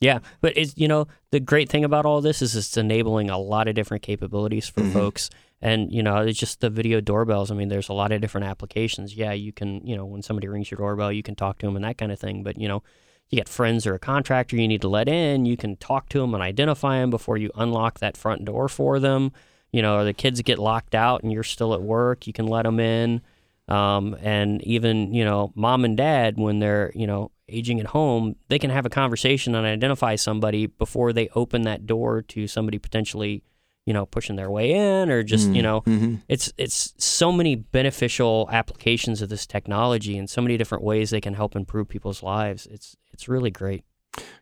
Yeah, 0.00 0.20
but 0.40 0.56
it's 0.56 0.72
you 0.78 0.88
know 0.88 1.08
the 1.30 1.40
great 1.40 1.68
thing 1.68 1.84
about 1.84 2.06
all 2.06 2.22
this 2.22 2.40
is 2.40 2.56
it's 2.56 2.76
enabling 2.76 3.28
a 3.28 3.36
lot 3.38 3.68
of 3.68 3.74
different 3.74 4.02
capabilities 4.02 4.66
for 4.66 4.80
Mhm. 4.80 4.92
folks, 4.94 5.28
and 5.60 5.92
you 5.92 6.02
know 6.02 6.16
it's 6.22 6.38
just 6.38 6.60
the 6.60 6.70
video 6.70 7.02
doorbells. 7.02 7.50
I 7.50 7.54
mean, 7.54 7.68
there's 7.68 7.90
a 7.90 7.92
lot 7.92 8.10
of 8.10 8.22
different 8.22 8.46
applications. 8.46 9.14
Yeah, 9.14 9.32
you 9.32 9.52
can 9.52 9.86
you 9.86 9.94
know 9.96 10.06
when 10.06 10.22
somebody 10.22 10.48
rings 10.48 10.70
your 10.70 10.78
doorbell, 10.78 11.12
you 11.12 11.22
can 11.22 11.34
talk 11.34 11.58
to 11.58 11.66
them 11.66 11.76
and 11.76 11.84
that 11.84 11.98
kind 11.98 12.10
of 12.12 12.18
thing. 12.18 12.42
But 12.42 12.58
you 12.58 12.66
know, 12.66 12.82
you 13.30 13.38
got 13.38 13.48
friends 13.48 13.86
or 13.86 13.94
a 13.94 13.98
contractor 13.98 14.56
you 14.56 14.66
need 14.68 14.80
to 14.82 14.88
let 14.88 15.08
in, 15.08 15.46
you 15.46 15.56
can 15.56 15.76
talk 15.76 16.08
to 16.10 16.18
them 16.18 16.34
and 16.34 16.42
identify 16.42 16.98
them 16.98 17.10
before 17.10 17.36
you 17.36 17.50
unlock 17.54 18.00
that 18.00 18.16
front 18.16 18.44
door 18.44 18.68
for 18.68 18.98
them. 18.98 19.32
You 19.72 19.82
know, 19.82 19.98
or 19.98 20.04
the 20.04 20.12
kids 20.12 20.42
get 20.42 20.58
locked 20.58 20.96
out 20.96 21.22
and 21.22 21.30
you're 21.32 21.44
still 21.44 21.72
at 21.74 21.80
work, 21.82 22.26
you 22.26 22.32
can 22.32 22.48
let 22.48 22.64
them 22.64 22.80
in. 22.80 23.22
Um, 23.68 24.16
and 24.20 24.60
even 24.62 25.14
you 25.14 25.24
know, 25.24 25.52
mom 25.54 25.84
and 25.84 25.96
dad 25.96 26.36
when 26.38 26.58
they're 26.58 26.90
you 26.94 27.06
know 27.06 27.30
aging 27.48 27.78
at 27.78 27.86
home, 27.86 28.34
they 28.48 28.58
can 28.58 28.70
have 28.70 28.84
a 28.84 28.90
conversation 28.90 29.54
and 29.54 29.64
identify 29.66 30.16
somebody 30.16 30.66
before 30.66 31.12
they 31.12 31.28
open 31.36 31.62
that 31.62 31.86
door 31.86 32.22
to 32.22 32.48
somebody 32.48 32.78
potentially, 32.78 33.44
you 33.86 33.92
know, 33.92 34.06
pushing 34.06 34.34
their 34.36 34.50
way 34.50 34.72
in 34.72 35.08
or 35.08 35.22
just 35.22 35.50
you 35.50 35.62
know, 35.62 35.82
Mm-hmm. 35.82 36.16
it's 36.28 36.52
it's 36.58 36.94
so 36.98 37.30
many 37.30 37.54
beneficial 37.54 38.48
applications 38.50 39.22
of 39.22 39.28
this 39.28 39.46
technology 39.46 40.18
and 40.18 40.28
so 40.28 40.40
many 40.42 40.56
different 40.56 40.82
ways 40.82 41.10
they 41.10 41.20
can 41.20 41.34
help 41.34 41.54
improve 41.54 41.88
people's 41.88 42.24
lives. 42.24 42.66
It's 42.66 42.96
it's 43.20 43.28
really 43.28 43.50
great. 43.50 43.84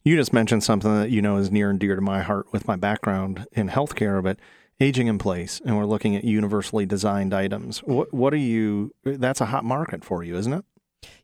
you 0.05 0.15
just 0.15 0.33
mentioned 0.33 0.63
something 0.63 0.95
that 1.01 1.11
you 1.11 1.21
know 1.21 1.37
is 1.37 1.51
near 1.51 1.69
and 1.69 1.81
dear 1.81 1.97
to 1.97 2.01
my 2.01 2.23
heart 2.23 2.47
with 2.53 2.69
my 2.69 2.77
background 2.77 3.45
in 3.51 3.69
healthcare, 3.69 4.23
but 4.23 4.39
aging 4.79 5.09
in 5.09 5.19
place, 5.19 5.61
and 5.65 5.77
we're 5.77 5.85
looking 5.85 6.15
at 6.15 6.23
universally 6.23 6.87
designed 6.87 7.35
items. 7.35 7.81
What 7.81 8.15
what 8.15 8.33
are 8.33 8.37
you? 8.37 8.95
That's 9.03 9.41
a 9.41 9.47
hot 9.47 9.65
market 9.65 10.05
for 10.05 10.23
you, 10.23 10.37
isn't 10.37 10.53
it? 10.53 10.65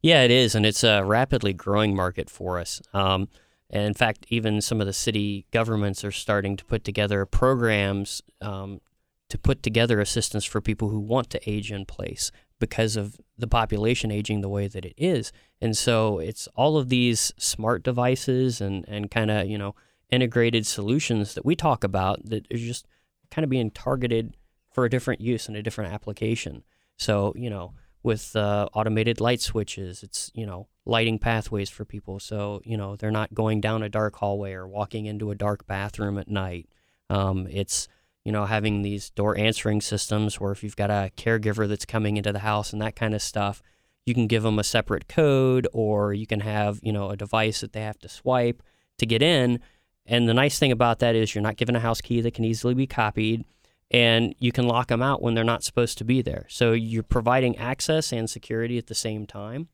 Yeah, 0.03 0.23
it 0.23 0.33
is, 0.33 0.57
and 0.57 0.67
it's 0.67 0.83
a 0.83 1.05
rapidly 1.05 1.53
growing 1.53 1.95
market 1.95 2.29
for 2.29 2.59
us. 2.59 2.83
Um, 2.93 3.29
and 3.71 3.85
in 3.85 3.95
fact, 3.95 4.27
even 4.31 4.61
some 4.61 4.81
of 4.81 4.88
the 4.88 4.93
city 4.93 5.47
governments 5.53 6.05
are 6.05 6.11
starting 6.11 6.57
to 6.57 6.64
put 6.64 6.83
together 6.83 7.25
programs 7.25 8.21
um, 8.40 8.81
to 9.29 9.38
put 9.38 9.62
together 9.62 10.01
assistance 10.01 10.45
for 10.45 10.61
people 10.61 10.88
who 10.88 10.99
want 10.99 11.31
to 11.31 11.51
age 11.51 11.71
in 11.71 11.87
place 11.87 12.33
because 12.66 12.96
of 12.96 13.20
the 13.37 13.46
population 13.46 14.11
aging 14.11 14.40
the 14.40 14.48
way 14.48 14.68
that 14.68 14.85
it 14.85 14.94
is. 14.96 15.33
And 15.61 15.77
so 15.77 16.18
it's 16.18 16.48
all 16.55 16.77
of 16.77 16.88
these 16.88 17.33
smart 17.37 17.83
devices 17.83 18.61
and, 18.61 18.85
and 18.88 19.11
kind 19.11 19.31
of, 19.31 19.46
you 19.46 19.59
know, 19.59 19.74
integrated 20.11 20.66
solutions 20.66 21.35
that 21.35 21.44
we 21.44 21.57
talk 21.57 21.85
about 21.85 22.24
that 22.24 22.46
are 22.53 22.57
just 22.57 22.87
kind 23.31 23.44
of 23.44 23.50
being 23.50 23.70
targeted 23.70 24.37
for 24.72 24.85
a 24.85 24.90
different 24.90 25.20
use 25.20 25.48
and 25.48 25.57
a 25.57 25.62
different 25.62 25.92
application. 25.92 26.62
So, 26.96 27.33
you 27.37 27.50
know, 27.50 27.74
with 28.05 28.37
uh, 28.37 28.68
automated 28.74 29.20
light 29.20 29.40
switches. 29.40 30.05
It's 30.05 30.31
you 30.35 30.46
know 30.46 30.68
lighting 30.85 31.18
pathways 31.18 31.70
for 31.70 31.85
people, 31.85 32.20
so 32.20 32.61
you 32.64 32.77
know 32.77 32.94
they're 32.94 33.11
not 33.11 33.35
going 33.35 33.61
down 33.61 33.83
a 33.83 33.88
dark 33.88 34.14
hallway 34.16 34.53
or 34.53 34.68
walking 34.68 35.07
into 35.07 35.33
a 35.33 35.35
dark 35.35 35.66
bathroom 35.66 36.18
at 36.18 36.29
night. 36.29 36.68
Um, 37.11 37.48
it's 37.50 37.88
you 38.25 38.33
know 38.33 38.47
having 38.47 38.83
these 38.83 39.11
door 39.11 39.37
answering 39.37 39.81
systems 39.81 40.41
where 40.41 40.53
if 40.53 40.63
you've 40.63 40.77
got 40.77 40.91
a 40.91 41.11
caregiver 41.17 41.69
that's 41.69 41.85
coming 41.85 42.17
into 42.17 42.33
the 42.33 42.41
house 42.41 42.73
and 42.73 42.81
that 42.83 42.97
kind 42.97 43.15
of 43.15 43.23
stuff, 43.23 43.63
you 44.07 44.15
can 44.15 44.27
give 44.27 44.43
them 44.43 44.59
a 44.59 44.65
separate 44.65 45.09
code, 45.09 45.69
or 45.73 46.13
you 46.13 46.27
can 46.27 46.41
have 46.41 46.81
you 46.83 46.93
know 46.93 47.11
a 47.11 47.17
device 47.17 47.61
that 47.61 47.73
they 47.73 47.83
have 47.83 47.99
to 48.01 48.09
swipe 48.09 48.63
to 48.99 49.07
get 49.07 49.23
in. 49.23 49.61
And 50.07 50.29
the 50.29 50.35
nice 50.35 50.59
thing 50.59 50.73
about 50.73 50.99
that 50.99 51.15
is 51.15 51.35
you're 51.35 51.43
not 51.43 51.57
given 51.57 51.77
a 51.77 51.81
house 51.81 52.01
key 52.01 52.21
that 52.21 52.35
can 52.35 52.45
easily 52.45 52.75
be 52.75 52.87
copied 52.87 53.45
and 53.91 54.35
you 54.39 54.53
can 54.53 54.67
lock 54.67 54.89
them 54.89 55.03
out 55.03 55.23
when 55.23 55.35
they're 55.35 55.45
not 55.45 55.63
supposed 55.63 55.99
to 55.99 56.05
be 56.05 56.21
there. 56.21 56.47
So 56.49 56.73
you're 56.73 57.03
providing 57.03 57.57
access 57.57 58.13
and 58.13 58.29
security 58.29 58.77
at 58.77 58.89
the 58.89 58.95
same 58.95 59.27
time. 59.27 59.69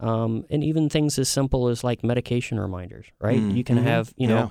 Um, 0.00 0.44
and 0.48 0.62
even 0.64 0.88
things 0.88 1.18
as 1.18 1.28
simple 1.28 1.68
as 1.68 1.84
like 1.84 2.02
medication 2.04 2.58
reminders, 2.58 3.06
right? 3.20 3.40
Mm, 3.40 3.56
you 3.56 3.64
can 3.64 3.78
mhm, 3.78 3.82
have, 3.82 4.14
you 4.16 4.26
know, 4.28 4.36
yeah. 4.36 4.48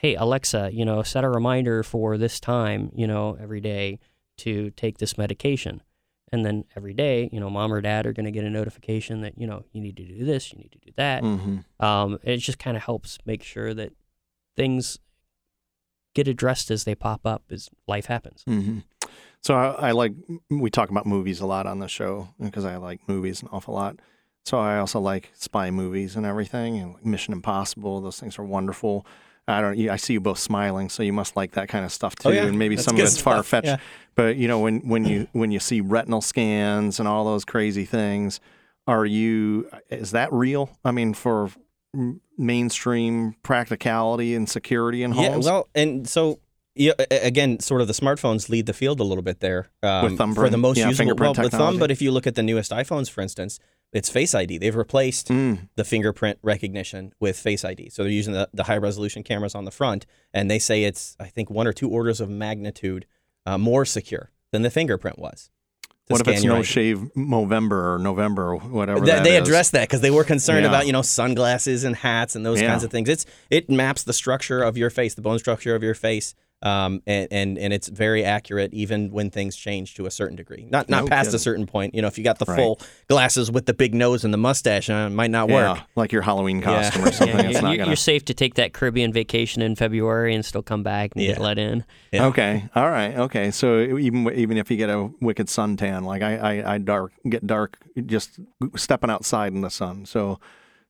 Hey, 0.00 0.14
Alexa, 0.14 0.70
you 0.72 0.82
know, 0.82 1.02
set 1.02 1.24
a 1.24 1.28
reminder 1.28 1.82
for 1.82 2.16
this 2.16 2.40
time, 2.40 2.90
you 2.94 3.06
know, 3.06 3.36
every 3.38 3.60
day 3.60 3.98
to 4.38 4.70
take 4.70 4.96
this 4.96 5.18
medication. 5.18 5.82
And 6.32 6.46
then 6.46 6.64
every 6.74 6.94
day, 6.94 7.28
you 7.30 7.38
know, 7.38 7.50
mom 7.50 7.70
or 7.70 7.82
dad 7.82 8.06
are 8.06 8.14
going 8.14 8.24
to 8.24 8.30
get 8.30 8.44
a 8.44 8.50
notification 8.50 9.20
that, 9.20 9.36
you 9.36 9.46
know, 9.46 9.62
you 9.72 9.80
need 9.82 9.98
to 9.98 10.04
do 10.04 10.24
this, 10.24 10.52
you 10.52 10.58
need 10.58 10.72
to 10.72 10.78
do 10.78 10.92
that. 10.96 11.22
Mm-hmm. 11.22 11.84
Um, 11.84 12.18
it 12.22 12.38
just 12.38 12.58
kind 12.58 12.78
of 12.78 12.82
helps 12.82 13.18
make 13.26 13.42
sure 13.42 13.74
that 13.74 13.92
things 14.56 14.98
get 16.14 16.26
addressed 16.26 16.70
as 16.70 16.84
they 16.84 16.94
pop 16.94 17.26
up 17.26 17.42
as 17.50 17.68
life 17.86 18.06
happens. 18.06 18.42
Mm-hmm. 18.48 18.78
So 19.42 19.54
I, 19.54 19.88
I 19.88 19.90
like 19.90 20.12
we 20.48 20.70
talk 20.70 20.88
about 20.88 21.04
movies 21.04 21.40
a 21.40 21.46
lot 21.46 21.66
on 21.66 21.78
the 21.78 21.88
show 21.88 22.28
because 22.40 22.64
I 22.64 22.76
like 22.76 23.06
movies 23.06 23.42
an 23.42 23.48
awful 23.52 23.74
lot. 23.74 23.96
So 24.46 24.58
I 24.58 24.78
also 24.78 24.98
like 24.98 25.30
spy 25.34 25.70
movies 25.70 26.16
and 26.16 26.24
everything, 26.24 26.78
and 26.78 27.04
Mission 27.04 27.34
Impossible. 27.34 28.00
Those 28.00 28.18
things 28.18 28.38
are 28.38 28.44
wonderful. 28.44 29.04
I 29.50 29.60
don't. 29.60 29.88
I 29.88 29.96
see 29.96 30.14
you 30.14 30.20
both 30.20 30.38
smiling, 30.38 30.88
so 30.88 31.02
you 31.02 31.12
must 31.12 31.36
like 31.36 31.52
that 31.52 31.68
kind 31.68 31.84
of 31.84 31.92
stuff 31.92 32.14
oh, 32.20 32.22
too. 32.22 32.28
Oh, 32.28 32.32
yeah. 32.32 32.46
And 32.46 32.58
maybe 32.58 32.76
That's 32.76 32.86
some 32.86 32.96
of 32.96 33.02
it's 33.02 33.20
far 33.20 33.42
fetched, 33.42 33.66
yeah. 33.66 33.76
but 34.14 34.36
you 34.36 34.48
know 34.48 34.58
when 34.60 34.80
when 34.88 35.04
you 35.04 35.28
when 35.32 35.50
you 35.50 35.60
see 35.60 35.80
retinal 35.80 36.20
scans 36.20 36.98
and 36.98 37.08
all 37.08 37.24
those 37.24 37.44
crazy 37.44 37.84
things, 37.84 38.40
are 38.86 39.04
you? 39.04 39.68
Is 39.90 40.12
that 40.12 40.32
real? 40.32 40.70
I 40.84 40.90
mean, 40.92 41.14
for 41.14 41.50
mainstream 42.38 43.34
practicality 43.42 44.34
and 44.34 44.48
security 44.48 45.02
in 45.02 45.12
Yeah, 45.12 45.30
homes. 45.30 45.46
well, 45.46 45.68
and 45.74 46.08
so 46.08 46.38
yeah, 46.74 46.92
again, 47.10 47.58
sort 47.60 47.80
of 47.80 47.86
the 47.86 47.92
smartphones 47.92 48.48
lead 48.48 48.66
the 48.66 48.72
field 48.72 49.00
a 49.00 49.04
little 49.04 49.22
bit 49.22 49.40
there 49.40 49.68
um, 49.82 50.16
With 50.16 50.34
for 50.34 50.48
the 50.48 50.56
most 50.56 50.78
yeah, 50.78 50.88
usable. 50.88 51.14
well, 51.16 51.34
with 51.34 51.50
thumb, 51.52 51.78
but 51.78 51.90
if 51.90 52.00
you 52.00 52.10
look 52.12 52.26
at 52.26 52.34
the 52.36 52.42
newest 52.42 52.70
iPhones, 52.70 53.10
for 53.10 53.20
instance, 53.20 53.58
it's 53.92 54.08
Face 54.08 54.34
ID. 54.36 54.58
They've 54.58 54.76
replaced 54.76 55.28
Mm. 55.28 55.68
the 55.74 55.82
fingerprint 55.84 56.38
recognition 56.42 57.12
with 57.18 57.36
Face 57.36 57.64
ID. 57.64 57.90
So 57.90 58.02
they're 58.04 58.12
using 58.12 58.34
the, 58.34 58.48
the 58.54 58.62
high 58.64 58.76
resolution 58.76 59.22
cameras 59.24 59.54
on 59.56 59.64
the 59.64 59.72
front, 59.72 60.06
and 60.32 60.48
they 60.50 60.60
say 60.60 60.84
it's 60.84 61.16
I 61.18 61.26
think 61.26 61.50
one 61.50 61.66
or 61.66 61.72
two 61.72 61.88
orders 61.90 62.20
of 62.20 62.30
magnitude 62.30 63.06
uh, 63.46 63.58
more 63.58 63.84
secure 63.84 64.30
than 64.52 64.62
the 64.62 64.70
fingerprint 64.70 65.18
was. 65.18 65.50
What 66.06 66.20
if 66.20 66.28
it's 66.28 66.42
no 66.44 66.56
ID. 66.56 66.64
shave 66.64 66.98
Movember 67.16 67.94
or 67.94 67.98
November 68.00 68.50
or 68.52 68.56
whatever? 68.58 68.98
Th- 69.04 69.14
that 69.16 69.22
they 69.24 69.36
addressed 69.36 69.72
that 69.72 69.88
because 69.88 70.00
they 70.00 70.10
were 70.10 70.24
concerned 70.24 70.62
Yeah. 70.64 70.68
about 70.70 70.86
you 70.86 70.92
know 70.92 71.02
sunglasses 71.02 71.84
and 71.84 71.94
hats 71.96 72.34
and 72.36 72.44
those 72.44 72.60
Yeah. 72.60 72.68
kinds 72.68 72.84
of 72.84 72.90
things. 72.90 73.08
It's 73.08 73.26
it 73.48 73.70
maps 73.70 74.02
the 74.04 74.12
structure 74.12 74.60
of 74.62 74.76
your 74.76 74.90
face, 74.90 75.14
the 75.14 75.22
bone 75.22 75.38
structure 75.38 75.74
of 75.76 75.82
your 75.84 75.94
face, 75.94 76.34
um, 76.62 77.02
and, 77.06 77.28
and 77.30 77.58
and 77.58 77.72
it's 77.72 77.88
very 77.88 78.24
accurate 78.24 78.74
even 78.74 79.10
when 79.10 79.30
things 79.30 79.56
change 79.56 79.94
to 79.94 80.06
a 80.06 80.10
certain 80.10 80.36
degree. 80.36 80.66
Not 80.70 80.88
not 80.88 81.04
No 81.04 81.08
past 81.08 81.28
kidding. 81.28 81.36
a 81.36 81.38
certain 81.38 81.66
point. 81.66 81.94
You 81.94 82.02
know, 82.02 82.08
if 82.08 82.18
you 82.18 82.24
got 82.24 82.38
the 82.38 82.44
Right. 82.44 82.56
full 82.56 82.80
glasses 83.08 83.50
with 83.50 83.66
the 83.66 83.72
big 83.74 83.94
nose 83.94 84.24
and 84.24 84.32
the 84.34 84.38
mustache, 84.38 84.90
uh, 84.90 85.06
it 85.06 85.10
might 85.10 85.30
not 85.30 85.48
work. 85.48 85.76
Yeah, 85.78 85.82
like 85.96 86.12
your 86.12 86.22
Halloween 86.22 86.58
Yeah. 86.58 86.64
costume 86.90 87.04
or 87.08 87.12
something. 87.12 87.36
Yeah, 87.38 87.44
it's 87.44 87.52
you're, 87.54 87.62
not 87.62 87.76
gonna. 87.78 87.86
you're 87.90 87.96
safe 87.96 88.24
to 88.26 88.34
take 88.34 88.54
that 88.54 88.72
Caribbean 88.72 89.12
vacation 89.12 89.62
in 89.62 89.74
February 89.76 90.34
and 90.34 90.44
still 90.44 90.62
come 90.62 90.82
back 90.82 91.12
and 91.16 91.24
get 91.24 91.38
let 91.40 91.58
in. 91.58 91.84
Yeah. 92.12 92.26
Okay, 92.26 92.68
all 92.74 92.90
right, 92.90 93.16
okay. 93.16 93.50
So 93.50 93.80
even 93.98 94.30
even 94.34 94.56
if 94.58 94.70
you 94.70 94.76
get 94.76 94.90
a 94.90 95.10
wicked 95.20 95.46
suntan, 95.46 96.04
like 96.04 96.22
I 96.22 96.36
I, 96.36 96.74
I 96.74 96.78
dark 96.78 97.12
get 97.28 97.46
dark 97.46 97.78
just 98.06 98.38
stepping 98.76 99.10
outside 99.10 99.52
in 99.52 99.60
the 99.62 99.70
sun. 99.70 100.04
So 100.06 100.38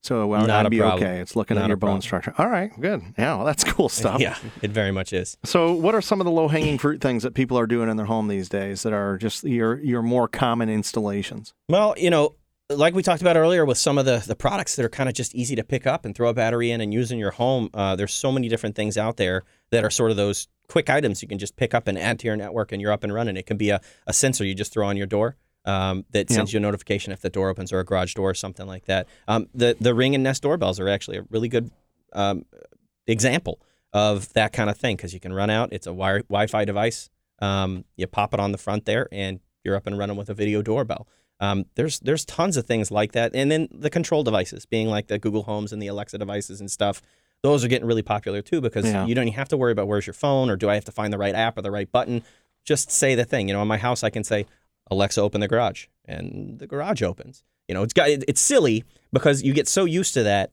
so 0.03 0.27
well, 0.27 0.47
Not 0.47 0.67
I'd 0.67 0.71
be 0.71 0.79
problem. 0.79 1.03
okay. 1.03 1.21
It's 1.21 1.37
looking 1.37 1.57
Not 1.57 1.65
at 1.65 1.69
your 1.69 1.77
bone 1.77 2.01
structure. 2.01 2.35
All 2.39 2.49
right, 2.49 2.71
good. 2.81 3.03
Yeah, 3.19 3.37
well, 3.37 3.45
that's 3.45 3.65
cool 3.73 3.89
stuff. 4.01 4.21
Yeah, 4.21 4.37
it 4.63 4.71
very 4.71 4.93
much 4.93 5.13
is. 5.13 5.37
So, 5.45 5.73
what 5.73 5.95
are 5.95 6.01
some 6.01 6.21
of 6.21 6.25
the 6.25 6.31
low 6.31 6.49
hanging 6.49 6.79
fruit 6.79 7.01
things 7.01 7.23
that 7.23 7.35
people 7.35 7.59
are 7.59 7.67
doing 7.67 7.89
in 7.89 7.97
their 7.97 8.07
home 8.07 8.29
these 8.29 8.49
days 8.49 8.83
that 8.83 8.93
are 8.93 9.19
just 9.19 9.45
your 9.45 9.79
your 9.81 10.03
more 10.03 10.27
common 10.29 10.69
installations? 10.69 11.53
Well, 11.69 11.95
you 11.99 12.09
know, 12.11 12.35
like 12.71 12.95
we 12.95 13.03
talked 13.03 13.21
about 13.21 13.37
earlier 13.37 13.65
with 13.65 13.79
some 13.79 13.99
of 13.99 14.05
the, 14.07 14.23
the 14.27 14.37
products 14.37 14.77
that 14.77 14.85
are 14.85 14.89
kind 14.91 15.09
of 15.09 15.15
just 15.15 15.35
easy 15.35 15.57
to 15.57 15.65
pick 15.65 15.87
up 15.87 16.05
and 16.05 16.15
throw 16.15 16.29
a 16.29 16.35
battery 16.35 16.71
in 16.71 16.81
and 16.81 16.95
use 16.95 17.11
in 17.13 17.19
your 17.19 17.33
home, 17.33 17.69
uh, 17.75 17.97
there's 17.97 18.15
so 18.15 18.31
many 18.33 18.49
different 18.49 18.77
things 18.77 18.97
out 18.97 19.17
there 19.17 19.43
that 19.71 19.85
are 19.85 19.91
sort 19.91 20.11
of 20.11 20.17
those 20.17 20.47
quick 20.69 20.89
items 20.89 21.21
you 21.21 21.27
can 21.29 21.39
just 21.39 21.57
pick 21.57 21.75
up 21.75 21.89
and 21.89 21.99
add 21.99 22.19
to 22.21 22.27
your 22.29 22.37
network 22.37 22.71
and 22.71 22.81
you're 22.81 22.93
up 22.93 23.03
and 23.03 23.13
running. 23.13 23.37
It 23.37 23.45
can 23.47 23.57
be 23.57 23.71
a, 23.71 23.81
a 24.07 24.13
sensor 24.13 24.45
you 24.45 24.55
just 24.55 24.73
throw 24.73 24.87
on 24.87 24.97
your 24.97 25.09
door. 25.09 25.37
Um, 25.67 26.07
that 26.11 26.31
Yeah. 26.31 26.37
sends 26.37 26.53
you 26.55 26.57
a 26.57 26.61
notification 26.61 27.13
if 27.13 27.21
the 27.21 27.29
door 27.29 27.51
opens 27.51 27.71
or 27.73 27.81
a 27.81 27.85
garage 27.85 28.15
door 28.15 28.31
or 28.31 28.35
something 28.35 28.67
like 28.67 28.87
that. 28.87 29.07
Um, 29.29 29.49
the 29.55 29.77
the 29.81 29.95
Ring 29.95 30.15
and 30.15 30.25
Nest 30.25 30.43
doorbells 30.43 30.81
are 30.81 30.89
actually 30.89 31.19
a 31.19 31.23
really 31.31 31.49
good 31.49 31.71
um, 32.15 32.47
example 33.07 33.61
of 33.93 34.33
that 34.35 34.53
kind 34.53 34.71
of 34.71 34.77
thing 34.77 34.97
because 34.97 35.13
you 35.13 35.21
can 35.21 35.33
run 35.33 35.51
out. 35.51 35.69
It's 35.73 35.87
a 35.87 35.93
wire, 35.93 36.21
Wi-Fi 36.23 36.65
device. 36.65 37.11
Um, 37.41 37.85
you 37.97 38.07
pop 38.07 38.35
it 38.35 38.41
on 38.41 38.53
the 38.53 38.59
front 38.59 38.85
there, 38.85 39.09
and 39.13 39.41
you're 39.65 39.77
up 39.77 39.87
and 39.87 39.99
running 39.99 40.17
with 40.17 40.29
a 40.31 40.35
video 40.35 40.63
doorbell. 40.63 41.07
Um, 41.41 41.67
there's 41.75 42.01
there's 42.01 42.25
tons 42.25 42.57
of 42.57 42.67
things 42.67 42.91
like 42.91 43.13
that, 43.13 43.33
and 43.35 43.51
then 43.51 43.69
the 43.71 43.91
control 43.91 44.23
devices, 44.23 44.67
being 44.67 44.89
like 44.89 45.07
the 45.09 45.19
Google 45.19 45.43
Homes 45.45 45.73
and 45.73 45.83
the 45.83 45.87
Alexa 45.89 46.19
devices 46.19 46.61
and 46.61 46.71
stuff. 46.71 47.01
Those 47.43 47.65
are 47.65 47.69
getting 47.69 47.87
really 47.89 48.03
popular 48.03 48.43
too 48.43 48.61
because 48.61 48.85
Yeah. 48.85 49.07
you 49.07 49.15
don't 49.15 49.25
even 49.27 49.39
have 49.39 49.49
to 49.49 49.57
worry 49.57 49.73
about 49.73 49.89
where's 49.89 50.07
your 50.07 50.13
phone 50.15 50.51
or 50.51 50.57
do 50.57 50.69
I 50.69 50.75
have 50.75 50.85
to 50.85 50.93
find 50.93 51.11
the 51.11 51.17
right 51.19 51.35
app 51.35 51.57
or 51.57 51.63
the 51.63 51.71
right 51.71 51.91
button. 51.91 52.23
Just 52.67 52.91
say 52.91 53.15
the 53.15 53.25
thing. 53.25 53.49
You 53.49 53.55
know, 53.55 53.63
in 53.63 53.69
my 53.69 53.79
house, 53.79 54.05
I 54.05 54.11
can 54.11 54.23
say, 54.25 54.45
Alexa, 54.91 55.21
open 55.21 55.41
the 55.41 55.49
garage, 55.49 55.87
and 56.05 56.59
the 56.59 56.67
garage 56.67 57.03
opens. 57.03 57.45
You 57.69 57.75
know, 57.75 57.83
it's 57.83 57.93
got 57.93 58.09
it, 58.09 58.25
it's 58.27 58.41
silly 58.41 58.85
because 59.13 59.43
you 59.43 59.53
get 59.53 59.69
so 59.69 59.85
used 59.85 60.15
to 60.15 60.25
that. 60.25 60.53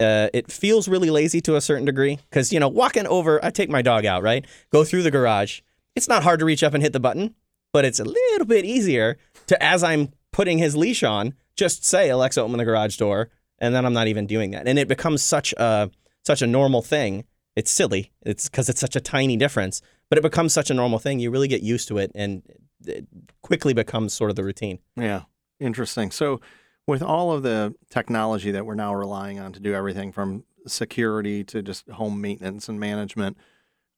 Uh, 0.00 0.28
it 0.32 0.50
feels 0.50 0.88
really 0.88 1.10
lazy 1.10 1.40
to 1.42 1.56
a 1.56 1.60
certain 1.60 1.84
degree 1.84 2.18
because 2.30 2.52
you 2.52 2.58
know 2.58 2.68
walking 2.68 3.06
over. 3.06 3.44
I 3.44 3.50
take 3.50 3.70
my 3.70 3.82
dog 3.82 4.04
out, 4.04 4.22
right? 4.22 4.44
Go 4.70 4.84
through 4.84 5.02
the 5.02 5.10
garage. 5.10 5.60
It's 5.94 6.08
not 6.08 6.22
hard 6.22 6.40
to 6.40 6.46
reach 6.46 6.62
up 6.62 6.74
and 6.74 6.82
hit 6.82 6.92
the 6.92 7.00
button, 7.00 7.34
but 7.72 7.84
it's 7.84 8.00
a 8.00 8.04
little 8.04 8.46
bit 8.46 8.64
easier 8.64 9.18
to 9.46 9.62
as 9.62 9.82
I'm 9.82 10.12
putting 10.32 10.58
his 10.58 10.76
leash 10.76 11.02
on, 11.02 11.34
just 11.56 11.84
say 11.84 12.08
Alexa, 12.08 12.40
open 12.40 12.56
the 12.56 12.64
garage 12.64 12.96
door, 12.96 13.28
and 13.58 13.74
then 13.74 13.84
I'm 13.84 13.92
not 13.92 14.08
even 14.08 14.26
doing 14.26 14.52
that, 14.52 14.66
and 14.66 14.78
it 14.78 14.88
becomes 14.88 15.22
such 15.22 15.52
a 15.56 15.90
such 16.24 16.42
a 16.42 16.46
normal 16.46 16.82
thing. 16.82 17.24
It's 17.56 17.70
silly. 17.70 18.12
It's 18.22 18.48
because 18.48 18.68
it's 18.68 18.80
such 18.80 18.96
a 18.96 19.00
tiny 19.00 19.36
difference, 19.36 19.82
but 20.08 20.18
it 20.18 20.22
becomes 20.22 20.52
such 20.52 20.70
a 20.70 20.74
normal 20.74 20.98
thing. 20.98 21.18
You 21.18 21.30
really 21.30 21.48
get 21.48 21.62
used 21.62 21.88
to 21.88 21.98
it, 21.98 22.10
and 22.14 22.42
it 22.86 23.06
quickly 23.42 23.72
becomes 23.74 24.12
sort 24.12 24.30
of 24.30 24.36
the 24.36 24.44
routine. 24.44 24.78
Yeah, 24.96 25.22
interesting. 25.58 26.10
So, 26.10 26.40
with 26.86 27.02
all 27.02 27.32
of 27.32 27.42
the 27.42 27.74
technology 27.90 28.50
that 28.50 28.66
we're 28.66 28.74
now 28.74 28.94
relying 28.94 29.38
on 29.38 29.52
to 29.52 29.60
do 29.60 29.74
everything 29.74 30.12
from 30.12 30.44
security 30.66 31.44
to 31.44 31.62
just 31.62 31.88
home 31.90 32.20
maintenance 32.20 32.68
and 32.68 32.78
management, 32.80 33.36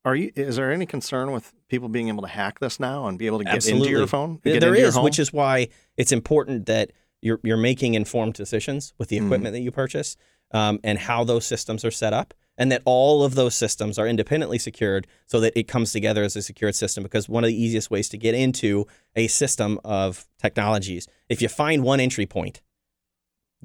are 0.04 0.16
you? 0.16 0.32
Is 0.34 0.56
there 0.56 0.72
any 0.72 0.86
concern 0.86 1.30
with 1.32 1.52
people 1.68 1.88
being 1.88 2.08
able 2.08 2.22
to 2.22 2.28
hack 2.28 2.58
this 2.58 2.80
now 2.80 3.06
and 3.06 3.18
be 3.18 3.26
able 3.26 3.38
to 3.38 3.44
get 3.44 3.66
into 3.66 3.88
your 3.88 4.06
phone? 4.06 4.40
Get 4.44 4.60
there 4.60 4.70
into 4.70 4.80
your 4.80 4.92
home? 4.92 5.04
which 5.04 5.18
is 5.18 5.32
why 5.32 5.68
it's 5.96 6.12
important 6.12 6.66
that 6.66 6.90
you're 7.20 7.38
you're 7.44 7.56
making 7.56 7.94
informed 7.94 8.34
decisions 8.34 8.94
with 8.98 9.08
the 9.08 9.18
Mhm. 9.18 9.26
equipment 9.26 9.52
that 9.54 9.60
you 9.60 9.70
purchase 9.70 10.16
um, 10.50 10.80
and 10.82 10.98
how 10.98 11.22
those 11.24 11.46
systems 11.46 11.84
are 11.84 11.90
set 11.92 12.12
up, 12.12 12.34
and 12.58 12.70
that 12.70 12.82
all 12.84 13.24
of 13.24 13.34
those 13.34 13.54
systems 13.54 13.98
are 13.98 14.06
independently 14.06 14.58
secured 14.58 15.06
so 15.26 15.40
that 15.40 15.58
it 15.58 15.68
comes 15.68 15.90
together 15.92 16.22
as 16.22 16.36
a 16.36 16.42
secured 16.42 16.74
system. 16.74 17.02
Because 17.02 17.28
one 17.28 17.44
of 17.44 17.48
the 17.48 17.56
easiest 17.62 17.90
ways 17.90 18.08
to 18.10 18.18
get 18.18 18.34
into 18.34 18.86
a 19.16 19.26
system 19.28 19.80
of 19.84 20.26
technologies, 20.40 21.08
if 21.28 21.40
you 21.42 21.48
find 21.48 21.82
one 21.82 21.98
entry 22.00 22.26
point, 22.26 22.60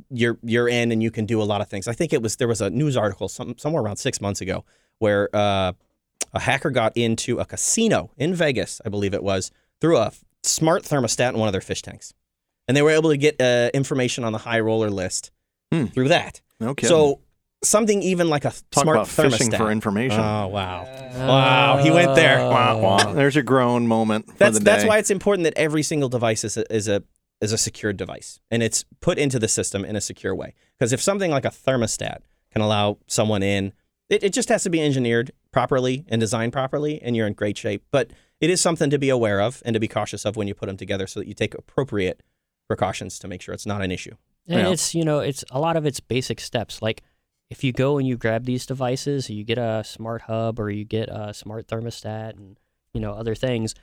you're 0.10 0.38
you're 0.44 0.70
in 0.70 0.92
and 0.92 1.02
you 1.02 1.10
can 1.12 1.26
do 1.26 1.42
a 1.42 1.44
lot 1.44 1.60
of 1.62 1.68
things. 1.68 1.88
I 1.88 1.94
think 1.94 2.14
it 2.14 2.22
was 2.22 2.36
there 2.36 2.48
was 2.48 2.62
a 2.62 2.70
news 2.70 2.96
article 2.96 3.28
some, 3.28 3.58
somewhere 3.58 3.82
around 3.84 3.98
six 3.98 4.22
months 4.22 4.42
ago 4.42 4.64
where 5.00 5.30
uh, 5.36 5.74
a 6.34 6.40
hacker 6.40 6.70
got 6.70 6.96
into 6.96 7.40
a 7.40 7.46
casino 7.46 8.12
in 8.18 8.34
Vegas, 8.36 8.80
I 8.86 8.90
believe 8.90 9.14
it 9.14 9.24
was, 9.24 9.52
through 9.82 9.98
a 9.98 10.12
smart 10.44 10.84
thermostat 10.84 11.30
in 11.34 11.40
one 11.40 11.48
of 11.48 11.52
their 11.52 11.62
fish 11.62 11.82
tanks, 11.82 12.14
and 12.68 12.78
they 12.78 12.82
were 12.82 12.92
able 12.92 13.10
to 13.10 13.18
get 13.18 13.42
uh, 13.42 13.70
information 13.74 14.24
on 14.24 14.32
the 14.34 14.40
high 14.40 14.60
roller 14.60 14.90
list 14.90 15.32
Hmm. 15.72 15.86
through 15.88 16.08
that. 16.10 16.42
No. 16.62 16.74
So 16.82 17.20
something 17.64 18.02
even 18.04 18.30
like 18.30 18.46
a 18.46 18.52
talk 18.72 18.84
smart 18.84 18.98
about 18.98 19.08
thermostat. 19.08 19.32
fishing 19.32 19.52
for 19.52 19.72
information. 19.72 20.20
Oh 20.20 20.48
wow, 20.48 20.88
wow! 21.16 21.78
He 21.84 21.92
went 21.92 22.16
there. 22.16 22.40
Oh. 22.40 22.50
Wah, 22.50 22.78
wah. 22.78 23.14
There's 23.14 23.36
your 23.36 23.44
groan 23.44 23.88
moment 23.88 24.28
for 24.28 24.38
That's 24.38 24.60
the 24.60 24.64
that's 24.64 24.86
why 24.86 24.98
it's 24.98 25.10
important 25.12 25.44
that 25.46 25.54
every 25.58 25.84
single 25.84 26.10
device 26.10 26.44
is 26.44 26.58
a, 26.58 26.74
is 26.74 26.88
a 26.88 27.04
is 27.42 27.52
a 27.54 27.58
secured 27.58 27.98
device 27.98 28.40
and 28.50 28.64
it's 28.64 28.84
put 29.00 29.20
into 29.20 29.38
the 29.38 29.48
system 29.48 29.86
in 29.86 29.96
a 29.96 30.02
secure 30.02 30.34
way. 30.34 30.54
Because 30.78 30.92
if 30.92 31.02
something 31.02 31.30
like 31.30 31.46
a 31.46 31.50
thermostat 31.50 32.20
can 32.52 32.62
allow 32.64 32.98
someone 33.08 33.44
in, 33.44 33.74
it, 34.10 34.24
it 34.24 34.34
just 34.34 34.50
has 34.50 34.64
to 34.64 34.70
be 34.72 34.82
engineered 34.82 35.32
properly 35.52 36.04
and 36.08 36.20
designed 36.20 36.54
properly, 36.54 37.02
and 37.02 37.16
you're 37.16 37.28
in 37.28 37.34
great 37.34 37.58
shape. 37.58 37.84
But 37.92 38.12
it 38.40 38.50
is 38.50 38.62
something 38.62 38.90
to 38.90 38.98
be 38.98 39.10
aware 39.10 39.40
of 39.42 39.62
and 39.66 39.74
to 39.74 39.80
be 39.80 39.88
cautious 39.88 40.26
of 40.26 40.36
when 40.36 40.48
you 40.48 40.54
put 40.56 40.68
them 40.68 40.78
together, 40.78 41.06
so 41.08 41.20
that 41.20 41.28
you 41.28 41.34
take 41.34 41.54
appropriate 41.56 42.22
precautions 42.68 43.18
to 43.20 43.28
make 43.28 43.42
sure 43.42 43.54
it's 43.54 43.66
not 43.66 43.82
an 43.82 43.92
issue. 43.92 44.16
And 44.48 44.62
Yeah. 44.62 44.72
it's 44.72 44.96
you 44.96 45.04
know 45.04 45.20
it's 45.20 45.44
a 45.52 45.60
lot 45.60 45.76
of 45.78 45.86
it's 45.86 46.00
basic 46.00 46.40
steps. 46.40 46.82
Like 46.82 47.04
if 47.50 47.64
you 47.64 47.72
go 47.72 47.98
and 47.98 48.08
you 48.08 48.18
grab 48.18 48.46
these 48.46 48.66
devices, 48.66 49.30
you 49.30 49.44
get 49.44 49.58
a 49.58 49.84
smart 49.84 50.24
hub 50.24 50.60
or 50.60 50.70
you 50.70 50.84
get 50.84 51.10
a 51.10 51.34
smart 51.34 51.68
thermostat 51.68 52.36
and 52.36 52.58
you 52.94 53.02
know 53.02 53.14
other 53.14 53.36
things. 53.36 53.74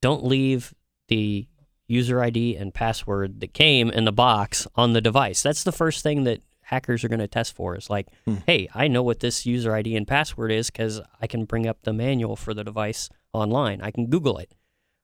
Don't 0.00 0.24
leave 0.24 0.74
the 1.08 1.46
user 1.86 2.22
ID 2.22 2.56
and 2.56 2.72
password 2.74 3.40
that 3.40 3.54
came 3.54 3.90
in 3.90 4.04
the 4.04 4.12
box 4.12 4.66
on 4.74 4.92
the 4.92 5.00
device. 5.00 5.42
That's 5.42 5.62
the 5.62 5.72
first 5.72 6.02
thing 6.02 6.24
that 6.24 6.42
hackers 6.62 7.04
are 7.04 7.08
going 7.08 7.20
to 7.20 7.28
test 7.28 7.54
for. 7.54 7.76
Is 7.76 7.90
like, 7.90 8.08
hmm. 8.24 8.36
hey, 8.46 8.68
I 8.74 8.88
know 8.88 9.02
what 9.02 9.20
this 9.20 9.46
user 9.46 9.74
ID 9.74 9.96
and 9.96 10.06
password 10.06 10.50
is 10.50 10.70
because 10.70 11.00
I 11.20 11.26
can 11.26 11.44
bring 11.44 11.66
up 11.66 11.82
the 11.82 11.92
manual 11.92 12.36
for 12.36 12.54
the 12.54 12.64
device 12.64 13.08
online. 13.32 13.80
I 13.82 13.90
can 13.90 14.06
Google 14.06 14.38
it 14.38 14.54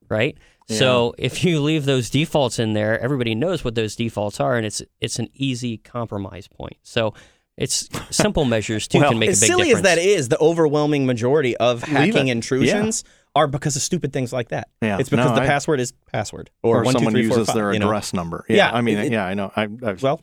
right? 0.09 0.37
So 0.71 1.15
if 1.17 1.45
you 1.45 1.61
leave 1.61 1.87
those 1.87 2.11
defaults 2.11 2.59
in 2.59 2.75
there, 2.75 3.01
everybody 3.01 3.35
knows 3.35 3.65
what 3.65 3.75
those 3.75 3.97
defaults 3.97 4.39
are, 4.39 4.57
and 4.57 4.67
it's 4.67 4.83
it's 5.01 5.19
an 5.19 5.29
easy 5.33 5.79
compromise 5.79 6.47
point. 6.47 6.77
So 6.83 7.15
it's 7.59 7.89
simple 8.11 8.45
measures 8.45 8.89
too 8.89 9.01
Well, 9.01 9.11
can 9.11 9.19
make 9.19 9.31
as 9.31 9.39
a 9.39 9.45
big 9.45 9.49
silly 9.51 9.65
difference. 9.69 9.87
as 9.87 9.93
silly 9.93 9.97
as 9.97 9.97
that 10.05 10.19
is, 10.21 10.29
the 10.29 10.39
overwhelming 10.39 11.05
majority 11.07 11.57
of 11.59 11.83
hacking 11.83 12.29
it. 12.29 12.33
intrusions 12.33 13.05
are 13.35 13.47
because 13.47 13.77
of 13.77 13.83
stupid 13.83 14.13
things 14.13 14.33
like 14.33 14.49
that. 14.49 14.69
Yeah. 14.81 14.99
It's 14.99 15.09
because 15.11 15.27
No, 15.31 15.35
the 15.35 15.43
I- 15.43 15.47
password 15.47 15.81
is 15.81 15.93
password 16.13 16.51
or, 16.63 16.79
or 16.79 16.85
one, 16.85 16.95
two, 16.95 16.99
someone 16.99 17.13
three, 17.13 17.29
four, 17.29 17.37
uses 17.39 17.47
five, 17.49 17.57
their 17.57 17.73
you 17.73 17.79
know? 17.81 17.87
address 17.87 18.13
number. 18.15 18.45
Yeah, 18.49 18.57
Yeah, 18.57 18.71
I 18.73 18.81
mean, 18.81 18.99
it- 18.99 19.13
yeah, 19.13 19.27
I 19.27 19.35
know. 19.35 19.53
I, 19.57 19.63
I've, 19.63 20.03
Well, 20.03 20.21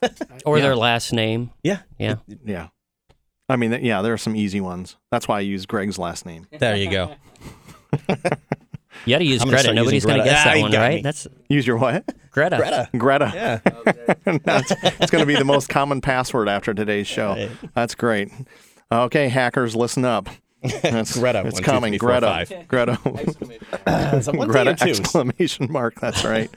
or 0.46 0.58
yeah. 0.58 0.62
their 0.64 0.76
last 0.76 1.12
name. 1.12 1.50
yeah. 1.62 1.80
Yeah. 1.98 2.16
yeah. 2.44 2.68
I 3.48 3.56
mean, 3.56 3.72
yeah, 3.84 4.00
there 4.00 4.12
are 4.14 4.18
some 4.18 4.36
easy 4.36 4.60
ones. 4.60 4.96
That's 5.10 5.26
why 5.28 5.38
I 5.38 5.40
use 5.40 5.66
Greg's 5.66 5.98
last 5.98 6.24
name. 6.24 6.46
There 6.58 6.76
you 6.76 6.90
go. 6.90 7.14
You 9.06 9.14
got 9.14 9.18
to 9.18 9.24
use 9.24 9.42
I'm 9.42 9.48
Greta. 9.48 9.72
Nobody's 9.74 10.04
using 10.04 10.08
going 10.10 10.20
to 10.20 10.24
guess 10.24 10.40
Ah, 10.40 10.44
that 10.50 10.56
you 10.56 10.62
one, 10.62 10.72
right? 10.72 10.94
me. 10.96 11.02
That's 11.02 11.26
Use 11.48 11.66
your 11.66 11.76
what? 11.76 12.04
Greta. 12.30 12.56
Greta. 12.56 12.88
Greta. 12.96 13.32
Yeah. 13.34 14.36
That's, 14.44 14.72
it's 15.00 15.10
going 15.10 15.22
to 15.22 15.26
be 15.26 15.34
the 15.36 15.44
most 15.44 15.68
common 15.68 16.00
password 16.00 16.48
after 16.48 16.72
today's 16.74 17.06
show. 17.06 17.30
Right. 17.34 17.50
That's 17.74 17.94
great. 17.94 18.30
Okay, 18.90 19.28
hackers, 19.28 19.74
listen 19.76 20.04
up. 20.04 20.28
It's, 20.64 21.18
Greta, 21.18 21.42
It's 21.46 21.54
one, 21.54 21.62
two, 21.62 21.70
coming. 21.70 21.92
three, 21.92 21.98
four, 21.98 22.08
Greta. 22.08 22.26
five. 22.26 22.68
Greta. 22.68 22.98
So 24.22 24.32
one, 24.32 24.48
Greta 24.48 24.70
exclamation 24.80 25.70
mark. 25.70 26.00
That's 26.00 26.24
right. 26.24 26.50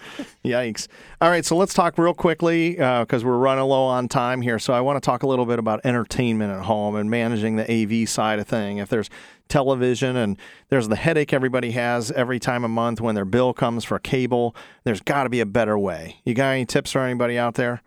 Yikes. 0.46 0.88
All 1.20 1.30
right, 1.30 1.44
so 1.44 1.58
let's 1.58 1.74
talk 1.74 1.98
real 1.98 2.14
quickly 2.14 2.72
because 2.72 3.26
we're 3.26 3.38
running 3.38 3.66
low 3.66 3.84
on 3.84 4.08
time 4.08 4.42
here. 4.42 4.60
So 4.60 4.74
I 4.74 4.82
want 4.82 5.02
to 5.02 5.06
talk 5.06 5.24
a 5.24 5.28
little 5.28 5.46
bit 5.46 5.60
about 5.60 5.82
entertainment 5.84 6.54
at 6.54 6.64
home 6.64 6.96
and 6.96 7.10
managing 7.10 7.56
the 7.58 7.70
AV 7.70 8.08
side 8.08 8.40
of 8.40 8.48
thing. 8.48 8.78
If 8.78 8.90
there's 8.90 9.10
television 9.50 10.16
and 10.16 10.38
there's 10.70 10.88
the 10.88 10.96
headache 10.96 11.34
everybody 11.34 11.72
has 11.72 12.12
every 12.12 12.40
time 12.40 12.64
a 12.64 12.68
month 12.70 13.02
when 13.02 13.16
their 13.16 13.26
bill 13.26 13.54
comes 13.54 13.84
for 13.84 13.98
cable, 14.00 14.56
there's 14.84 15.02
got 15.02 15.24
to 15.24 15.30
be 15.30 15.40
a 15.40 15.46
better 15.46 15.78
way. 15.78 16.18
You 16.24 16.34
got 16.34 16.52
any 16.52 16.66
tips 16.66 16.92
for 16.92 17.00
anybody 17.02 17.38
out 17.38 17.56
there? 17.56 17.82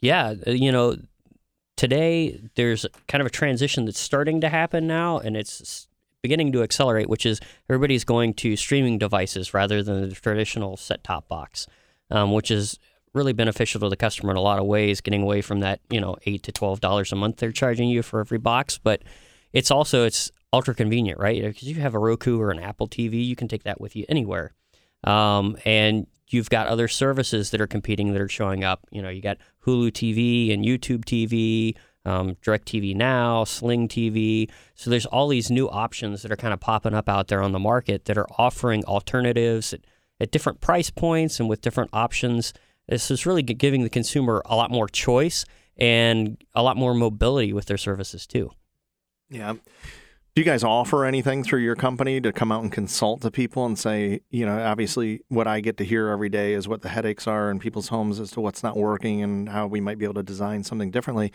Yeah, 0.00 0.34
uh, 0.46 0.50
you 0.52 0.70
know, 0.72 0.96
today 1.80 2.38
there's 2.56 2.84
kind 3.08 3.22
of 3.22 3.26
a 3.26 3.30
transition 3.30 3.86
that's 3.86 3.98
starting 3.98 4.42
to 4.42 4.50
happen 4.50 4.86
now, 4.86 5.16
and 5.16 5.34
it's 5.34 5.88
beginning 6.22 6.52
to 6.52 6.62
accelerate, 6.62 7.08
which 7.08 7.24
is 7.24 7.40
everybody's 7.70 8.04
going 8.04 8.34
to 8.34 8.54
streaming 8.54 8.98
devices 8.98 9.54
rather 9.54 9.82
than 9.82 10.06
the 10.06 10.14
traditional 10.14 10.76
set 10.76 11.02
top 11.02 11.26
box, 11.26 11.66
um, 12.10 12.32
which 12.32 12.50
is 12.50 12.78
really 13.14 13.32
beneficial 13.32 13.80
to 13.80 13.88
the 13.88 13.96
customer 13.96 14.30
in 14.30 14.36
a 14.36 14.42
lot 14.42 14.58
of 14.58 14.66
ways, 14.66 15.00
getting 15.00 15.22
away 15.22 15.40
from 15.40 15.60
that, 15.60 15.80
you 15.88 15.98
know, 15.98 16.18
eight 16.26 16.42
to 16.42 16.52
twelve 16.52 16.80
dollars 16.80 17.12
a 17.12 17.16
month 17.16 17.38
they're 17.38 17.50
charging 17.50 17.88
you 17.88 18.02
for 18.02 18.20
every 18.20 18.36
box. 18.36 18.76
But 18.76 19.00
it's 19.54 19.70
also 19.70 20.04
it's 20.04 20.30
ultra 20.52 20.74
convenient, 20.74 21.18
right? 21.18 21.40
Because 21.42 21.62
you 21.62 21.76
have 21.76 21.94
a 21.94 21.98
Roku 21.98 22.38
or 22.38 22.50
an 22.50 22.58
Apple 22.58 22.88
TV, 22.88 23.24
you 23.24 23.36
can 23.36 23.48
take 23.48 23.62
that 23.62 23.80
with 23.80 23.96
you 23.96 24.04
anywhere. 24.06 24.52
Um, 25.02 25.56
and 25.64 26.06
you've 26.32 26.50
got 26.50 26.66
other 26.66 26.88
services 26.88 27.50
that 27.50 27.60
are 27.60 27.66
competing 27.66 28.12
that 28.12 28.20
are 28.20 28.28
showing 28.28 28.64
up. 28.64 28.86
You 28.90 29.02
know, 29.02 29.08
you 29.08 29.20
got 29.20 29.38
Hulu 29.66 29.90
TV 29.92 30.52
and 30.52 30.64
YouTube 30.64 31.04
TV, 31.04 31.76
um, 32.04 32.36
DirecTV 32.36 32.94
Now, 32.94 33.44
Sling 33.44 33.88
TV. 33.88 34.50
So 34.74 34.90
there's 34.90 35.06
all 35.06 35.28
these 35.28 35.50
new 35.50 35.68
options 35.68 36.22
that 36.22 36.32
are 36.32 36.36
kind 36.36 36.54
of 36.54 36.60
popping 36.60 36.94
up 36.94 37.08
out 37.08 37.28
there 37.28 37.42
on 37.42 37.52
the 37.52 37.58
market 37.58 38.06
that 38.06 38.16
are 38.16 38.26
offering 38.38 38.84
alternatives 38.84 39.72
at, 39.72 39.80
at 40.20 40.30
different 40.30 40.60
price 40.60 40.90
points 40.90 41.40
and 41.40 41.48
with 41.48 41.60
different 41.60 41.90
options. 41.92 42.52
This 42.88 43.10
is 43.10 43.26
really 43.26 43.42
giving 43.42 43.82
the 43.82 43.90
consumer 43.90 44.42
a 44.46 44.56
lot 44.56 44.70
more 44.70 44.88
choice 44.88 45.44
and 45.76 46.42
a 46.54 46.62
lot 46.62 46.76
more 46.76 46.94
mobility 46.94 47.52
with 47.52 47.66
their 47.66 47.78
services 47.78 48.26
too. 48.26 48.50
Yeah. 49.28 49.54
Do 50.34 50.40
you 50.40 50.44
guys 50.44 50.62
offer 50.62 51.04
anything 51.04 51.42
through 51.42 51.60
your 51.60 51.74
company 51.74 52.20
to 52.20 52.32
come 52.32 52.52
out 52.52 52.62
and 52.62 52.70
consult 52.70 53.22
to 53.22 53.32
people 53.32 53.66
and 53.66 53.76
say, 53.76 54.20
you 54.30 54.46
know, 54.46 54.62
obviously 54.62 55.22
what 55.28 55.48
I 55.48 55.60
get 55.60 55.76
to 55.78 55.84
hear 55.84 56.08
every 56.08 56.28
day 56.28 56.52
is 56.52 56.68
what 56.68 56.82
the 56.82 56.88
headaches 56.88 57.26
are 57.26 57.50
in 57.50 57.58
people's 57.58 57.88
homes 57.88 58.20
as 58.20 58.30
to 58.32 58.40
what's 58.40 58.62
not 58.62 58.76
working 58.76 59.22
and 59.22 59.48
how 59.48 59.66
we 59.66 59.80
might 59.80 59.98
be 59.98 60.04
able 60.04 60.14
to 60.14 60.22
design 60.22 60.62
something 60.62 60.92
differently. 60.92 61.32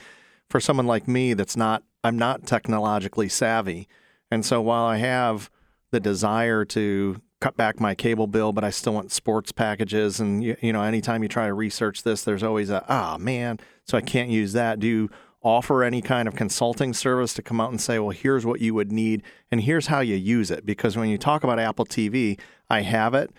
For 0.49 0.61
someone 0.61 0.87
like 0.87 1.09
me 1.09 1.33
that's 1.33 1.57
not 1.57 1.83
I'm 2.05 2.17
not 2.17 2.45
technologically 2.45 3.27
savvy. 3.27 3.89
And 4.31 4.45
so 4.45 4.61
while 4.61 4.85
I 4.85 4.97
have 4.97 5.49
the 5.91 5.99
desire 5.99 6.63
to 6.65 7.21
cut 7.41 7.57
back 7.57 7.81
my 7.81 7.95
cable 7.95 8.27
bill, 8.27 8.53
but 8.53 8.63
I 8.63 8.69
still 8.69 8.93
want 8.93 9.11
sports 9.11 9.51
packages 9.51 10.21
and 10.21 10.41
you, 10.41 10.55
you 10.61 10.71
know, 10.71 10.83
anytime 10.83 11.21
you 11.21 11.27
try 11.27 11.47
to 11.47 11.53
research 11.53 12.03
this, 12.03 12.23
there's 12.23 12.43
always 12.43 12.69
a 12.69 12.85
ah 12.87 13.17
man, 13.19 13.59
so 13.83 13.97
I 13.97 14.01
can't 14.01 14.29
use 14.29 14.53
that. 14.53 14.79
Do 14.79 14.87
you 14.87 15.09
offer 15.45 15.83
any 15.83 16.01
kind 16.01 16.27
of 16.27 16.35
consulting 16.35 16.91
service 16.91 17.33
to 17.35 17.41
come 17.43 17.61
out 17.61 17.69
and 17.69 17.79
say, 17.79 17.99
well, 17.99 18.09
here's 18.09 18.45
what 18.45 18.59
you 18.59 18.73
would 18.73 18.91
need 18.91 19.21
and 19.51 19.61
here's 19.61 19.87
how 19.87 19.99
you 19.99 20.15
use 20.15 20.49
it. 20.49 20.65
Because 20.65 20.97
when 20.97 21.07
you 21.07 21.19
talk 21.19 21.43
about 21.43 21.59
Apple 21.59 21.85
TV, 21.85 22.39
I 22.69 22.81
have 22.81 23.13
it, 23.13 23.31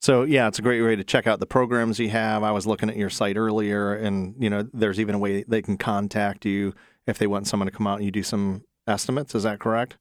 So 0.00 0.22
yeah, 0.22 0.48
it's 0.48 0.58
a 0.58 0.62
great 0.62 0.82
way 0.82 0.96
to 0.96 1.04
check 1.04 1.26
out 1.26 1.40
the 1.40 1.46
programs 1.46 1.98
you 1.98 2.10
have. 2.10 2.42
I 2.42 2.50
was 2.50 2.66
looking 2.66 2.90
at 2.90 2.96
your 2.96 3.08
site 3.08 3.38
earlier, 3.38 3.94
and 3.94 4.34
you 4.38 4.50
know, 4.50 4.68
there's 4.74 5.00
even 5.00 5.14
a 5.14 5.18
way 5.18 5.44
they 5.44 5.62
can 5.62 5.78
contact 5.78 6.44
you 6.44 6.74
if 7.06 7.18
they 7.18 7.26
want 7.26 7.46
someone 7.46 7.66
to 7.66 7.72
come 7.72 7.86
out 7.86 7.96
and 7.96 8.04
you 8.04 8.10
do 8.10 8.22
some 8.22 8.64
estimates. 8.86 9.34
Is 9.34 9.44
that 9.44 9.60
correct? 9.60 9.96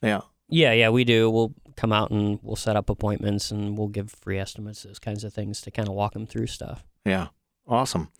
Yeah. 0.00 0.20
Yeah, 0.48 0.72
yeah, 0.72 0.90
we 0.90 1.04
do. 1.04 1.30
We'll 1.30 1.54
come 1.76 1.92
out 1.92 2.10
and 2.10 2.38
we'll 2.42 2.56
set 2.56 2.76
up 2.76 2.90
appointments 2.90 3.50
and 3.50 3.76
we'll 3.76 3.88
give 3.88 4.10
free 4.10 4.38
estimates, 4.38 4.82
those 4.82 4.98
kinds 4.98 5.24
of 5.24 5.32
things 5.32 5.60
to 5.62 5.70
kind 5.70 5.88
of 5.88 5.94
walk 5.94 6.12
them 6.12 6.26
through 6.26 6.46
stuff. 6.46 6.84
Yeah. 7.04 7.28
Awesome. 7.66 8.10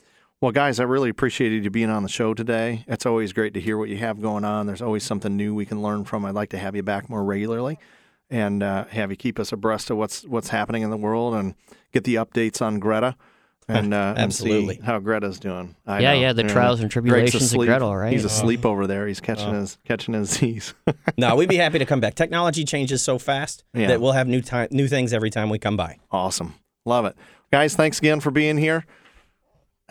Well, 0.42 0.50
guys, 0.50 0.80
I 0.80 0.82
really 0.82 1.08
appreciated 1.08 1.62
you 1.62 1.70
being 1.70 1.88
on 1.88 2.02
the 2.02 2.08
show 2.08 2.34
today. 2.34 2.84
It's 2.88 3.06
always 3.06 3.32
great 3.32 3.54
to 3.54 3.60
hear 3.60 3.78
what 3.78 3.88
you 3.88 3.96
have 3.98 4.20
going 4.20 4.44
on. 4.44 4.66
There's 4.66 4.82
always 4.82 5.04
something 5.04 5.36
new 5.36 5.54
we 5.54 5.64
can 5.64 5.82
learn 5.82 6.04
from. 6.04 6.24
I'd 6.24 6.34
like 6.34 6.48
to 6.50 6.58
have 6.58 6.74
you 6.74 6.82
back 6.82 7.08
more 7.08 7.22
regularly 7.22 7.78
and 8.28 8.60
uh, 8.60 8.86
have 8.86 9.12
you 9.12 9.16
keep 9.16 9.38
us 9.38 9.52
abreast 9.52 9.88
of 9.90 9.98
what's 9.98 10.24
what's 10.24 10.48
happening 10.48 10.82
in 10.82 10.90
the 10.90 10.96
world 10.96 11.34
and 11.34 11.54
get 11.92 12.02
the 12.02 12.16
updates 12.16 12.60
on 12.60 12.80
Greta 12.80 13.14
and, 13.68 13.94
uh, 13.94 14.14
Absolutely. 14.16 14.74
and 14.74 14.78
see 14.80 14.84
how 14.84 14.98
Greta's 14.98 15.38
doing. 15.38 15.76
I 15.86 16.00
yeah, 16.00 16.12
know. 16.14 16.20
yeah, 16.20 16.32
the 16.32 16.42
You 16.42 16.48
know, 16.48 16.54
trials 16.54 16.80
and 16.80 16.90
tribulations 16.90 17.36
of 17.36 17.42
asleep. 17.42 17.68
Gretel, 17.68 17.94
right? 17.94 18.12
He's 18.12 18.24
asleep 18.24 18.66
over 18.66 18.88
there. 18.88 19.06
He's 19.06 19.20
catching 19.20 19.54
his 19.54 19.78
catching 19.84 20.14
his 20.14 20.30
Z's. 20.30 20.74
no, 21.16 21.36
we'd 21.36 21.50
be 21.50 21.54
happy 21.54 21.78
to 21.78 21.86
come 21.86 22.00
back. 22.00 22.16
Technology 22.16 22.64
changes 22.64 23.00
so 23.00 23.16
fast 23.16 23.62
Yeah. 23.74 23.86
that 23.86 24.00
we'll 24.00 24.10
have 24.10 24.26
new 24.26 24.42
time, 24.42 24.66
new 24.72 24.88
things 24.88 25.12
every 25.12 25.30
time 25.30 25.50
we 25.50 25.60
come 25.60 25.76
by. 25.76 25.98
awesome. 26.10 26.54
Love 26.84 27.04
it. 27.04 27.14
Guys, 27.52 27.76
thanks 27.76 28.00
again 28.00 28.18
for 28.18 28.32
being 28.32 28.58
here. 28.58 28.84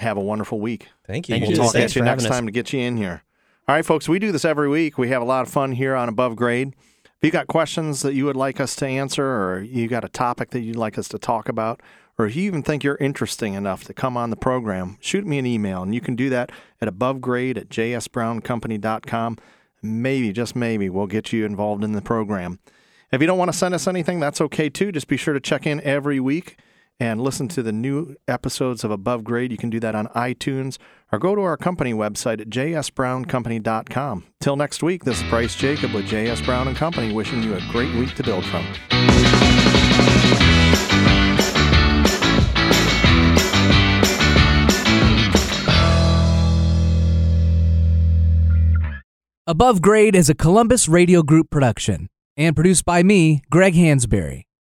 Have 0.01 0.17
a 0.17 0.21
wonderful 0.21 0.59
week. 0.59 0.87
Thank 1.05 1.29
you. 1.29 1.33
Thank 1.33 1.43
We'll 1.43 1.51
you. 1.51 1.57
talk 1.57 1.73
Thanks 1.73 1.91
at 1.91 1.95
you 1.95 2.03
next 2.03 2.23
having 2.23 2.31
us. 2.31 2.37
time 2.37 2.45
to 2.47 2.51
get 2.51 2.73
you 2.73 2.79
in 2.79 2.97
here. 2.97 3.23
All 3.67 3.75
right, 3.75 3.85
folks, 3.85 4.09
we 4.09 4.17
do 4.17 4.31
this 4.31 4.43
every 4.43 4.67
week. 4.67 4.97
We 4.97 5.09
have 5.09 5.21
a 5.21 5.25
lot 5.25 5.45
of 5.45 5.53
fun 5.53 5.73
here 5.73 5.95
on 5.95 6.09
Above 6.09 6.35
Grade. 6.35 6.69
If 6.69 7.13
you've 7.21 7.33
got 7.33 7.45
questions 7.45 8.01
that 8.01 8.15
you 8.15 8.25
would 8.25 8.35
like 8.35 8.59
us 8.59 8.75
to 8.77 8.87
answer, 8.87 9.23
or 9.23 9.61
you 9.61 9.87
got 9.87 10.03
a 10.03 10.09
topic 10.09 10.49
that 10.51 10.61
you'd 10.61 10.75
like 10.75 10.97
us 10.97 11.07
to 11.09 11.19
talk 11.19 11.47
about, 11.47 11.81
or 12.17 12.25
if 12.25 12.35
you 12.35 12.43
even 12.43 12.63
think 12.63 12.83
you're 12.83 12.95
interesting 12.97 13.53
enough 13.53 13.83
to 13.83 13.93
come 13.93 14.17
on 14.17 14.31
the 14.31 14.35
program, 14.35 14.97
shoot 15.01 15.25
me 15.25 15.37
an 15.37 15.45
email. 15.45 15.83
And 15.83 15.93
you 15.93 16.01
can 16.01 16.15
do 16.15 16.31
that 16.31 16.51
at 16.81 16.87
abovegrade 16.87 17.57
at 17.57 17.69
jsbrowncompany.com. 17.69 19.37
Maybe, 19.83 20.31
just 20.33 20.55
maybe, 20.55 20.89
we'll 20.89 21.07
get 21.07 21.31
you 21.31 21.45
involved 21.45 21.83
in 21.83 21.91
the 21.91 22.01
program. 22.01 22.59
If 23.11 23.21
you 23.21 23.27
don't 23.27 23.37
want 23.37 23.51
to 23.51 23.57
send 23.57 23.75
us 23.75 23.87
anything, 23.87 24.19
that's 24.19 24.41
okay 24.41 24.69
too. 24.69 24.91
Just 24.91 25.07
be 25.07 25.17
sure 25.17 25.35
to 25.35 25.39
check 25.39 25.67
in 25.67 25.79
every 25.81 26.19
week 26.19 26.57
and 27.01 27.19
listen 27.19 27.47
to 27.47 27.63
the 27.63 27.71
new 27.71 28.15
episodes 28.27 28.83
of 28.83 28.91
Above 28.91 29.23
Grade. 29.23 29.51
You 29.51 29.57
can 29.57 29.71
do 29.71 29.79
that 29.79 29.95
on 29.95 30.05
iTunes 30.09 30.77
or 31.11 31.17
go 31.17 31.33
to 31.33 31.41
our 31.41 31.57
company 31.57 31.95
website 31.95 32.39
at 32.39 32.47
jsbrowncompany.com. 32.49 34.23
Till 34.39 34.55
next 34.55 34.83
week, 34.83 35.03
this 35.03 35.19
is 35.19 35.27
Bryce 35.27 35.55
Jacob 35.55 35.93
with 35.93 36.05
JS 36.05 36.45
Brown 36.45 36.67
and 36.67 36.77
Company 36.77 37.11
wishing 37.11 37.41
you 37.41 37.55
a 37.55 37.61
great 37.71 37.91
week 37.95 38.13
to 38.13 38.23
build 38.23 38.45
from. 38.45 38.63
Above 49.47 49.81
Grade 49.81 50.15
is 50.15 50.29
a 50.29 50.35
Columbus 50.35 50.87
Radio 50.87 51.23
Group 51.23 51.49
production 51.49 52.05
and 52.37 52.55
produced 52.55 52.85
by 52.85 53.01
me, 53.01 53.41
Greg 53.49 53.73
Hansberry. 53.73 54.43